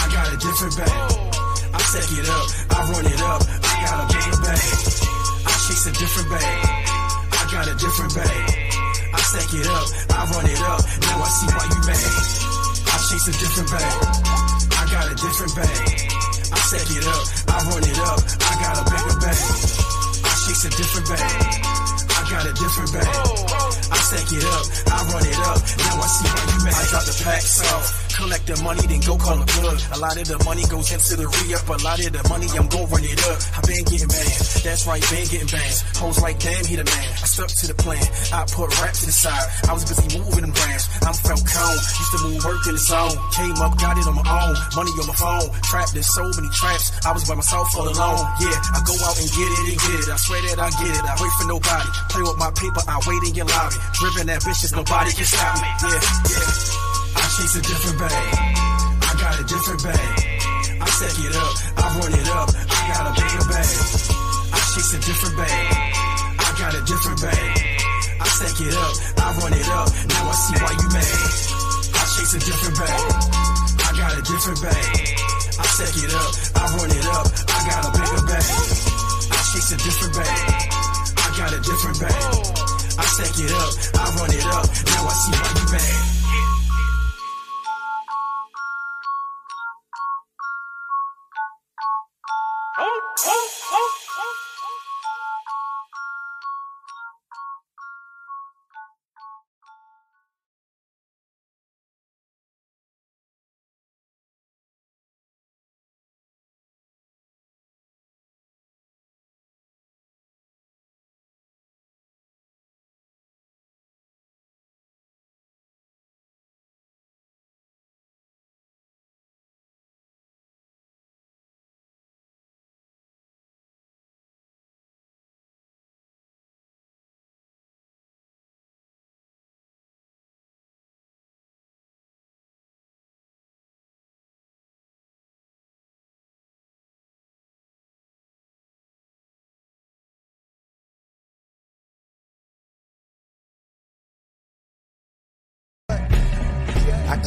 I 0.00 0.04
got 0.16 0.32
a 0.32 0.36
different 0.40 0.76
bag. 0.80 1.13
Stack 1.94 2.10
it 2.10 2.26
up, 2.26 2.46
I 2.74 2.90
run 2.90 3.06
it 3.06 3.22
up, 3.22 3.38
I 3.38 3.74
got 3.86 4.02
a 4.02 4.06
bigger 4.10 4.38
bag. 4.42 4.66
I 5.46 5.54
chase 5.62 5.86
a 5.86 5.92
different 5.94 6.26
bag, 6.26 6.42
I 6.42 7.42
got 7.54 7.70
a 7.70 7.74
different 7.78 8.12
bag. 8.18 8.50
I 9.14 9.20
stack 9.22 9.54
it 9.54 9.62
up, 9.70 9.86
I 10.10 10.26
run 10.26 10.42
it 10.42 10.58
up, 10.58 10.82
now 11.06 11.22
I 11.22 11.28
see 11.38 11.46
why 11.54 11.64
you 11.70 11.80
mad. 11.86 12.02
I 12.90 12.98
chase 12.98 13.30
a 13.30 13.34
different 13.38 13.70
bag, 13.70 13.94
I 14.74 14.82
got 14.90 15.06
a 15.06 15.14
different 15.22 15.54
bag. 15.54 15.86
I 16.50 16.58
stack 16.66 16.90
it 16.98 17.06
up, 17.06 17.24
I 17.46 17.62
run 17.62 17.84
it 17.86 17.98
up, 18.10 18.18
I 18.42 18.52
got 18.58 18.74
a 18.74 18.84
bigger 18.90 19.16
bag. 19.22 19.46
I 20.18 20.34
chase 20.50 20.66
a 20.66 20.70
different 20.74 21.06
bag, 21.14 21.22
I 21.22 22.22
got 22.26 22.42
a 22.42 22.52
different 22.58 22.90
bag. 22.90 23.06
I 23.06 23.98
stack 24.02 24.34
it 24.34 24.42
up, 24.50 24.66
I 24.90 24.98
run 25.14 25.22
it 25.30 25.38
up, 25.46 25.58
now 25.62 26.02
I 26.02 26.08
see 26.10 26.26
why 26.26 26.42
you 26.42 26.58
mad. 26.58 26.74
I 26.74 26.90
drop 26.90 27.06
the 27.06 27.14
packs 27.22 27.62
off, 27.70 28.13
collect 28.14 28.46
the 28.46 28.56
money, 28.62 28.86
then 28.86 29.02
go 29.02 29.18
call 29.18 29.38
a 29.42 29.46
plug. 29.46 29.78
A 29.94 29.98
lot 29.98 30.14
of 30.14 30.26
the 30.26 30.38
money 30.46 30.64
goes 30.70 30.88
into 30.94 31.18
the 31.18 31.26
re-up, 31.26 31.66
a 31.66 31.78
lot 31.82 31.98
of 31.98 32.10
the 32.14 32.22
money 32.30 32.46
I'm 32.54 32.68
gon' 32.70 32.86
run 32.86 33.02
it 33.02 33.18
up. 33.26 33.38
I 33.58 33.60
been 33.66 33.84
getting 33.90 34.08
bands, 34.08 34.62
that's 34.62 34.86
right, 34.86 35.02
been 35.10 35.26
getting 35.26 35.50
bands. 35.50 35.82
Hoes 35.98 36.18
like 36.22 36.38
damn, 36.38 36.64
he 36.64 36.78
the 36.78 36.86
man. 36.86 37.08
I 37.18 37.26
stuck 37.26 37.50
to 37.50 37.64
the 37.66 37.76
plan, 37.76 38.02
I 38.30 38.46
put 38.46 38.70
rap 38.78 38.94
to 38.94 39.06
the 39.06 39.14
side. 39.14 39.46
I 39.66 39.72
was 39.74 39.84
busy 39.84 40.06
moving 40.18 40.46
them 40.46 40.54
brands. 40.54 40.84
I'm 41.02 41.14
Falcone, 41.14 41.80
used 41.82 42.12
to 42.14 42.20
move 42.22 42.38
work 42.46 42.62
in 42.70 42.74
the 42.78 42.84
zone. 42.84 43.14
Came 43.34 43.58
up, 43.58 43.74
got 43.82 43.98
it 43.98 44.06
on 44.06 44.14
my 44.14 44.26
own, 44.26 44.54
money 44.78 44.92
on 44.94 45.06
my 45.10 45.16
phone. 45.18 45.48
Trapped 45.66 45.94
in 45.98 46.06
so 46.06 46.22
many 46.38 46.50
traps, 46.54 46.94
I 47.02 47.10
was 47.10 47.26
by 47.26 47.34
myself 47.34 47.66
all 47.74 47.88
alone. 47.90 48.22
Yeah, 48.38 48.54
I 48.74 48.78
go 48.86 48.94
out 49.02 49.18
and 49.18 49.28
get 49.34 49.48
it 49.48 49.64
and 49.74 49.78
get 49.80 49.98
it. 50.06 50.08
I 50.08 50.18
swear 50.22 50.40
that 50.54 50.58
I 50.62 50.70
get 50.78 50.94
it. 50.94 51.02
I 51.02 51.14
wait 51.18 51.32
for 51.34 51.46
nobody. 51.50 51.88
Play 52.14 52.22
with 52.22 52.38
my 52.38 52.50
paper, 52.54 52.82
I 52.86 52.96
wait 53.10 53.22
in 53.26 53.34
your 53.34 53.48
lobby. 53.50 53.76
Driven 53.98 54.30
ambitious, 54.30 54.70
nobody 54.70 55.10
can 55.10 55.26
stop 55.26 55.58
me. 55.58 55.68
Yeah, 55.82 55.98
yeah. 55.98 56.93
I 57.16 57.24
chase 57.36 57.56
a 57.56 57.62
different 57.62 57.98
bag. 57.98 58.34
I 59.02 59.12
got 59.20 59.40
a 59.40 59.44
different 59.44 59.82
bag. 59.82 60.34
I 60.80 60.86
stack 60.90 61.16
it 61.22 61.34
up, 61.36 61.54
I 61.78 61.84
run 61.98 62.12
it 62.12 62.28
up, 62.28 62.48
I 62.50 62.80
got 62.90 63.04
a 63.08 63.12
bigger 63.14 63.44
bag. 63.48 63.74
I 64.52 64.58
chase 64.74 64.92
a 64.94 65.00
different 65.00 65.36
bag. 65.36 65.94
I 66.38 66.48
got 66.58 66.74
a 66.74 66.82
different 66.84 67.20
bag. 67.22 67.74
I 68.20 68.26
stack 68.28 68.58
it 68.60 68.74
up, 68.74 68.94
I 69.18 69.26
run 69.38 69.52
it 69.54 69.68
up, 69.68 69.88
now 70.10 70.28
I 70.28 70.34
see 70.34 70.56
why 70.58 70.72
you 70.74 70.88
mad. 70.90 71.54
I 71.94 72.02
chase 72.14 72.34
a 72.34 72.40
different 72.42 72.76
bag. 72.78 73.00
I 73.84 73.90
got 73.96 74.12
a 74.18 74.22
different 74.22 74.60
bag. 74.62 75.24
I 75.54 75.64
stack 75.70 75.94
it 75.94 76.12
up, 76.14 76.30
I 76.58 76.62
run 76.74 76.90
it 76.90 77.06
up, 77.06 77.26
I 77.30 77.58
got 77.70 77.80
a 77.86 77.90
bigger 77.94 78.22
bag. 78.26 78.50
I 79.30 79.40
chase 79.54 79.70
a 79.70 79.78
different 79.78 80.14
bag. 80.14 80.74
I 81.14 81.26
got 81.38 81.50
a 81.54 81.60
different 81.62 81.98
bag. 82.00 82.64
I 82.98 83.04
stack 83.06 83.34
it 83.38 83.52
up, 83.54 83.72
I 83.94 84.04
run 84.18 84.30
it 84.30 84.44
up, 84.46 84.66
now 84.90 85.02
I 85.06 85.14
see 85.14 85.32
why 85.32 85.50
you 85.54 85.66
mad. 85.72 86.13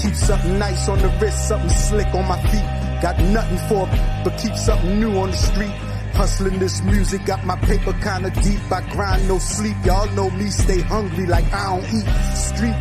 Keep 0.02 0.16
something 0.16 0.58
nice 0.60 0.88
on 0.88 1.00
the 1.00 1.10
wrist, 1.20 1.48
something 1.48 1.70
slick 1.70 2.08
on 2.14 2.28
my 2.28 2.42
feet. 2.50 3.02
Got 3.02 3.20
nothing 3.20 3.58
for 3.70 3.86
but 4.24 4.38
keep 4.40 4.56
something 4.56 5.00
new 5.00 5.18
on 5.18 5.32
the 5.32 5.38
street. 5.38 5.76
Hustling 6.14 6.58
this 6.60 6.82
music, 6.82 7.26
got 7.26 7.46
my 7.46 7.56
paper 7.58 7.94
kinda 7.94 8.32
deep. 8.42 8.60
I 8.72 8.82
grind 8.90 9.28
no 9.28 9.38
sleep, 9.38 9.76
y'all 9.86 10.10
know 10.14 10.30
me, 10.32 10.50
stay 10.50 10.82
hungry 10.82 11.26
like 11.28 11.46
I 11.54 11.78
don't 11.78 11.86
eat. 11.94 12.08
Street 12.36 12.76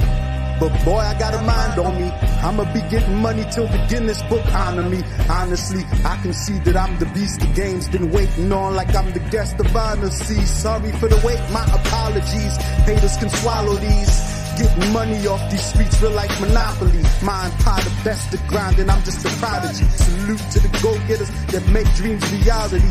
But 0.59 0.73
boy, 0.87 0.97
I 0.97 1.19
got 1.19 1.35
a 1.35 1.43
mind 1.43 1.79
on 1.79 2.01
me. 2.01 2.09
I'ma 2.43 2.65
be 2.73 2.81
getting 2.89 3.17
money 3.17 3.45
till 3.53 3.67
the 3.67 3.79
Guinness 3.91 4.23
book 4.23 4.45
honor 4.55 4.89
me. 4.89 5.03
Honestly, 5.29 5.85
I 6.03 6.17
can 6.23 6.33
see 6.33 6.59
that 6.61 6.77
I'm 6.77 6.99
the 6.99 7.05
beast 7.07 7.41
the 7.41 7.47
game's 7.49 7.89
been 7.91 8.11
waiting 8.11 8.51
on 8.53 8.75
like 8.75 8.95
I'm 8.97 9.13
the 9.13 9.21
guest 9.31 9.61
of 9.61 9.77
honor. 9.77 10.09
See, 10.09 10.47
sorry 10.47 10.93
for 10.93 11.09
the 11.09 11.21
wait, 11.23 11.41
my 11.53 11.65
apologies. 11.65 12.57
Haters 12.87 13.19
can 13.19 13.29
swallow 13.29 13.75
these. 13.77 14.36
Getting 14.57 14.93
money 14.93 15.27
off 15.27 15.51
these 15.51 15.65
streets 15.65 16.01
real 16.01 16.13
like 16.13 16.33
Monopoly. 16.41 17.05
My 17.23 17.45
empire 17.45 17.85
the 17.85 17.93
best 18.05 18.33
grind, 18.49 18.79
and 18.79 18.91
I'm 18.91 19.03
just 19.05 19.25
a 19.27 19.29
prodigy. 19.37 19.85
Salute 19.85 20.45
to 20.53 20.59
the 20.61 20.71
go-getters 20.83 21.31
that 21.53 21.65
make 21.69 21.89
dreams 21.95 22.25
reality. 22.33 22.89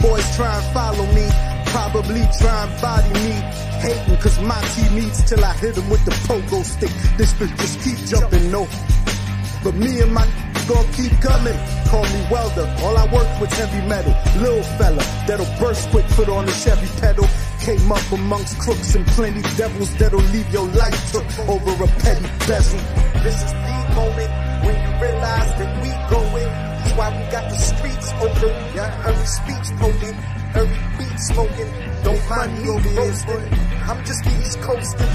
Boys 0.00 0.24
try 0.36 0.48
and 0.48 0.66
follow 0.72 1.06
me, 1.12 1.28
probably 1.66 2.24
try 2.40 2.64
and 2.64 2.72
body 2.80 3.12
me. 3.20 3.36
Hating 3.84 4.16
cause 4.16 4.40
my 4.40 4.60
team 4.74 4.98
eats 5.04 5.28
till 5.28 5.44
I 5.44 5.52
hit 5.60 5.74
hit 5.74 5.76
'em 5.76 5.90
with 5.90 6.04
the 6.04 6.12
pogo 6.26 6.64
stick. 6.64 6.92
This 7.18 7.32
bitch 7.34 7.54
just 7.60 7.80
keep 7.84 7.98
jumping, 8.08 8.50
no. 8.50 8.66
But 9.62 9.74
me 9.74 10.00
and 10.00 10.12
my 10.12 10.26
gonna 10.68 10.88
keep 10.96 11.12
coming. 11.20 11.58
Call 11.90 12.04
me 12.04 12.20
welder, 12.30 12.66
all 12.82 12.96
I 12.96 13.04
work 13.12 13.28
with 13.40 13.52
heavy 13.52 13.86
metal. 13.86 14.14
Little 14.40 14.62
fella, 14.78 15.04
that'll 15.26 15.52
burst 15.60 15.90
quick 15.90 16.06
foot 16.16 16.28
on 16.28 16.46
the 16.46 16.52
Chevy 16.52 16.88
pedal. 17.00 17.28
Came 17.64 17.90
up 17.90 18.12
amongst 18.12 18.58
crooks 18.58 18.94
and 18.94 19.06
plenty 19.06 19.40
devils 19.56 19.96
that'll 19.96 20.20
leave 20.20 20.52
your 20.52 20.68
life 20.68 21.12
took 21.12 21.24
over 21.48 21.84
a 21.84 21.86
petty 21.86 22.28
bezel. 22.46 22.78
This 23.24 23.40
is 23.40 23.52
the 23.52 23.94
moment 23.96 24.30
when 24.68 24.76
you 24.76 24.92
realize 25.00 25.48
that 25.56 25.72
we 25.80 25.88
going. 26.12 26.44
That's 26.44 26.92
why 26.92 27.08
we 27.08 27.24
got 27.32 27.48
the 27.48 27.56
streets 27.56 28.12
open. 28.20 28.52
Yeah, 28.76 29.08
every 29.08 29.24
speech 29.24 29.80
potent, 29.80 30.16
every 30.54 30.76
beat 30.98 31.18
smoking. 31.18 31.72
Don't 32.04 32.28
mind 32.28 32.52
me 32.52 32.68
roasting. 32.68 33.48
I'm 33.88 34.04
just 34.04 34.26
East 34.26 34.60
coasting. 34.60 35.06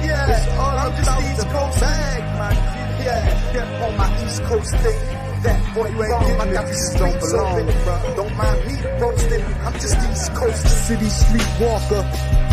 Yeah, 0.00 0.48
I'm 0.58 0.96
just 0.96 1.20
East 1.28 1.46
Coast 1.52 1.80
bag, 1.80 2.22
man. 2.40 2.56
Yeah, 3.04 3.52
yeah, 3.52 3.84
on 3.84 3.96
my 3.98 4.24
East 4.24 4.42
Coast 4.44 4.74
thing. 4.76 5.23
That 5.44 5.74
boy, 5.74 5.88
you 5.88 6.02
ain't 6.02 6.20
getting 6.24 6.40
I 6.40 6.52
got 6.54 6.66
the 6.66 6.74
streets 6.74 7.34
open. 7.34 8.16
Don't 8.16 8.34
mind 8.34 8.60
me 8.64 8.74
roasting. 8.98 9.44
I'm 9.60 9.74
just 9.74 9.96
East 10.08 10.34
Coast 10.34 10.88
city 10.88 11.08
street 11.10 11.50
walker, 11.60 12.00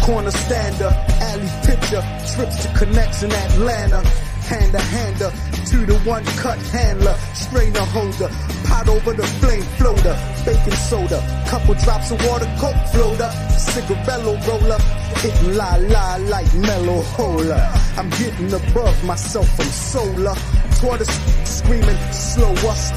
corner 0.04 0.32
stander, 0.32 0.92
alley 1.32 1.52
pitcher, 1.64 2.04
trips 2.36 2.64
to 2.64 2.68
connects 2.78 3.24
in 3.24 3.32
Atlanta. 3.32 4.04
Hand 4.52 4.74
to 4.74 4.80
hander, 4.80 5.32
two 5.66 5.86
to 5.86 5.96
one 6.00 6.26
cut 6.44 6.58
handler, 6.76 7.16
strainer 7.34 7.86
holder, 7.96 8.28
pot 8.68 8.90
over 8.90 9.14
the 9.14 9.26
flame 9.40 9.64
floater, 9.80 10.16
baking 10.44 10.74
soda, 10.74 11.24
couple 11.48 11.74
drops 11.76 12.12
of 12.12 12.20
water, 12.28 12.50
coke 12.60 12.76
floater, 12.92 13.32
cigarello 13.56 14.36
roller, 14.48 14.80
hitting 15.24 15.56
la 15.56 15.78
la 15.80 16.18
like 16.28 16.54
mellow 16.56 17.02
hola. 17.16 17.56
I'm 17.96 18.10
getting 18.10 18.52
above 18.52 19.02
myself 19.06 19.48
from 19.56 19.66
solar, 19.68 20.36
tortoise 20.82 21.14
screaming 21.46 21.98
slow 22.12 22.52
us, 22.66 22.92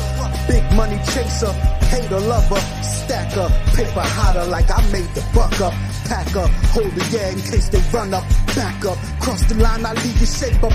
big 0.49 0.65
money 0.73 0.97
chaser, 1.13 1.53
hater 1.93 2.19
lover, 2.19 2.61
stacker, 2.83 3.49
paper 3.77 4.07
hotter 4.17 4.47
like 4.47 4.71
I 4.71 4.81
made 4.91 5.09
the 5.15 5.23
buck 5.35 5.61
up. 5.61 5.75
Pack 6.09 6.35
up, 6.37 6.51
hold 6.73 6.93
the 6.93 7.05
yeah 7.13 7.29
in 7.31 7.41
case 7.41 7.69
they 7.69 7.81
run 7.93 8.13
up, 8.15 8.25
back 8.57 8.85
up, 8.85 8.99
cross 9.21 9.45
the 9.45 9.57
line, 9.57 9.85
I 9.85 9.93
leave 9.93 10.19
you 10.19 10.27
shape 10.27 10.63
up. 10.65 10.73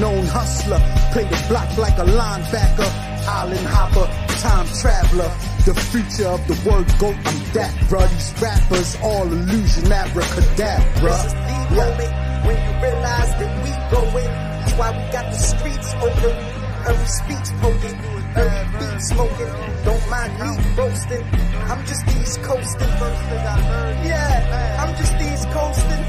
Known 0.00 0.24
hustler, 0.26 0.80
play 1.12 1.24
the 1.24 1.38
block 1.48 1.68
like 1.78 1.98
a 1.98 2.04
linebacker, 2.04 2.90
island 3.28 3.66
hopper, 3.68 4.08
time 4.40 4.66
traveler. 4.80 5.30
The 5.64 5.74
future 5.92 6.28
of 6.28 6.40
the 6.48 6.56
word 6.68 6.88
goat, 6.98 7.16
I'm 7.24 7.40
that, 7.52 7.72
bruh. 7.88 8.08
These 8.10 8.34
rappers, 8.42 8.96
all 9.02 9.26
illusion, 9.26 9.92
abracadabra. 9.92 11.12
This 11.12 11.24
is 11.24 11.32
the 11.32 11.74
moment 11.76 12.12
when 12.44 12.56
you 12.64 12.72
realize 12.82 13.30
that 13.40 13.52
we 13.62 13.70
going. 13.96 14.53
That's 14.64 14.78
why 14.78 14.90
we 14.96 15.12
got 15.12 15.30
the 15.30 15.36
streets 15.36 15.92
open. 16.00 16.36
Every 16.88 17.06
speech 17.06 17.48
potent, 17.60 18.00
every 18.32 18.64
beat 18.80 19.00
smoking. 19.02 19.52
Don't 19.84 20.08
mind 20.08 20.32
me 20.40 20.50
roasting. 20.72 21.24
I'm 21.68 21.84
just 21.84 22.08
East 22.16 22.42
coasting. 22.42 22.88
Yeah, 24.08 24.80
I'm 24.80 24.96
just 24.96 25.14
East 25.20 25.48
coasting. 25.52 26.04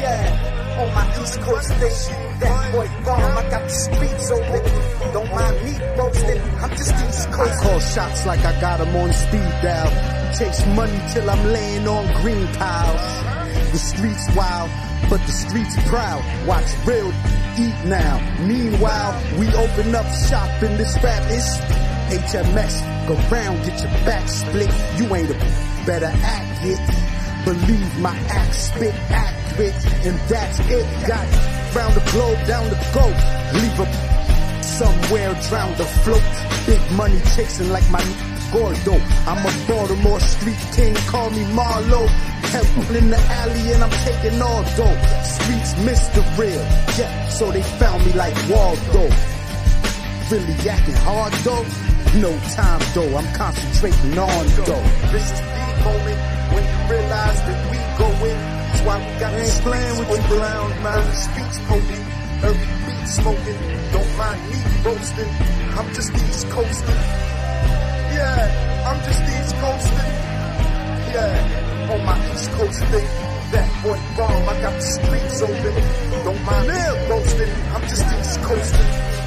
Yeah, 0.00 0.80
on 0.80 0.88
my 0.94 1.04
East 1.20 1.38
Coast 1.40 1.68
thing. 1.74 2.40
That 2.40 2.72
boy 2.72 2.88
bomb, 3.04 3.36
I 3.36 3.50
got 3.50 3.62
the 3.62 3.68
streets 3.68 4.30
open. 4.30 5.12
Don't 5.12 5.30
mind 5.30 5.56
me 5.64 5.72
roasting. 6.00 6.40
I'm 6.64 6.70
just 6.70 6.94
East 6.96 7.30
Coast. 7.30 7.60
I 7.60 7.62
call 7.62 7.80
shots 7.80 8.24
like 8.24 8.40
I 8.40 8.58
got 8.58 8.80
'em 8.80 8.96
on 8.96 9.12
speed 9.12 9.52
dial. 9.60 9.92
Chase 10.32 10.64
money 10.68 11.00
till 11.12 11.28
I'm 11.28 11.44
laying 11.52 11.86
on 11.86 12.06
green 12.22 12.46
piles. 12.54 13.04
The 13.72 13.78
streets 13.78 14.26
wild, 14.34 14.70
but 15.08 15.20
the 15.26 15.32
streets 15.32 15.76
proud. 15.88 16.22
Watch 16.46 16.68
real 16.84 17.12
eat 17.58 17.78
now. 17.84 18.18
Meanwhile, 18.40 19.14
we 19.38 19.46
open 19.54 19.94
up 19.94 20.06
shop 20.28 20.62
in 20.62 20.76
this 20.76 20.96
rap 21.02 21.30
is 21.30 21.46
HMS. 22.10 23.06
Go 23.06 23.14
round, 23.30 23.64
get 23.64 23.80
your 23.80 23.90
back 24.04 24.28
split. 24.28 24.70
You 24.98 25.14
ain't 25.14 25.30
a 25.30 25.38
better 25.86 26.10
act 26.12 26.64
it. 26.64 26.80
Believe 27.44 27.98
my 28.00 28.16
act 28.28 28.54
spit 28.54 28.94
accurate, 29.10 29.74
and 30.04 30.18
that's 30.28 30.58
it. 30.60 30.86
Got 31.06 31.26
round 31.74 31.94
the 31.94 32.10
globe, 32.10 32.38
down 32.46 32.68
the 32.68 32.76
go. 32.92 33.06
Leave 33.58 33.80
a 33.80 34.10
somewhere 34.62 35.34
drown 35.48 35.76
the 35.76 35.84
float. 35.84 36.22
Big 36.66 36.80
money 36.92 37.20
chasing 37.34 37.70
like 37.70 37.88
my 37.90 38.00
Gordo. 38.52 38.94
I'm 39.26 39.46
a 39.46 39.52
Baltimore 39.66 40.20
street 40.20 40.58
king, 40.74 40.94
call 41.06 41.30
me 41.30 41.44
Marlo. 41.54 42.06
Pebble 42.50 42.96
in 42.96 43.10
the 43.10 43.18
alley 43.18 43.72
and 43.72 43.84
I'm 43.84 43.90
taking 44.02 44.42
all 44.42 44.62
dough. 44.76 44.98
Streets 45.22 45.76
miss 45.84 46.08
the 46.08 46.22
real, 46.36 46.64
yeah, 46.98 47.28
so 47.28 47.50
they 47.52 47.62
found 47.62 48.04
me 48.04 48.12
like 48.12 48.34
Waldo. 48.48 49.08
Really 50.30 50.68
acting 50.68 50.94
hard 51.06 51.32
though? 51.44 51.64
No 52.18 52.30
time 52.54 52.82
though, 52.94 53.16
I'm 53.18 53.32
concentrating 53.34 54.18
on 54.18 54.46
though. 54.66 54.86
This 55.14 55.30
is 55.30 55.40
the 55.40 55.66
moment 55.86 56.20
when 56.52 56.64
you 56.66 56.78
realize 56.90 57.40
that 57.46 57.60
we 57.70 57.78
going. 57.98 58.38
That's 58.70 58.82
why 58.82 58.98
we 58.98 59.20
got 59.20 59.32
this 59.32 59.60
playing 59.60 59.98
with 59.98 60.10
you 60.10 60.22
clowns, 60.38 60.74
man. 60.82 61.12
Speech 61.14 61.56
potent, 61.66 62.06
every 62.42 62.66
beat 62.86 63.06
smoking. 63.06 63.60
Don't 63.92 64.16
mind 64.18 64.40
me 64.50 64.58
roasting. 64.84 65.30
I'm 65.78 65.94
just 65.94 66.12
East 66.14 66.50
coasting. 66.50 67.39
Yeah, 68.20 68.84
I'm 68.86 68.98
just 69.06 69.22
East 69.34 69.54
coasting. 69.64 70.12
Yeah, 71.14 71.92
on 71.92 72.04
my 72.04 72.16
East 72.32 72.50
Coast 72.52 72.84
thing. 72.92 73.08
That 73.52 73.68
boy 73.82 73.98
bomb, 74.16 74.48
I 74.48 74.60
got 74.60 74.74
the 74.74 74.82
streets 74.82 75.42
open. 75.42 75.74
Don't 76.24 76.42
mind 76.44 76.68
me 76.68 76.80
roasting. 77.08 77.52
I'm 77.74 77.82
just 77.82 78.04
East 78.18 78.40
coasting. 78.42 79.19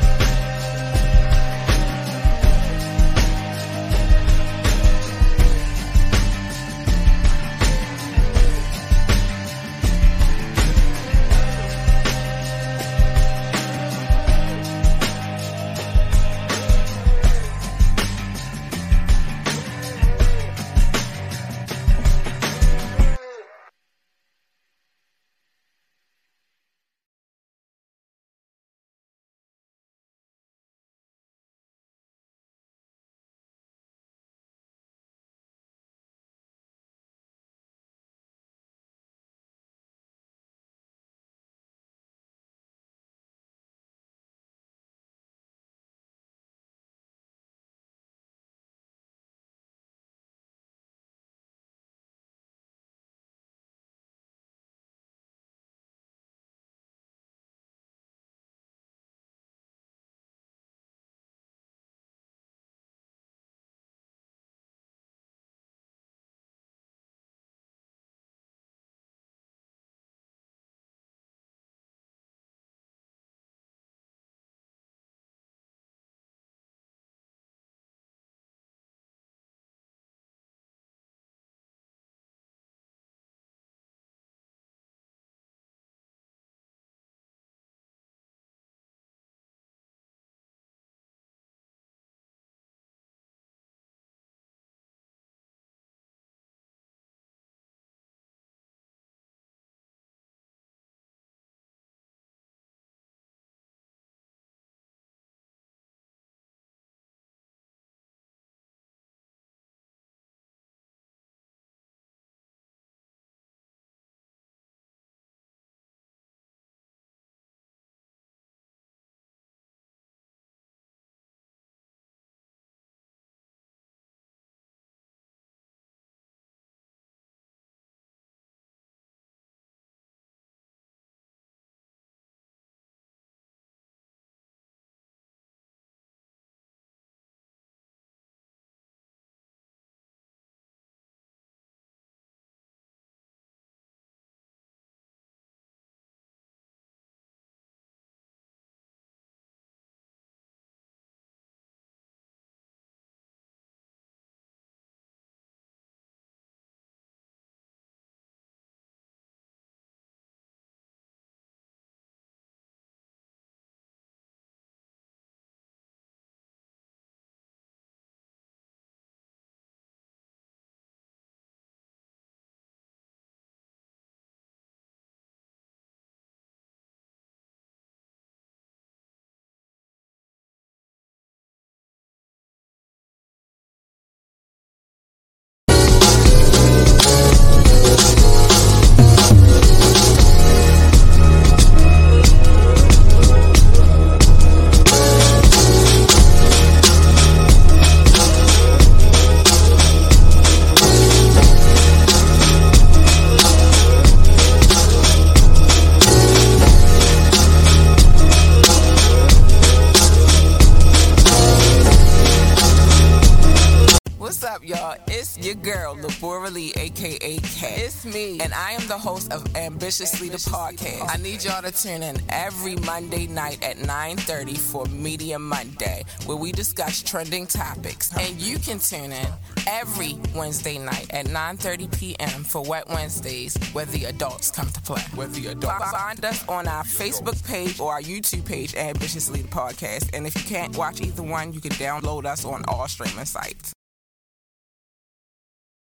Ambitiously 219.93 220.29
the 220.29 220.37
Podcast. 220.37 221.07
I 221.07 221.21
need 221.21 221.43
y'all 221.43 221.61
to 221.61 221.71
tune 221.71 222.01
in 222.01 222.17
every 222.29 222.75
Monday 222.77 223.27
night 223.27 223.63
at 223.63 223.77
9:30 223.77 224.57
for 224.57 224.87
Media 224.87 225.37
Monday, 225.37 226.03
where 226.25 226.35
we 226.35 226.51
discuss 226.51 227.03
trending 227.03 227.45
topics. 227.45 228.11
And 228.17 228.41
you 228.41 228.57
can 228.57 228.79
tune 228.79 229.11
in 229.11 229.27
every 229.67 230.17
Wednesday 230.33 230.79
night 230.79 231.11
at 231.11 231.27
9:30 231.27 231.95
p.m. 231.95 232.43
for 232.43 232.63
Wet 232.63 232.89
Wednesdays, 232.89 233.55
where 233.73 233.85
the 233.85 234.05
adults 234.05 234.49
come 234.49 234.69
to 234.69 234.81
play. 234.81 235.03
Where 235.13 235.27
the 235.27 235.51
adults 235.51 235.91
find 235.91 236.25
us 236.25 236.43
on 236.47 236.67
our 236.67 236.83
Facebook 236.83 237.37
page 237.45 237.79
or 237.79 237.91
our 237.91 238.01
YouTube 238.01 238.45
page, 238.45 238.73
Ambitiously 238.73 239.43
the 239.43 239.49
Podcast. 239.49 240.09
And 240.15 240.25
if 240.25 240.33
you 240.35 240.41
can't 240.41 240.75
watch 240.75 241.01
either 241.01 241.21
one, 241.21 241.53
you 241.53 241.61
can 241.61 241.73
download 241.73 242.25
us 242.25 242.45
on 242.45 242.65
all 242.67 242.87
streaming 242.87 243.25
sites. 243.25 243.73